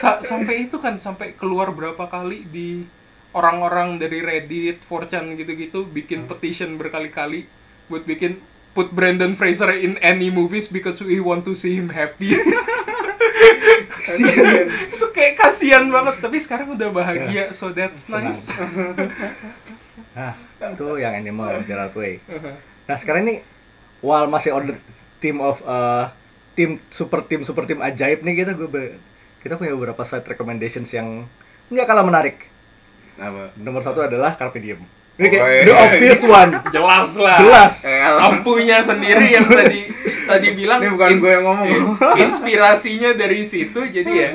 Sa- 0.00 0.24
sampai 0.24 0.64
itu 0.64 0.80
kan 0.80 0.96
sampai 0.96 1.36
keluar 1.36 1.68
berapa 1.68 2.08
kali 2.08 2.48
di 2.48 2.88
orang-orang 3.36 4.00
dari 4.00 4.24
Reddit, 4.24 4.80
4chan 4.88 5.36
gitu-gitu 5.36 5.84
bikin 5.84 6.24
petition 6.24 6.80
berkali-kali 6.80 7.44
buat 7.92 8.08
bikin 8.08 8.40
put 8.72 8.88
Brandon 8.88 9.36
Fraser 9.36 9.76
in 9.76 10.00
any 10.00 10.32
movies 10.32 10.72
because 10.72 11.04
we 11.04 11.20
want 11.20 11.44
to 11.44 11.52
see 11.52 11.76
him 11.76 11.92
happy. 11.92 12.32
itu 14.96 15.06
kayak 15.16 15.36
kasihan 15.36 15.92
banget, 15.92 16.24
tapi 16.24 16.40
sekarang 16.40 16.72
udah 16.72 16.88
bahagia, 16.88 17.52
so 17.52 17.68
that's 17.68 18.08
Senang. 18.08 18.32
nice. 18.32 18.48
nah 20.16 20.32
itu 20.74 20.88
yang 20.96 21.12
animal 21.14 21.60
Gerard 21.68 21.92
Way 21.92 22.24
nah 22.88 22.96
sekarang 22.96 23.28
ini 23.28 23.44
while 24.00 24.26
masih 24.26 24.52
on 24.52 24.66
the 24.66 24.76
team 25.18 25.38
of 25.38 25.58
uh, 25.62 26.10
tim 26.52 26.78
super 26.88 27.20
tim 27.20 27.42
super 27.42 27.64
tim 27.64 27.78
ajaib 27.78 28.20
nih 28.20 28.34
kita 28.36 28.52
gue 28.52 28.66
be- 28.66 28.94
kita 29.38 29.54
punya 29.54 29.72
beberapa 29.72 30.02
side 30.02 30.26
recommendations 30.26 30.90
yang 30.90 31.26
nggak 31.68 31.84
kalah 31.84 32.02
menarik. 32.02 32.46
Apa? 33.14 33.50
Nomor 33.56 33.82
satu 33.82 34.00
adalah 34.00 34.32
Carpe 34.32 34.58
Diem. 34.58 34.82
Ini 35.14 35.26
kayak 35.28 35.42
Oh, 35.42 35.48
iya. 35.48 35.62
the 35.64 35.74
obvious 35.74 36.22
one. 36.22 36.52
Jelas 36.74 37.10
lah. 37.14 37.36
jelas. 37.36 37.74
Eh, 37.82 37.98
Lampunya 38.08 38.78
sendiri 38.80 39.26
yang 39.28 39.46
tadi 39.46 39.90
tadi 40.24 40.48
bilang 40.52 40.78
Ini 40.78 40.90
bukan 40.90 41.10
gue 41.16 41.30
yang 41.32 41.44
ngomong. 41.44 41.66
eh, 41.66 42.22
Inspirasinya 42.24 43.10
dari 43.12 43.42
situ 43.42 43.80
jadi 43.82 44.12
ya. 44.12 44.30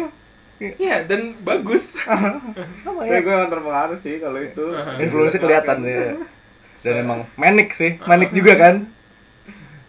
Iya. 0.59 0.95
Dan 1.05 1.39
bagus. 1.39 1.95
sama 2.83 2.99
Tapi 2.99 3.07
ya 3.07 3.19
gue 3.19 3.33
yang 3.33 3.47
terpengaruh 3.49 3.95
sih 3.95 4.19
kalau 4.19 4.39
itu. 4.39 4.65
influence 4.97 5.35
kelihatan 5.35 5.77
ya. 5.81 6.19
Dan 6.79 6.93
So- 6.93 6.99
emang 6.99 7.19
manic 7.33 7.71
sih. 7.71 7.95
Manic 8.01 8.31
juga 8.31 8.53
kan 8.57 8.75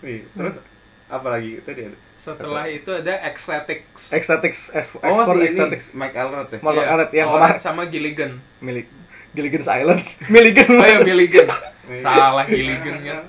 Terus 0.04 0.54
apa 1.04 1.26
lagi 1.28 1.60
tadi 1.60 1.80
ada? 1.84 1.98
Setelah 2.14 2.64
itu 2.66 2.88
ada 2.88 3.14
Ecstatics. 3.26 4.08
Ecstatics 4.10 4.58
Oh 4.98 5.24
si 5.24 5.32
ini 5.34 5.44
Ecstatics 5.46 5.86
Mike 5.92 6.14
Elrod 6.14 6.48
ya. 6.48 6.58
Mark 6.60 6.74
Iya, 6.74 6.84
Arnett 6.86 7.10
yang 7.12 7.28
kemarin 7.28 7.58
sama 7.58 7.82
Gilligan. 7.84 8.40
milik 8.58 8.88
Gilligan's 9.32 9.66
Island 9.66 10.00
Milligan 10.32 10.68
Oh 10.70 10.86
ya 10.86 10.98
Milligan. 11.02 11.46
Salah 12.00 12.46
Gilligan 12.46 12.96
kan. 13.02 13.22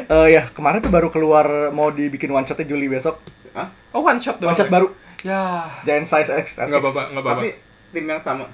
Eh, 0.00 0.26
ya 0.32 0.48
kemarin 0.48 0.80
tuh 0.80 0.88
baru 0.88 1.08
keluar 1.08 1.44
mau 1.70 1.90
dibikin 1.90 2.30
one 2.30 2.42
shotnya 2.42 2.64
Juli 2.64 2.86
besok 2.86 3.20
Hah? 3.52 3.68
Oh 3.90 4.00
one 4.00 4.16
shot 4.18 4.38
doang. 4.38 4.52
one 4.52 4.56
shot 4.56 4.68
ya? 4.68 4.72
baru 4.72 4.86
Ya. 5.18 5.42
Giant 5.82 6.06
Size 6.06 6.30
X 6.30 6.56
Nggak 6.56 6.78
apa 6.78 7.10
nggak 7.10 7.22
apa 7.22 7.30
Tapi 7.36 7.48
tim 7.90 8.04
yang 8.06 8.22
sama. 8.22 8.46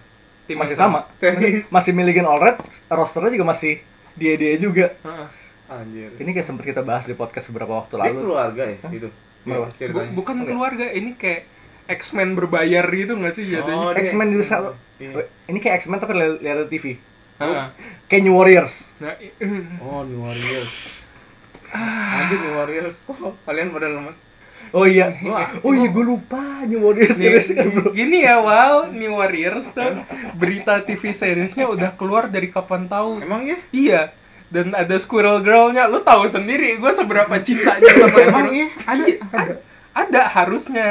Tim 0.45 0.57
masih 0.57 0.75
sama 0.75 1.05
Serius? 1.17 1.69
masih 1.69 1.93
Milligan 1.93 2.25
Allred 2.25 2.57
rosternya 2.89 3.31
juga 3.31 3.47
masih 3.47 3.81
dia 4.15 4.35
dia 4.35 4.57
juga 4.57 4.93
Heeh. 4.99 5.27
Anjir. 5.67 6.13
ini 6.15 6.31
kayak 6.31 6.45
sempat 6.45 6.65
kita 6.67 6.81
bahas 6.81 7.05
di 7.05 7.13
podcast 7.13 7.49
beberapa 7.49 7.79
waktu 7.79 7.95
Dia 7.95 8.03
lalu 8.07 8.21
keluarga 8.23 8.63
ya 8.65 8.77
itu. 8.91 9.09
Bu- 9.43 9.69
Ceritanya. 9.75 10.13
bukan 10.13 10.35
Enggak. 10.39 10.49
keluarga, 10.51 10.87
ini 10.91 11.11
kayak 11.15 11.43
X-Men 11.87 12.33
berbayar 12.33 12.85
gitu 12.87 13.13
nggak 13.15 13.35
sih 13.35 13.45
jadinya? 13.47 13.77
Oh, 13.83 13.91
dia 13.91 14.01
X-Men 14.03 14.29
di 14.31 14.41
sal- 14.41 14.73
Iya. 14.95 15.25
ini 15.47 15.59
kayak 15.59 15.81
X-Men 15.81 15.99
tapi 15.99 16.13
li- 16.13 16.41
lihat 16.41 16.65
TV 16.67 16.97
Heeh. 17.37 17.67
kayak 18.07 18.23
New 18.23 18.33
Warriors 18.33 18.89
Nah, 18.97 19.13
Oh, 19.83 20.01
New 20.03 20.21
Warriors. 20.21 20.73
Anjir 22.15 22.39
New 22.39 22.55
Warriors 22.55 23.03
kok 23.03 23.17
kalian 23.43 23.69
pada 23.69 23.89
lemes. 23.89 24.17
oh 24.71 24.85
iya 24.85 25.13
Wah, 25.23 25.51
oh 25.61 25.73
iya 25.73 25.89
gue 25.89 26.05
lupa 26.05 26.41
New 26.63 26.81
Warriors 26.81 27.15
series 27.15 27.51
kan 27.51 27.69
bro 27.69 27.91
gini 27.91 28.23
ya, 28.23 28.39
Wal, 28.39 28.91
New 28.91 29.13
Warriors 29.13 29.71
tuh 29.71 29.93
berita 30.35 30.81
TV 30.81 31.11
seriesnya 31.11 31.67
udah 31.67 31.93
keluar 31.93 32.27
dari 32.27 32.49
kapan 32.49 32.87
tahu? 32.87 33.19
Emang 33.19 33.45
ya? 33.45 33.59
Iya. 33.71 34.01
Dan 34.55 34.71
ada 34.71 34.95
Squirrel 34.97 35.43
Girl-nya, 35.43 35.85
lu 35.85 35.99
tahu 36.01 36.25
sendiri 36.27 36.79
gue 36.79 36.93
seberapa 36.93 37.35
cintanya 37.41 37.91
sama 37.91 38.19
Squirrel. 38.21 38.53
iya? 38.53 38.67
Ada. 38.85 39.03
Iya, 39.03 39.17
ada. 39.29 39.55
Ada 39.93 40.23
harusnya. 40.33 40.91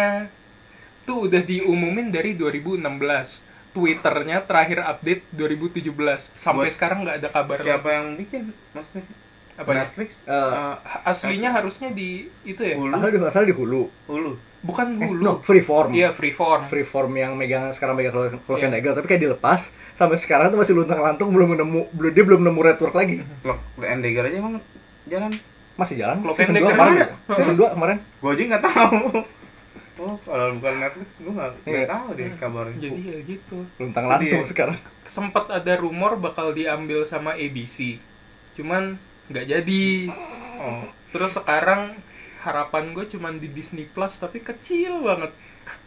Tuh 1.03 1.27
udah 1.27 1.39
diumumin 1.41 2.07
dari 2.09 2.35
2016. 2.35 2.83
Twitternya 3.71 4.37
terakhir 4.39 4.79
update 4.81 5.23
2017. 5.31 5.89
Sampai 6.35 6.67
Buat- 6.67 6.75
sekarang 6.75 6.97
nggak 7.01 7.17
ada 7.17 7.29
kabar. 7.29 7.57
Siapa 7.57 7.71
lagi. 7.81 7.95
yang 7.95 8.07
bikin 8.15 8.41
maksudnya? 8.69 9.05
apa 9.53 9.69
ya? 9.69 9.85
Netflix 9.85 10.25
Eh, 10.25 10.33
eh, 10.33 10.75
aslinya 11.05 11.49
harusnya 11.51 11.87
di 11.87 12.25
itu 12.43 12.57
ya 12.57 12.73
Hulu. 12.73 12.89
asal 12.91 13.07
di 13.07 13.17
asal 13.21 13.43
di 13.45 13.53
Hulu 13.53 13.85
Hulu. 14.07 14.33
bukan 14.59 14.97
Eh, 14.97 15.05
hulu 15.05 15.21
no, 15.21 15.33
freeform 15.39 15.93
iya 15.93 16.09
freeform 16.09 16.65
freeform 16.65 17.13
yang 17.13 17.37
megang 17.37 17.69
sekarang 17.69 17.93
megang 17.93 18.17
kalau 18.17 18.33
kalau 18.33 18.57
Iya. 18.57 18.73
Legal 18.73 18.97
tapi 18.97 19.05
kayak 19.05 19.21
dilepas 19.21 19.69
sampai 19.93 20.17
sekarang 20.17 20.49
tuh 20.49 20.57
masih 20.57 20.73
luntang 20.73 20.97
lantung 20.97 21.29
belum 21.29 21.53
nemu 21.53 21.81
belum 21.91 22.11
dia 22.11 22.23
belum 22.23 22.41
nemu 22.41 22.59
network 22.63 22.93
lagi 22.93 23.21
and 23.79 24.01
Dagger 24.01 24.25
aja 24.25 24.37
emang 24.37 24.57
jalan. 25.05 25.31
masih 25.73 25.95
jalan 25.95 26.17
Cloak 26.19 26.35
season 26.35 26.53
and 26.53 26.57
2 26.57 26.61
Dagger 26.61 26.73
kemarin 26.75 26.93
ada. 26.95 27.07
season 27.33 27.55
2 27.55 27.73
kemarin 27.73 27.97
Gua 28.17 28.29
aja 28.29 28.43
nggak 28.43 28.63
tahu. 28.63 28.97
Oh, 29.95 30.17
kalau 30.19 30.57
bukan 30.57 30.73
Netflix 30.75 31.09
gua 31.19 31.33
nggak 31.33 31.49
nggak 31.63 31.73
Iya. 31.79 31.87
tahu 31.87 32.07
deh 32.11 32.29
kabarnya. 32.35 32.77
jadi 32.79 33.01
ya 33.03 33.17
gitu 33.23 33.57
luntang 33.77 34.03
Sedih 34.03 34.11
lantung 34.11 34.41
ya. 34.41 34.49
sekarang 34.49 34.77
sempat 35.05 35.45
ada 35.47 35.73
rumor 35.75 36.11
bakal 36.15 36.51
diambil 36.51 37.01
sama 37.03 37.33
ABC 37.33 38.01
cuman 38.53 38.97
nggak 39.27 39.45
jadi 39.47 39.85
Oh, 40.55 40.83
terus 41.09 41.33
sekarang 41.33 41.97
harapan 42.39 42.91
gue 42.91 43.05
cuman 43.07 43.35
di 43.35 43.47
Disney 43.47 43.85
Plus 43.85 44.15
tapi 44.15 44.39
kecil 44.39 44.99
banget 44.99 45.31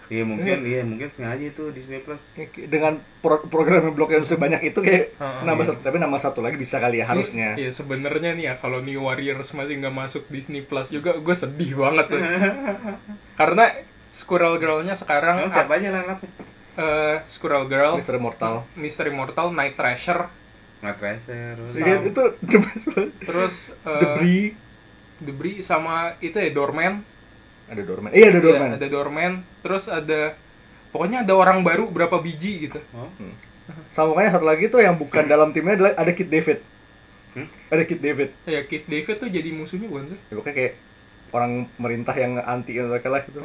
iya 0.07 0.23
mungkin 0.23 0.63
iya 0.63 0.83
mungkin 0.87 1.11
sengaja 1.11 1.51
itu 1.51 1.75
Disney 1.75 1.99
Plus. 1.99 2.31
dengan 2.71 3.03
pro 3.19 3.43
program 3.47 3.91
blok 3.91 4.15
yang 4.15 4.23
sebanyak 4.23 4.71
itu 4.71 4.79
kayak 4.79 5.19
Heeh, 5.19 5.41
nambah 5.43 5.65
iya. 5.67 5.71
satu 5.75 5.81
tapi 5.83 5.97
nambah 5.99 6.21
satu 6.23 6.41
lagi 6.47 6.57
bisa 6.57 6.79
kali 6.79 7.03
ya 7.03 7.07
harusnya 7.11 7.59
Iya 7.59 7.71
sebenarnya 7.75 8.39
nih 8.39 8.45
ya 8.51 8.55
kalau 8.55 8.79
New 8.81 9.03
Warriors 9.03 9.51
masih 9.51 9.83
nggak 9.83 9.95
masuk 9.95 10.23
Disney 10.31 10.63
Plus 10.63 10.95
juga 10.95 11.19
gue 11.19 11.35
sedih 11.35 11.75
banget 11.75 12.07
tuh. 12.13 12.21
Karena 13.41 13.65
Squirrel 14.17 14.57
Girl-nya 14.57 14.95
sekarang 14.97 15.45
Emang 15.45 15.53
siapa 15.53 15.77
aja 15.77 15.89
up-nya? 15.93 16.29
eh, 16.77 17.17
Squirrel 17.29 17.67
Girl, 17.69 17.97
Mr. 18.01 18.17
Mortal 18.21 18.65
Mystery 18.77 19.13
Mortal, 19.13 19.49
Night 19.53 19.77
Thrasher, 19.77 20.29
Night. 20.85 21.01
Sama. 21.01 21.73
Iya, 21.73 21.97
itu 22.05 22.23
the 22.45 22.59
best 22.61 22.85
banget. 22.93 23.11
terus 23.25 23.57
eh, 23.85 24.01
Debris 24.01 24.53
Debris 25.17 25.65
sama 25.65 26.13
itu 26.21 26.37
ya 26.37 26.53
Doorman. 26.53 27.01
Ada 27.67 27.83
Doorman 27.83 28.11
iya 28.15 28.27
ada 28.31 28.39
Iya, 28.39 28.45
Doorman 28.45 28.71
ada 28.79 28.87
Doorman. 28.87 29.33
Terus 29.65 29.85
ada 29.91 30.21
pokoknya 30.95 31.19
ada 31.27 31.35
orang 31.35 31.59
baru 31.67 31.85
berapa 31.91 32.17
biji 32.23 32.71
gitu. 32.71 32.79
Oh, 32.95 33.11
sama 33.91 34.15
makanya 34.15 34.39
satu 34.39 34.47
lagi 34.47 34.71
tuh 34.71 34.79
yang 34.79 34.95
bukan 34.95 35.27
dalam 35.27 35.51
timnya 35.51 35.75
adalah 35.75 35.93
ada 35.99 36.13
Kid 36.15 36.31
David 36.31 36.61
Hmm? 37.37 37.45
ada 37.69 37.85
Kid 37.85 38.01
David 38.01 38.31
Ya 38.49 38.65
Kid 38.65 38.89
David 38.89 39.17
tuh 39.21 39.29
jadi 39.29 39.49
musuhnya 39.53 39.93
bukan 39.93 40.09
sih? 40.09 40.19
ya, 40.31 40.35
pokoknya 40.41 40.55
kayak 40.57 40.73
orang 41.37 41.53
merintah 41.77 42.17
yang 42.17 42.41
anti 42.41 42.73
mereka 42.81 43.09
lah 43.13 43.21
gitu. 43.29 43.45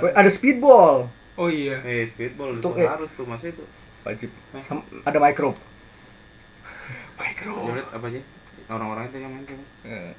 Weh, 0.00 0.12
ada 0.16 0.30
Speedball 0.32 1.10
Oh 1.36 1.52
iya. 1.52 1.84
eh 1.84 2.08
speedball 2.08 2.56
itu 2.56 2.68
eh. 2.80 2.88
harus 2.88 3.12
tuh 3.12 3.28
masih 3.28 3.52
itu. 3.52 3.64
wajib 4.08 4.30
Sam- 4.64 4.86
ada 5.04 5.18
Microbe 5.20 5.60
Microbe 7.20 7.80
apa 7.92 8.06
aja? 8.08 8.20
Orang-orang 8.72 9.04
itu 9.08 9.16
yang 9.20 9.32
main 9.32 9.44
tuh. 9.44 9.58
Eh, 9.86 10.12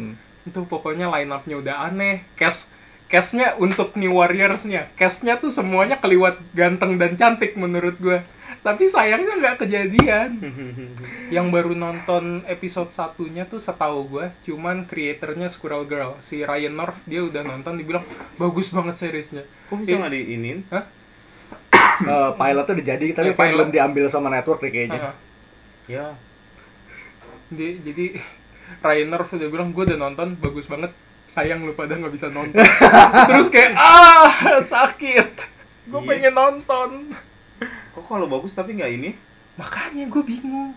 hmm. 0.00 0.14
Itu 0.44 0.60
pokoknya 0.62 1.08
line 1.08 1.30
up-nya 1.30 1.56
udah 1.56 1.76
aneh 1.84 2.24
cast 2.34 2.72
castnya 3.04 3.56
untuk 3.56 3.94
New 3.94 4.12
Warriors-nya 4.12 4.88
castnya 4.94 5.36
tuh 5.36 5.48
semuanya 5.48 5.96
keliwat 5.96 6.40
ganteng 6.52 6.96
dan 6.96 7.14
cantik 7.14 7.54
menurut 7.54 7.96
gue 7.96 8.20
tapi 8.60 8.88
sayangnya 8.88 9.36
nggak 9.36 9.60
kejadian 9.60 10.40
yang 11.34 11.52
baru 11.52 11.72
nonton 11.72 12.40
episode 12.44 12.88
satunya 12.90 13.44
tuh 13.44 13.60
setahu 13.60 14.08
gue 14.08 14.26
cuman 14.42 14.84
kreatornya 14.84 15.48
Squirrel 15.48 15.84
Girl 15.84 16.16
si 16.20 16.40
Ryan 16.40 16.72
North 16.74 17.04
dia 17.04 17.20
udah 17.20 17.44
nonton 17.44 17.76
dibilang 17.76 18.04
bagus 18.34 18.68
banget 18.68 18.96
seriesnya 18.96 19.44
Kok 19.68 19.80
bisa 19.80 19.96
nggak 19.96 20.12
diinin? 20.12 20.60
Hah? 20.68 20.84
Eh, 21.94 22.30
pilot 22.34 22.64
tuh 22.64 22.74
udah 22.74 22.86
jadi 22.88 23.06
tapi 23.12 23.30
Eh, 23.30 23.36
pilot. 23.36 23.52
belum 23.54 23.70
diambil 23.70 24.04
sama 24.08 24.26
network 24.26 24.58
deh 24.58 24.72
kayaknya 24.72 24.98
Heeh. 24.98 25.14
Ya. 25.86 26.06
Di- 27.46 27.78
jadi 27.78 28.18
Ryan 28.80 29.08
North 29.08 29.30
udah 29.30 29.48
bilang 29.48 29.68
gue 29.70 29.84
udah 29.84 29.98
nonton 29.98 30.36
bagus 30.36 30.66
banget. 30.66 30.92
Sayang 31.26 31.62
lu 31.62 31.72
pada 31.72 31.94
nggak 31.94 32.12
bisa 32.12 32.28
nonton. 32.28 32.62
Terus 33.28 33.48
kayak 33.48 33.74
ah 33.74 34.30
sakit. 34.60 35.30
Gue 35.86 36.00
Iya. 36.00 36.08
pengen 36.10 36.34
nonton. 36.34 36.90
Kok 37.90 38.04
kalau 38.04 38.26
bagus 38.26 38.52
tapi 38.52 38.74
nggak 38.74 38.92
ini? 38.92 39.10
makanya 39.54 40.10
gue 40.10 40.18
bingung. 40.20 40.74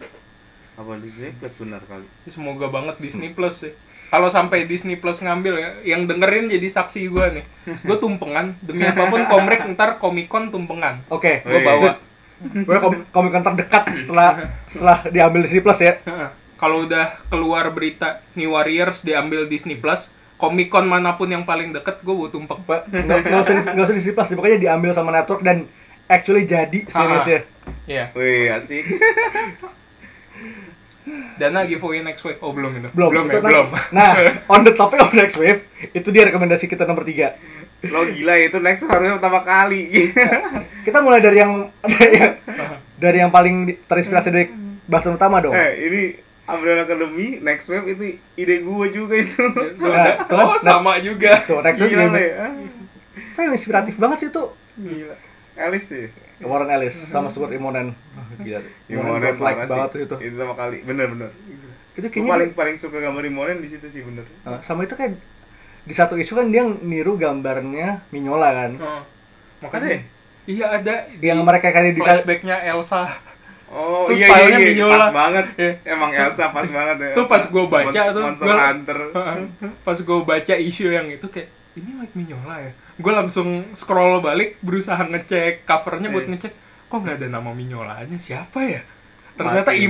Apa 0.73 1.01
Disney 1.01 1.33
Plus 1.33 1.57
benar 1.57 1.81
kali? 1.81 2.05
semoga 2.27 2.69
banget 2.69 3.01
Disney 3.01 3.29
Plus 3.29 3.57
sih. 3.59 3.73
Kalau 4.07 4.29
sampai 4.29 4.63
Disney 4.63 4.95
Plus 4.95 5.17
ngambil 5.17 5.53
ya 5.57 5.69
yang 5.83 6.05
dengerin 6.05 6.45
jadi 6.47 6.69
saksi 6.69 7.09
gue 7.09 7.25
nih. 7.33 7.45
Gue 7.81 7.97
tumpengan. 7.97 8.53
Demi 8.61 8.85
apa 8.85 9.09
pun 9.09 9.25
komrek 9.25 9.65
ntar 9.67 9.97
komikon 9.97 10.47
tumpengan. 10.47 11.01
Oke 11.09 11.41
gue 11.41 11.53
Wih. 11.53 11.65
bawa. 11.65 11.91
gue 12.37 12.77
kom 12.77 12.93
komik 13.09 13.33
terdekat 13.35 13.83
setelah 13.97 14.29
setelah 14.69 14.97
diambil 15.09 15.41
Disney 15.41 15.59
Plus 15.59 15.81
ya. 15.81 15.97
Heeh. 15.99 16.29
Kalau 16.57 16.83
udah 16.83 17.13
keluar 17.27 17.69
berita 17.69 18.19
New 18.33 18.51
Warriors 18.51 19.01
diambil 19.01 19.45
Disney 19.45 19.73
Plus 19.73 20.09
komikon 20.35 20.85
mana 20.85 21.13
pun 21.13 21.25
yang 21.25 21.41
paling 21.43 21.71
deket 21.71 22.01
gue 22.01 22.11
bawa 22.11 22.27
tumpeng 22.27 22.61
Pak, 22.61 22.89
nggak 22.89 23.39
usah 23.39 23.53
di- 23.55 23.67
nggak 23.67 23.85
usah 23.85 23.95
Disney 23.95 24.11
Plus 24.11 24.29
pokoknya 24.29 24.59
diambil 24.59 24.91
sama 24.91 25.09
network 25.09 25.41
dan 25.41 25.65
actually 26.05 26.43
jadi 26.43 26.85
seriesnya 26.85 27.41
Iya 27.83 28.09
Wih, 28.13 28.47
asik. 28.49 28.85
Dana 31.37 31.63
giveaway 31.63 32.01
next 32.01 32.19
week. 32.21 32.35
Oh 32.37 32.51
belum 32.51 32.71
itu. 32.75 32.89
belum 32.91 33.09
belum 33.09 33.25
itu 33.25 33.31
ya, 33.31 33.39
nanti- 33.39 33.47
belum. 33.49 33.67
nah 33.91 34.09
on 34.53 34.61
the 34.61 34.73
topic 34.73 34.99
of 34.99 35.11
next 35.13 35.35
wave 35.35 35.63
itu 35.89 36.09
dia 36.09 36.27
rekomendasi 36.27 36.65
kita 36.65 36.83
nomor 36.83 37.03
tiga 37.03 37.39
Lo 37.85 38.03
gila 38.03 38.33
itu 38.37 38.57
next 38.57 38.83
harusnya 38.83 39.15
pertama 39.15 39.39
kali. 39.41 40.11
kita 40.85 40.97
mulai 40.99 41.21
dari 41.21 41.37
yang 41.37 41.69
dari 41.79 42.15
yang, 42.17 42.33
dari 42.97 43.17
yang 43.21 43.31
paling 43.31 43.55
terinspirasi 43.85 44.29
dari 44.29 44.45
bahasan 44.83 45.13
utama 45.13 45.39
dong 45.39 45.53
eh, 45.53 45.71
ini 45.79 46.01
Umbrella 46.47 46.87
Academy, 46.87 47.43
Next 47.43 47.67
Wave 47.67 47.91
itu 47.91 48.23
ide 48.39 48.63
gue 48.63 48.85
juga 48.95 49.15
itu. 49.19 49.43
Nah, 49.83 50.23
oh 50.31 50.55
nah. 50.55 50.63
sama 50.63 50.95
juga. 51.03 51.43
tuh 51.43 51.59
next 51.59 51.83
wave 51.83 51.91
Gila 51.91 52.07
ini 52.07 52.23
ya. 52.23 52.47
Itu 53.35 53.39
yang 53.43 53.53
inspiratif 53.53 53.95
banget 53.99 54.17
sih 54.23 54.29
tuh 54.31 54.55
Gila. 54.79 55.15
Alice 55.59 55.91
sih. 55.91 56.07
Warren 56.45 56.69
Ellis 56.69 56.93
sama 56.93 57.33
Stuart 57.33 57.49
Immonen 57.49 57.97
oh, 57.97 58.25
gila 58.45 58.61
Imonen 58.87 59.35
like 59.41 59.65
banget 59.65 59.89
tuh 59.89 59.99
sih. 59.99 60.05
itu 60.05 60.15
Itu 60.31 60.35
sama 60.37 60.53
kali. 60.55 60.85
Bener 60.87 61.11
bener. 61.11 61.31
itu 61.97 62.13
kayaknya 62.13 62.29
paling 62.29 62.51
paling 62.53 62.75
suka 62.77 63.01
gambar 63.01 63.25
Imonen 63.25 63.57
di 63.57 63.73
situ 63.73 63.89
sih 63.89 64.05
bener. 64.05 64.21
Uh, 64.45 64.61
sama 64.61 64.85
itu 64.85 64.93
kayak 64.93 65.17
di 65.83 65.93
satu 65.97 66.13
isu 66.13 66.37
kan 66.37 66.47
dia 66.53 66.61
niru 66.61 67.17
gambarnya 67.17 68.05
Mignola 68.13 68.53
kan 68.53 68.71
Oh. 68.77 69.01
Ada 69.65 69.87
ya? 69.89 69.99
Iya 70.47 70.65
ada. 70.79 70.95
di 71.09 71.25
yang 71.25 71.41
mereka 71.41 71.73
kayak 71.73 71.97
di 71.97 72.01
flashbacknya 72.05 72.61
Elsa. 72.69 73.09
Oh 73.67 74.07
Terus 74.07 74.17
iya 74.17 74.25
iya 74.25 74.31
stylenya 74.31 74.57
iya 74.57 74.69
Mignola. 74.69 74.95
pas 74.97 75.11
banget. 75.13 75.45
Iya. 75.53 75.71
Emang 75.85 76.09
Elsa 76.09 76.45
pas 76.49 76.67
banget 76.67 76.97
ya. 76.97 77.11
Tuh 77.13 77.25
pas 77.25 77.43
gua 77.45 77.65
baca 77.67 77.91
Mon- 77.99 78.13
tuh, 78.13 78.23
Monster 78.23 78.45
gua- 78.45 78.59
Hunter. 78.65 78.99
Pas 79.85 79.97
gue 79.99 80.19
baca 80.23 80.53
isu 80.57 80.85
yang 80.87 81.07
itu 81.07 81.27
kayak 81.27 81.47
ini 81.73 81.89
Mike 81.93 82.15
Mignola 82.15 82.55
ya. 82.59 82.71
Gue 82.95 83.11
langsung 83.11 83.47
scroll 83.73 84.19
balik 84.19 84.55
berusaha 84.59 84.97
ngecek 84.99 85.63
covernya 85.63 86.09
buat 86.09 86.23
Iya. 86.23 86.31
ngecek 86.33 86.53
kok 86.87 86.97
nggak 86.97 87.15
ada 87.15 87.27
nama 87.29 87.51
Mignolanya 87.51 88.15
siapa 88.17 88.59
ya? 88.61 88.81
Ternyata 89.35 89.69
Imonen 89.69 89.83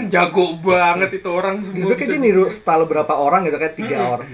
Imonen. 0.00 0.02
jago 0.08 0.54
banget 0.56 1.10
itu 1.14 1.28
orang 1.28 1.60
itu 1.60 1.68
semua. 1.68 1.90
kayak 1.90 1.98
bisa- 2.00 2.14
dia 2.14 2.22
niru 2.22 2.44
style 2.46 2.86
berapa 2.86 3.12
orang 3.12 3.44
gitu 3.44 3.58
kayak 3.58 3.74
tiga 3.74 3.96
orang 4.00 4.28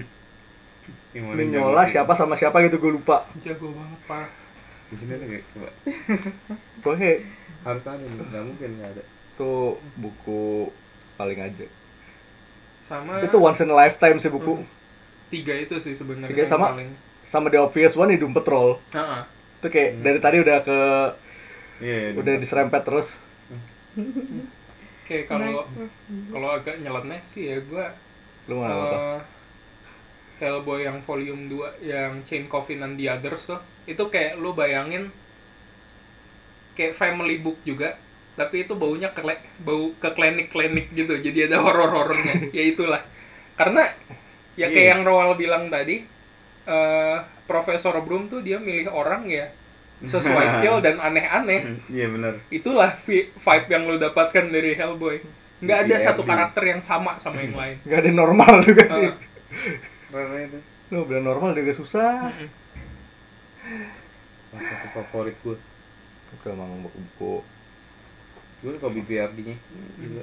Imonen 1.10 1.36
Mignola 1.42 1.82
siapa 1.84 2.12
sama 2.12 2.36
siapa 2.36 2.60
gitu 2.60 2.78
gue 2.78 2.92
lupa 2.92 3.26
Jago 3.40 3.72
banget 3.72 4.00
parah. 4.04 4.30
Di 4.90 4.96
sini 4.98 5.12
ada 5.14 5.24
nggak? 5.26 5.42
coba. 5.54 5.68
pokoknya 6.82 7.10
Harus 7.64 7.84
ada 7.86 8.00
nih, 8.02 8.08
nggak 8.10 8.42
mungkin 8.44 8.70
nggak 8.80 8.90
ada. 8.96 9.02
tuh 9.38 9.78
buku 9.96 10.68
paling 11.16 11.38
aja 11.40 11.66
Sama 12.84 13.22
itu 13.22 13.36
once 13.38 13.60
in 13.62 13.70
a 13.70 13.76
lifetime 13.76 14.18
sih 14.18 14.28
buku 14.32 14.60
tiga 15.30 15.54
itu 15.54 15.78
sih 15.78 15.94
sebenarnya 15.94 16.34
Tiga 16.34 16.44
sama? 16.50 16.74
paling 16.74 16.90
sama 17.22 17.46
The 17.52 17.60
Obvious 17.62 17.94
One 17.94 18.10
di 18.10 18.18
Doom 18.18 18.34
Patrol 18.34 18.80
Heeh. 18.90 19.22
itu 19.60 19.66
kayak 19.70 19.90
dari 20.02 20.18
tadi 20.18 20.36
udah 20.42 20.58
ke 20.64 20.78
Iya. 21.80 22.12
udah 22.20 22.34
diserempet 22.36 22.82
terus 22.84 23.16
Oke, 25.04 25.26
kalau 25.26 25.66
kalau 26.30 26.48
agak 26.54 26.78
nyeleneh 26.82 27.18
sih 27.26 27.50
ya 27.50 27.58
gua 27.66 27.90
lu 28.46 28.54
mau 28.62 28.66
apa 28.66 28.98
eh, 28.98 29.18
Hellboy 30.40 30.82
yang 30.82 31.04
volume 31.04 31.46
2 31.46 31.84
yang 31.84 32.24
Chain 32.24 32.48
Coffin 32.48 32.80
and 32.80 32.96
the 32.96 33.06
Others 33.06 33.42
tuh 33.46 33.60
itu 33.84 34.00
kayak 34.08 34.36
lu 34.36 34.52
bayangin 34.52 35.12
kayak 36.72 36.96
family 36.96 37.36
book 37.36 37.60
juga 37.62 37.98
tapi 38.34 38.64
itu 38.64 38.72
baunya 38.72 39.12
ke 39.12 39.20
bau 39.60 39.92
ke 39.94 40.08
klinik-klinik 40.10 40.88
gitu 40.90 41.12
jadi 41.14 41.46
ada 41.46 41.60
horor-horornya 41.60 42.48
ya 42.56 42.62
itulah 42.64 43.02
karena 43.54 43.84
ya 44.56 44.66
kayak 44.66 44.80
Iya. 44.80 44.92
yang 44.96 45.02
Roal 45.04 45.36
bilang 45.36 45.68
tadi 45.68 46.02
eh 46.64 47.16
Profesor 47.44 47.98
Broom 48.00 48.30
tuh 48.30 48.40
dia 48.40 48.56
milih 48.56 48.88
orang 48.88 49.26
ya 49.26 49.50
sesuai 50.00 50.46
skill 50.56 50.80
dan 50.80 50.96
aneh-aneh 50.96 51.76
Iya 51.92 52.06
benar. 52.08 52.34
itulah 52.48 52.96
vi- 53.04 53.28
vibe 53.28 53.68
yang 53.68 53.82
lo 53.84 53.96
dapatkan 53.98 54.48
dari 54.48 54.72
Hellboy 54.72 55.20
nggak 55.60 55.78
ada 55.84 55.92
BRB. 55.92 56.06
satu 56.06 56.22
karakter 56.24 56.62
yang 56.64 56.80
sama 56.80 57.20
sama 57.20 57.44
yang 57.44 57.52
lain 57.52 57.76
nggak 57.84 57.98
ada 58.00 58.10
normal 58.10 58.52
juga 58.64 58.84
sih 58.88 59.08
Ah. 59.10 59.14
Itu 60.10 60.58
lu 60.90 61.06
bilang 61.06 61.24
normal 61.24 61.54
juga 61.54 61.70
susah 61.70 62.34
salah 64.50 64.62
satu 64.66 64.86
favorit 64.92 65.36
gue. 65.40 65.56
itu 66.30 66.46
emang 66.46 66.82
buku-buku 66.82 67.42
Gue 68.60 68.70
suka 68.76 68.88
BBRD-nya 68.88 69.56
juga. 69.96 70.22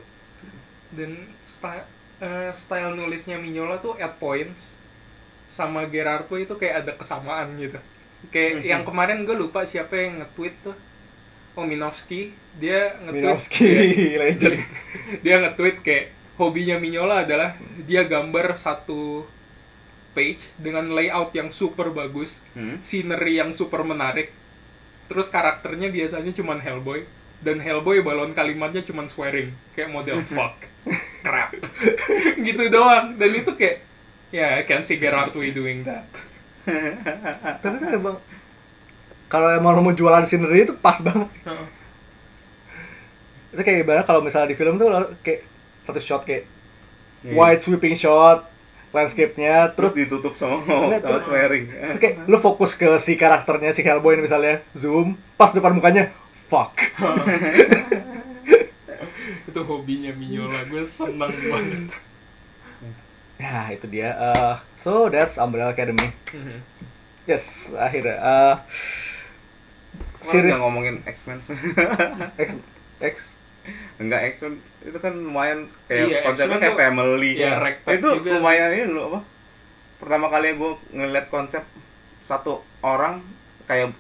dan 0.88 1.12
sta- 1.44 1.88
eh, 2.20 2.52
style 2.56 2.96
nulisnya 2.96 3.36
Mignola 3.36 3.76
tuh 3.78 3.98
at 3.98 4.16
points 4.16 4.80
sama 5.50 5.84
Gerardo 5.88 6.32
itu 6.36 6.56
kayak 6.56 6.88
ada 6.88 6.92
kesamaan 6.96 7.56
gitu. 7.58 7.76
Kayak 8.30 8.64
yang 8.64 8.84
kemarin 8.84 9.24
gue 9.24 9.36
lupa 9.36 9.64
siapa 9.64 9.96
yang 9.96 10.24
nge-tweet 10.24 10.56
tuh. 10.64 10.76
Oh 11.56 11.66
Minovsky, 11.66 12.32
dia 12.56 12.96
nge-tweet 13.04 13.20
Minovsky 13.20 13.66
Iya. 13.68 14.16
legend 14.22 14.60
dia 15.24 15.36
nge-tweet 15.44 15.78
kayak 15.82 16.06
hobinya 16.40 16.78
Mignola 16.78 17.24
adalah 17.28 17.56
dia 17.84 18.06
gambar 18.06 18.56
satu 18.56 19.26
page 20.18 20.42
dengan 20.58 20.90
layout 20.90 21.30
yang 21.32 21.54
super 21.54 21.94
bagus, 21.94 22.42
Hmm. 22.58 22.82
scenery 22.82 23.38
yang 23.38 23.54
super 23.54 23.86
menarik. 23.86 24.34
Terus 25.06 25.30
karakternya 25.30 25.94
biasanya 25.94 26.34
cuman 26.34 26.58
Hellboy 26.58 27.06
dan 27.40 27.62
Hellboy 27.62 28.02
balon 28.02 28.34
kalimatnya 28.34 28.82
cuman 28.82 29.06
swearing 29.06 29.54
kayak 29.72 29.94
model 29.94 30.26
fuck, 30.34 30.58
crap. 31.22 31.54
gitu 32.50 32.64
doang. 32.68 33.14
Dan 33.16 33.32
itu 33.32 33.54
kayak 33.54 33.86
ya 34.34 34.58
I 34.58 34.66
can 34.66 34.82
see 34.82 34.98
Gerard 34.98 35.32
Way 35.32 35.54
doing 35.54 35.86
that. 35.86 36.10
tapi 37.64 37.78
kan 37.78 37.94
emang 37.94 38.18
kalau 39.28 39.48
emang 39.52 39.72
lo 39.72 39.82
mau 39.82 39.96
jualan 39.96 40.24
scenery 40.24 40.66
itu 40.66 40.76
pas 40.76 41.00
banget 41.00 41.32
Heeh. 41.48 41.68
itu 43.56 43.62
kayak 43.64 43.78
gimana 43.84 44.04
kalau 44.04 44.20
misalnya 44.20 44.52
di 44.52 44.58
film 44.60 44.76
tuh 44.76 44.92
kayak 45.24 45.48
satu 45.84 46.00
shot 46.00 46.28
kayak 46.28 46.44
Iya. 47.24 47.34
wide 47.34 47.62
sweeping 47.64 47.96
shot 47.96 48.46
landscape-nya 48.90 49.76
terus 49.76 49.92
terus 49.92 50.08
ditutup 50.08 50.34
sama 50.34 50.64
Enggak, 50.64 51.04
sama 51.04 51.10
terus- 51.20 51.26
swearing. 51.26 51.66
Itu 51.68 52.00
kayak 52.00 52.16
lu 52.26 52.38
fokus 52.40 52.72
ke 52.74 52.88
si 52.98 53.14
karakternya 53.14 53.72
si 53.72 53.84
Hellboy 53.84 54.16
ini 54.16 54.24
misalnya 54.24 54.64
zoom 54.72 55.20
pas 55.36 55.52
depan 55.52 55.76
mukanya 55.76 56.10
fuck. 56.48 56.74
Itu 59.48 59.60
hobinya 59.64 60.12
Mignola, 60.14 60.64
gue 60.66 60.84
seneng 60.84 61.32
banget. 61.32 61.92
ya 63.38 63.70
itu 63.70 63.86
dia. 63.86 64.10
Eh, 64.18 64.56
so 64.82 65.08
that's 65.08 65.38
Umbrella 65.38 65.70
Academy. 65.70 66.10
Mhm. 66.34 66.58
yes 67.28 67.68
akhirnya 67.76 68.16
eh 68.16 68.56
series 70.24 70.56
series 70.56 70.58
ngomongin 70.58 71.04
X-Men. 71.04 71.40
X 72.40 72.50
X 72.98 73.16
enggak 73.98 74.22
X-Men 74.30 74.54
itu 74.82 74.98
kan 74.98 75.14
lumayan 75.14 75.60
kayak 75.86 76.06
Iya, 76.06 76.20
konsepnya 76.24 76.58
kayak 76.58 76.72
tuh- 76.72 76.80
family 76.80 77.32
iya, 77.34 77.52
ragtag 77.56 77.94
itu 77.96 78.10
juga. 78.16 78.30
lumayan 78.34 78.70
ini 78.72 78.86
loh 78.88 79.06
apa 79.10 79.20
pertama 79.98 80.26
kali 80.28 80.54
gue 80.54 80.72
ngeliat 80.92 81.28
konsep 81.28 81.64
satu 82.24 82.62
orang 82.80 83.26
kayak 83.64 83.92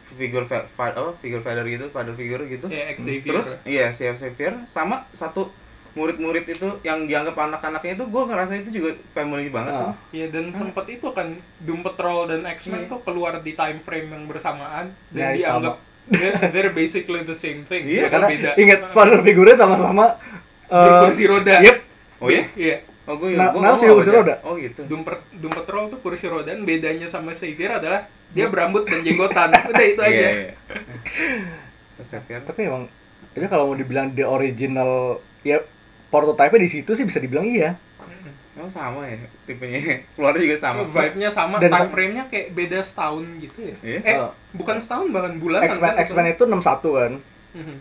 fa- 0.69 0.93
apa 0.93 1.11
figure 1.17 1.41
father 1.41 1.65
gitu 1.65 1.89
father 1.89 2.13
figure 2.13 2.43
gitu 2.45 2.67
Ya, 2.67 2.93
Xavier. 2.93 3.33
terus 3.35 3.49
iya 3.63 3.89
si 3.89 4.05
Xavier 4.05 4.63
sama 4.65 5.03
satu 5.11 5.51
murid-murid 5.91 6.45
itu 6.45 6.77
yang 6.83 7.03
dianggap 7.03 7.33
anak-anaknya 7.33 7.97
itu 7.97 8.05
gue 8.05 8.23
ngerasa 8.23 8.53
itu 8.55 8.69
juga 8.71 8.89
family 9.11 9.49
banget 9.49 9.73
Ah. 9.73 9.81
tuh. 9.81 9.93
Iya 10.13 10.25
dan 10.29 10.53
sempet 10.53 10.85
itu 10.91 11.09
kan 11.09 11.33
Doom 11.57 11.81
Patrol 11.81 12.29
dan 12.29 12.45
X-Men 12.45 12.85
Iya. 12.85 12.91
tuh 12.93 12.99
keluar 13.01 13.41
di 13.41 13.51
time 13.51 13.81
frame 13.81 14.05
yang 14.07 14.23
bersamaan 14.23 14.93
dan 15.09 15.33
Ya, 15.33 15.57
dianggap 15.57 15.81
they're, 16.09 16.39
they're 16.49 16.71
basically 16.71 17.21
the 17.21 17.33
same 17.33 17.63
thing. 17.63 17.83
Iya, 17.83 18.07
karena 18.07 18.27
beda. 18.27 18.51
inget 18.55 18.79
father 18.89 19.19
figurnya 19.19 19.55
sama-sama 19.55 20.17
eh, 20.65 20.75
Berkursi 20.75 21.23
roda. 21.25 21.55
Yep. 21.59 21.77
oh 22.17 22.27
iya 22.27 22.43
Iya. 22.53 22.77
oh 23.05 23.15
gue 23.15 23.29
Nah, 23.33 23.51
gue 23.51 23.59
nah, 23.59 23.73
si 23.73 23.85
kursi 23.85 24.09
roda. 24.09 24.35
oh 24.41 24.55
gitu 24.55 24.81
Doom, 24.83 25.01
Per- 25.01 25.27
Doom 25.31 25.53
Patrol 25.53 25.83
tuh 25.89 25.99
kursi 25.99 26.25
roda 26.25 26.47
dan 26.47 26.61
bedanya 26.61 27.05
sama 27.05 27.31
Xavier 27.31 27.77
adalah 27.77 28.05
dia 28.27 28.45
berambut 28.45 28.83
dan 28.83 28.99
jenggotan. 29.01 29.51
Udah 29.71 29.85
itu 29.85 29.99
aja. 29.99 30.11
iya, 30.11 30.29
iya. 30.41 30.53
Xavier 31.97 32.41
tapi 32.41 32.65
emang 32.65 32.85
itu 33.31 33.45
kalau 33.45 33.67
mau 33.67 33.75
dibilang 33.75 34.11
the 34.11 34.23
original 34.23 35.17
ya 35.41 35.61
prototipe 36.07 36.55
di 36.55 36.67
situ 36.67 36.91
sih 36.91 37.03
bisa 37.03 37.17
dibilang 37.17 37.45
iya 37.45 37.77
Oh 38.55 38.65
sama 38.65 39.05
ya 39.05 39.17
tipenya 39.45 39.79
keluarnya 40.17 40.41
juga 40.43 40.57
sama. 40.57 40.81
Vibe-nya 40.83 41.29
sama, 41.29 41.55
Dan 41.57 41.69
time 41.69 41.89
frame-nya 41.89 42.23
kayak 42.25 42.47
beda 42.51 42.79
setahun 42.81 43.25
gitu 43.37 43.59
ya. 43.63 43.75
Iya. 43.79 43.99
Eh, 44.03 44.15
Oh. 44.17 44.31
bukan 44.53 44.77
setahun 44.77 45.07
bahkan 45.09 45.37
bulan 45.37 45.61
X-Men 45.63 45.93
X-Men 45.99 46.25
itu 46.31 46.43
61 46.43 46.89
kan 46.91 47.13
Mhm. 47.53 47.75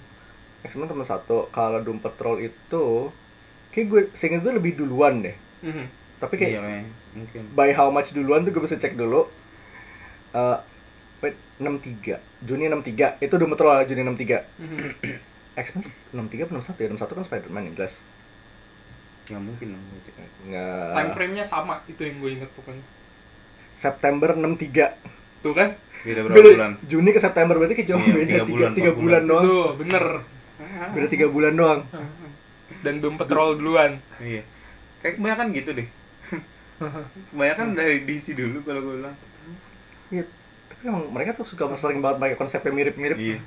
X-Men 0.65 0.87
61 0.87 1.25
kalau 1.49 1.79
Doom 1.81 1.99
Patrol 1.99 2.37
itu 2.41 2.87
kayak 3.71 3.87
gue 3.87 4.03
seinget 4.13 4.41
gue 4.41 4.53
lebih 4.53 4.73
duluan 4.75 5.21
deh 5.21 5.37
Mhm. 5.63 5.85
tapi 6.19 6.35
kayak 6.35 6.51
Iya, 6.51 6.61
Mei. 6.61 6.83
mungkin. 7.15 7.43
by 7.53 7.71
how 7.71 7.89
much 7.89 8.13
duluan 8.13 8.43
tuh 8.43 8.51
gue 8.51 8.63
bisa 8.63 8.77
cek 8.77 8.95
dulu 8.95 9.29
Eh 10.35 10.59
wait 11.19 11.33
63 11.57 12.21
Juni 12.41 12.67
63 12.67 13.17
itu 13.19 13.33
Doom 13.33 13.49
Patrol 13.51 13.81
Juni 13.85 14.03
63 14.03 14.45
Mhm. 14.59 14.79
X-Men 15.57 15.81
tuh 15.83 15.93
63 16.13 16.45
atau 16.45 16.55
61 16.55 16.77
ya 16.79 16.89
61 16.91 17.17
kan 17.17 17.25
Spider-Man 17.25 17.63
yang 17.65 17.75
jelas 17.75 17.95
Ya 19.27 19.39
mungkin 19.39 19.75
dong. 19.75 19.83
Time 19.83 20.31
nggak 20.47 21.07
frame-nya 21.13 21.43
sama, 21.43 21.83
itu 21.91 21.99
yang 21.99 22.23
gue 22.23 22.31
inget 22.39 22.51
pokoknya. 22.55 22.85
September 23.77 24.33
63 24.33 25.43
Tuh 25.43 25.53
kan? 25.53 25.77
Beda 26.07 26.21
berapa 26.23 26.37
Beda- 26.39 26.55
bulan? 26.55 26.73
Juni 26.87 27.11
ke 27.13 27.21
September 27.21 27.55
berarti 27.59 27.83
cuma 27.85 28.01
Iya, 28.01 28.15
beda 28.15 28.25
tiga 28.25 28.41
3 28.41 28.47
bulan, 28.47 28.57
bulan, 28.57 28.71
empat 28.73 28.97
bulan 28.97 29.23
doang 29.27 29.45
Tuh, 29.45 29.69
bener. 29.77 30.05
beda 30.95 31.07
3 31.11 31.27
bulan 31.29 31.53
doang 31.53 31.81
Dan 32.81 32.95
Doom 33.03 33.15
Patrol 33.19 33.59
duluan. 33.59 33.93
Iya. 34.23 34.43
Kayak 35.03 35.15
kebanyakan 35.19 35.47
gitu 35.53 35.71
deh. 35.75 35.89
Kebanyakan 37.35 37.67
dari 37.75 37.97
DC 38.07 38.27
dulu 38.33 38.63
kalau 38.63 38.81
gue 38.81 38.95
bilang. 39.03 39.17
Iya, 40.07 40.23
tapi 40.71 40.83
emang 40.87 41.05
mereka 41.11 41.35
tuh 41.35 41.43
suka 41.43 41.67
sering 41.75 41.99
banget 41.99 42.23
pakai 42.23 42.37
konsepnya 42.39 42.71
mirip-mirip. 42.71 43.19
Iya. 43.19 43.39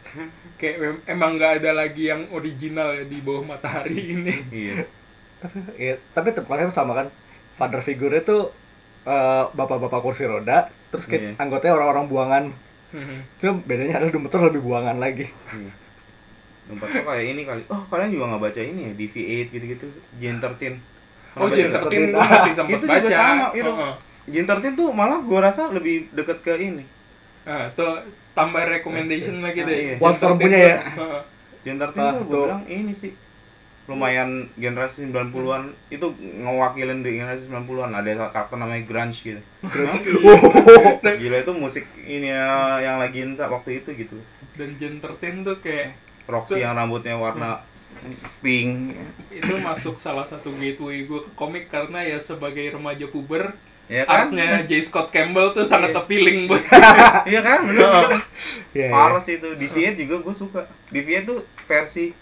Kayak 0.59 1.07
emang 1.07 1.39
nggak 1.39 1.63
ada 1.63 1.71
lagi 1.71 2.11
yang 2.11 2.27
original 2.35 2.91
ya 2.91 3.07
di 3.07 3.23
bawah 3.23 3.47
matahari 3.47 4.13
ini. 4.13 4.35
Iya. 4.51 4.98
Tapi 5.39 5.57
ya, 5.79 5.95
tapi 6.11 6.35
tempatnya 6.35 6.67
sama 6.69 6.93
kan. 6.95 7.07
Father 7.55 7.79
figure 7.79 8.15
tuh 8.23 8.51
eh, 9.03 9.43
bapak-bapak 9.55 9.99
kursi 9.99 10.27
roda, 10.27 10.67
terus 10.91 11.07
kayak 11.07 11.21
Iya. 11.23 11.31
anggotanya 11.39 11.73
orang-orang 11.75 12.05
buangan. 12.07 12.43
Mhm. 12.91 13.17
Cuma 13.39 13.53
bedanya 13.63 13.95
adalah 13.97 14.11
Patrol 14.27 14.51
lebih 14.51 14.61
buangan 14.63 14.97
lagi. 14.99 15.25
Iya. 15.55 15.71
Tempatnya 16.67 17.01
kayak 17.01 17.25
ini 17.25 17.41
kali. 17.47 17.61
Oh, 17.67 17.81
kalian 17.89 18.11
juga 18.13 18.25
nggak 18.29 18.43
baca 18.43 18.61
ini 18.61 18.81
ya? 18.85 18.91
DV8 18.93 19.47
gitu-gitu. 19.49 19.87
Gen 20.19 20.37
13. 20.37 20.75
Oh, 21.39 21.47
Gen 21.47 21.71
baca? 21.71 21.89
13 21.89 22.11
gue 22.11 22.21
masih 22.21 22.53
sempet 22.53 22.77
Itu 22.77 22.85
juga 22.85 22.99
baca. 23.01 23.09
sama, 23.17 23.45
itu. 23.55 23.71
Heeh. 23.71 23.93
Gen 24.29 24.45
13 24.45 24.73
tuh 24.77 24.87
malah 24.93 25.19
gue 25.23 25.39
rasa 25.39 25.61
lebih 25.71 25.95
deket 26.13 26.37
ke 26.43 26.53
ini. 26.59 26.83
Nah, 27.43 27.65
tuh 27.73 28.03
tambah 28.35 28.61
recommendation 28.61 29.41
lagi 29.41 29.63
deh. 29.63 29.73
Ah, 29.73 29.79
iya. 29.79 29.95
Gen 29.95 30.03
Wildstorm 30.03 30.37
13 30.37 30.43
punya 30.43 30.59
ya? 30.59 30.75
Heeh. 30.77 31.21
Gen 31.65 31.77
13 31.79 31.97
Ah, 31.97 32.11
tuh 32.13 32.21
gue 32.21 32.29
tuh. 32.29 32.43
bilang 32.45 32.63
ini 32.67 32.93
sih 32.93 33.11
lumayan 33.89 34.45
generasi 34.53 35.09
90-an 35.09 35.73
itu 35.89 36.13
ngewakilin 36.13 37.01
di 37.01 37.17
generasi 37.17 37.49
90-an 37.49 37.89
ada 37.97 38.29
karakter 38.29 38.61
namanya 38.61 38.85
grunge 38.85 39.17
gitu. 39.25 39.41
Oh, 39.65 41.01
gila 41.19 41.37
itu 41.41 41.53
musik 41.57 41.89
ini 42.05 42.29
ya, 42.29 42.77
yang 42.85 43.01
lagi 43.01 43.25
inta 43.25 43.49
waktu 43.49 43.81
itu 43.81 43.89
gitu. 43.97 44.21
Dan 44.53 44.77
Gen 44.77 45.01
13 45.01 45.41
tuh 45.41 45.57
kayak 45.65 45.97
Roxy 46.29 46.61
yang 46.61 46.77
rambutnya 46.77 47.17
warna 47.17 47.65
pink. 48.45 48.93
Itu 49.33 49.57
masuk 49.57 49.97
salah 49.97 50.29
satu 50.29 50.53
gateway 50.53 51.09
gue 51.09 51.25
ke 51.25 51.31
komik 51.33 51.73
karena 51.73 52.05
ya 52.05 52.21
sebagai 52.21 52.69
remaja 52.69 53.09
puber 53.09 53.57
ya 53.89 54.05
kan? 54.05 54.29
artnya 54.29 54.61
J. 54.69 54.85
Scott 54.85 55.09
Campbell 55.09 55.49
tuh 55.49 55.65
sangat 55.65 55.97
Iya. 55.97 56.05
appealing 56.05 56.45
buat 56.45 56.61
iya 57.33 57.41
kan? 57.41 57.65
Bener. 57.65 58.21
Iya, 58.69 58.85
iya. 58.85 58.93
Paras 58.93 59.25
itu. 59.25 59.49
Deviate 59.57 59.97
juga 60.05 60.21
gue 60.21 60.35
suka. 60.37 60.61
Deviate 60.93 61.25
tuh 61.25 61.39
versi 61.65 62.13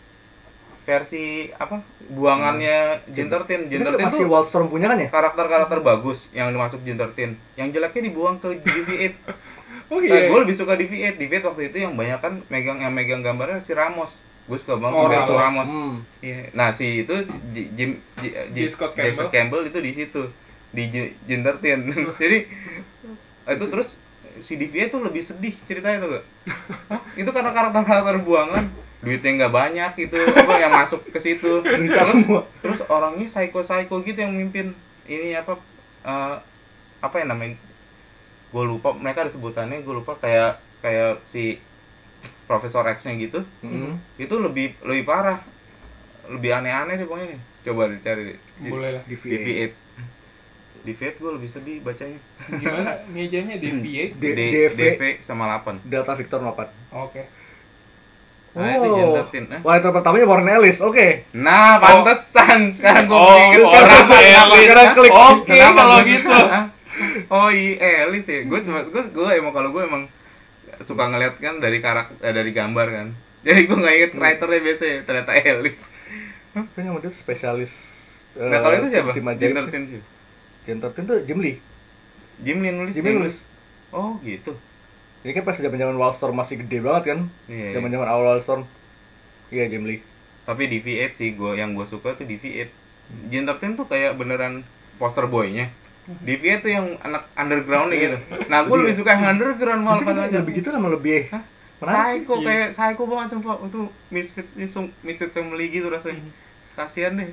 versi 0.87 1.25
apa 1.53 1.83
buangannya 2.07 3.03
Gen 3.11 3.27
13 3.27 3.67
Gen 3.67 3.77
Itu 3.77 3.83
kan 3.83 3.99
13 3.99 4.07
masih 4.07 4.23
tuh 4.23 4.31
Wildstorm 4.31 4.67
punya 4.67 4.87
kan 4.87 4.97
ya? 4.97 5.11
karakter-karakter 5.11 5.79
bagus 5.81 6.31
yang 6.31 6.47
dimasuk 6.47 6.79
Gen 6.81 6.95
13 6.95 7.35
yang 7.53 7.67
jeleknya 7.69 8.01
dibuang 8.07 8.39
ke 8.39 8.55
DV8 8.57 9.03
oh 9.91 9.99
Nah, 9.99 10.07
iya 10.07 10.27
gue 10.27 10.39
lebih 10.39 10.55
suka 10.55 10.73
DV8 10.73 11.15
DV8 11.17 11.43
waktu 11.45 11.61
itu 11.65 11.77
yang 11.81 11.93
banyak 11.93 12.19
kan 12.19 12.39
megang 12.47 12.79
yang 12.79 12.89
megang 12.89 13.19
gambarnya 13.19 13.59
si 13.59 13.71
Ramos 13.71 14.15
gue 14.47 14.55
suka 14.55 14.79
banget 14.79 14.95
Oh, 14.95 15.11
Ramos. 15.11 15.35
Ramos 15.35 15.67
Hmm. 15.67 15.95
Iya. 16.17 16.47
nah 16.51 16.71
si 16.71 17.03
itu 17.03 17.11
Jim 17.51 17.99
J- 18.15 18.47
J- 18.47 18.47
J. 18.55 18.57
Scott. 18.69 18.95
Campbell. 18.95 19.27
Campbell 19.27 19.63
itu 19.65 19.77
di 19.77 19.91
situ 19.91 20.23
di 20.69 20.87
J- 20.87 21.13
Gen 21.21 21.43
13 21.43 21.83
jadi 22.15 22.47
itu 23.49 23.65
terus 23.67 23.99
si 24.37 24.55
DV8 24.55 24.87
tuh 24.87 25.01
lebih 25.01 25.19
sedih 25.19 25.51
ceritanya 25.61 25.99
tuh 25.99 26.09
gak? 26.13 26.25
Hah? 26.91 27.01
itu 27.13 27.27
karena 27.27 27.51
karakter-karakter 27.51 28.15
buangan 28.21 28.63
duitnya 28.97 29.31
nggak 29.37 29.53
banyak 29.53 29.91
itu 30.09 30.17
apa 30.17 30.53
yang 30.57 30.73
masuk 30.73 31.05
ke 31.07 31.19
situ. 31.21 31.61
Terus, 31.65 32.09
semua. 32.09 32.41
terus 32.59 32.79
orangnya 32.89 33.29
psycho-psycho 33.29 34.01
gitu 34.01 34.17
yang 34.17 34.33
mimpin 34.33 34.73
ini 35.05 35.37
apa 35.37 35.53
eh, 36.01 36.35
apa 36.97 37.15
yang 37.21 37.29
namanya 37.29 37.55
gue 38.47 38.63
lupa 38.63 38.95
mereka 38.95 39.27
ada 39.27 39.31
sebutannya 39.31 39.85
gue 39.85 39.95
lupa 39.95 40.17
kayak 40.17 40.57
kayak 40.81 41.21
si 41.23 41.61
Profesor 42.47 42.81
X 42.87 43.05
nya 43.05 43.13
gitu. 43.15 43.43
Hmm. 43.61 43.99
itu 44.15 44.33
lebih 44.33 44.73
lebih 44.81 45.03
parah. 45.03 45.43
Lebih 46.27 46.59
aneh-aneh 46.59 46.97
deh 46.97 47.05
pokoknya 47.05 47.37
nih. 47.37 47.41
Coba 47.63 47.87
dicari 47.87 48.35
boleh 48.57 48.89
lah 48.95 49.03
DV8 49.05 49.71
DV8 50.81 51.19
gue 51.19 51.31
lebih 51.35 51.49
sedih 51.51 51.77
bacanya. 51.83 52.19
Gimana? 52.47 52.91
Mejanya 53.07 53.55
DV8 53.59 54.15
D- 54.15 54.33
D, 54.33 54.41
DV. 54.71 55.01
Sama 55.19 55.45
8 55.59 55.83
Delta 55.83 56.15
Victor 56.15 56.39
8. 56.39 56.71
oke 56.89 57.21
Nah, 58.55 58.73
itu 58.73 58.87
Jane 58.89 59.11
13. 59.21 59.51
Nah. 59.51 59.59
wanita 59.61 59.87
pertamanya 59.93 60.25
Warren 60.25 60.49
Ellis. 60.49 60.77
Oke. 60.81 61.29
Nah, 61.35 61.77
pantesan 61.77 62.73
sekarang 62.73 63.05
gue 63.05 63.17
Oh, 63.17 63.35
pikir 63.37 63.61
orang. 63.61 64.07
Sekarang 64.57 64.87
klik. 64.97 65.11
Oke, 65.13 65.53
kenapa 65.53 65.81
kalau 65.83 65.99
gitu. 66.07 66.37
oh 67.37 67.49
iya, 67.53 68.07
Ellis 68.07 68.25
ya. 68.25 68.39
Gue 68.49 68.59
cuma 68.65 68.81
gue 68.81 69.03
gue 69.03 69.29
emang 69.37 69.53
kalau 69.53 69.69
gue 69.69 69.83
emang 69.85 70.09
suka 70.81 71.09
ngeliat 71.09 71.37
kan 71.41 71.57
dari 71.57 71.77
karakter 71.81 72.17
eh, 72.21 72.33
dari 72.33 72.51
gambar 72.53 72.87
kan. 72.89 73.07
Jadi 73.45 73.61
gue 73.69 73.77
nggak 73.77 73.95
inget 73.95 74.11
writernya 74.17 74.59
biasanya 74.61 74.97
ternyata 75.05 75.31
Ellis. 75.37 75.79
Kayaknya 76.73 76.99
dia 77.05 77.11
spesialis. 77.13 77.73
Nah 78.37 78.59
kalau 78.61 78.75
itu 78.81 78.87
siapa? 78.89 79.13
Tim 79.13 79.25
Jane 79.37 79.53
ajaib. 79.53 79.69
13 79.69 79.91
sih. 79.93 80.01
Jane 80.65 80.79
13 80.81 81.09
tuh 81.09 81.17
Jim 81.25 81.39
Lee. 81.41 81.57
Jim 82.41 82.57
Lee 82.61 82.73
nulis. 82.73 82.93
Jim 82.97 83.05
Lee 83.05 83.17
nulis. 83.17 83.37
Oh 83.93 84.17
gitu. 84.25 84.57
Ini 85.27 85.35
kan 85.35 85.43
pas 85.43 85.59
zaman-zaman 85.59 85.99
Wildstorm 85.99 86.39
masih 86.39 86.63
gede 86.63 86.79
banget 86.79 87.03
kan? 87.11 87.19
Iya. 87.51 87.75
iya. 87.75 87.75
Zaman-zaman 87.75 88.07
awal 88.07 88.23
Wildstorm. 88.31 88.63
Iya, 89.51 89.67
Jim 89.67 89.83
Lee. 89.83 89.99
Tapi 90.47 90.71
di 90.71 90.79
V8 90.79 91.11
sih 91.11 91.35
gua 91.35 91.51
yang 91.59 91.75
gue 91.75 91.83
suka 91.83 92.15
tuh 92.15 92.23
di 92.23 92.39
V8. 92.39 92.71
Jane 93.27 93.43
13 93.43 93.75
tuh 93.75 93.91
kayak 93.91 94.15
beneran 94.15 94.63
poster 94.95 95.27
boynya. 95.27 95.67
Di 96.23 96.39
V8 96.39 96.63
tuh 96.63 96.71
yang 96.71 96.95
anak 97.03 97.27
underground 97.35 97.91
gitu. 97.91 98.15
Nah, 98.51 98.63
gue 98.63 98.71
Iya. 98.71 98.83
lebih 98.87 98.95
suka 98.95 99.19
yang 99.19 99.35
underground 99.35 99.81
malah 99.83 99.99
pada 99.99 100.31
lebih 100.31 100.63
gitu 100.63 100.71
sama 100.71 100.87
lebih 100.87 101.27
Hah? 101.35 101.43
Psycho 101.77 102.39
Iya. 102.39 102.47
kayak 102.47 102.67
psycho 102.71 103.03
banget 103.05 103.27
sumpah 103.35 103.55
itu 103.67 103.81
misfits 104.07 104.55
itu 104.55 104.79
misfits 105.03 105.35
family 105.35 105.67
gitu 105.67 105.91
rasanya. 105.91 106.23
Kasihan 106.79 107.19
deh. 107.19 107.27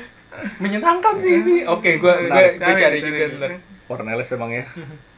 Menyenangkan 0.62 1.18
sih 1.18 1.42
ini. 1.42 1.66
Oke, 1.66 1.98
gua 1.98 2.22
gua, 2.22 2.30
Menarik. 2.30 2.54
gua 2.62 2.70
cari 2.70 2.82
Cari, 2.86 2.98
juga 3.02 3.24
ntar. 3.34 3.50
Ellis 4.14 4.30
emang 4.30 4.50
ya. 4.54 4.64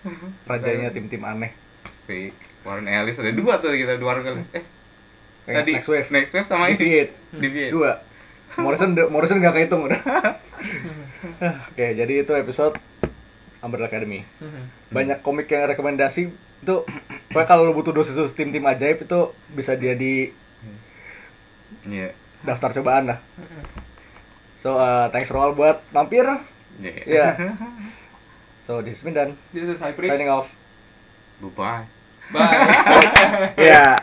Rajanya 0.48 0.88
tim-tim 0.88 1.20
aneh. 1.20 1.52
Si 2.02 2.30
Warren 2.62 2.86
Ellis 2.86 3.18
ada 3.18 3.30
dua 3.30 3.58
tuh 3.58 3.70
kita 3.70 3.96
dua 3.96 4.14
Warren 4.14 4.26
Ellis. 4.28 4.48
Eh, 4.52 4.64
Eh, 5.42 5.58
tadi 5.58 5.74
Next 5.74 5.90
Wave. 5.90 6.08
Next 6.08 6.30
Wave 6.30 6.46
sama 6.46 6.70
ini. 6.70 6.78
Deviate. 6.78 7.12
Di 7.34 7.48
V8. 7.48 7.70
Dua. 7.70 7.92
Morrison 8.54 8.90
Morrison 9.10 9.42
nggak 9.42 9.54
kehitung 9.56 9.82
udah. 9.82 9.98
Oke, 11.72 11.86
jadi 11.92 12.22
itu 12.22 12.32
episode 12.32 12.78
Umbrella 13.58 13.86
Academy. 13.86 14.22
Mhm. 14.38 14.62
Banyak 14.90 15.18
komik 15.20 15.46
yang 15.46 15.66
rekomendasi 15.66 16.30
itu 16.62 16.76
pokoknya 17.26 17.48
kalau 17.48 17.66
lu 17.66 17.74
butuh 17.74 17.90
dosis-dosis 17.90 18.38
tim-tim 18.38 18.62
ajaib 18.62 19.02
itu 19.02 19.20
bisa 19.50 19.74
dia 19.74 19.98
di 19.98 20.30
Iya. 21.82 22.14
daftar 22.40 22.70
cobaan 22.72 23.10
lah. 23.10 23.18
So, 24.58 24.78
uh, 24.78 25.10
thanks 25.10 25.34
Roal 25.34 25.50
buat 25.52 25.82
mampir. 25.90 26.22
Iya. 26.78 27.02
Iya. 27.02 27.26
So, 28.62 28.78
this 28.78 28.94
is 28.94 29.02
Mindan. 29.02 29.34
This 29.50 29.66
is 29.66 29.82
High 29.82 29.90
Priest. 29.90 30.14
Signing 30.14 30.30
off. 30.30 30.46
Bye. 31.50 31.86
Bye. 32.32 33.54
Yeah. 33.58 33.98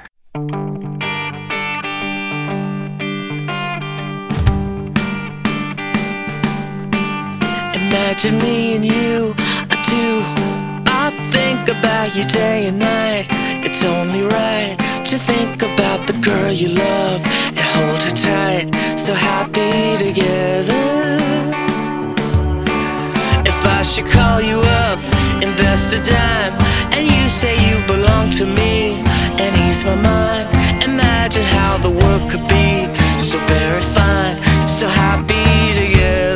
Imagine 7.73 8.37
me 8.39 8.75
and 8.75 8.85
you, 8.85 9.33
I 9.69 9.75
do. 9.87 10.23
I 10.91 11.11
think 11.31 11.69
about 11.69 12.15
you 12.15 12.25
day 12.25 12.67
and 12.67 12.79
night. 12.79 13.27
It's 13.65 13.83
only 13.83 14.21
right 14.21 14.75
to 15.05 15.17
think 15.17 15.61
about 15.61 16.05
the 16.07 16.13
girl 16.13 16.51
you 16.51 16.69
love 16.69 17.21
and 17.23 17.59
hold 17.59 18.03
her 18.03 18.11
tight. 18.11 18.99
So 18.99 19.13
happy 19.13 19.97
together. 20.03 21.19
If 23.45 23.65
I 23.65 23.81
should 23.81 24.05
call 24.05 24.41
you 24.41 24.59
up, 24.59 24.99
invest 25.41 25.93
a 25.93 26.03
dime, 26.03 26.53
and 26.99 27.09
you 27.09 27.29
say 27.29 27.55
you 27.69 27.77
belong 27.87 28.29
to 28.31 28.45
me, 28.45 28.99
and 29.41 29.51
ease 29.65 29.83
my 29.85 29.95
mind. 29.95 30.47
Imagine 30.83 31.43
how 31.43 31.77
the 31.77 31.89
world 31.89 32.23
could 32.31 32.45
be 32.57 32.69
so 33.29 33.37
very 33.55 33.81
fine, 33.97 34.35
so 34.67 34.85
happy 34.87 35.79
together. 35.79 36.28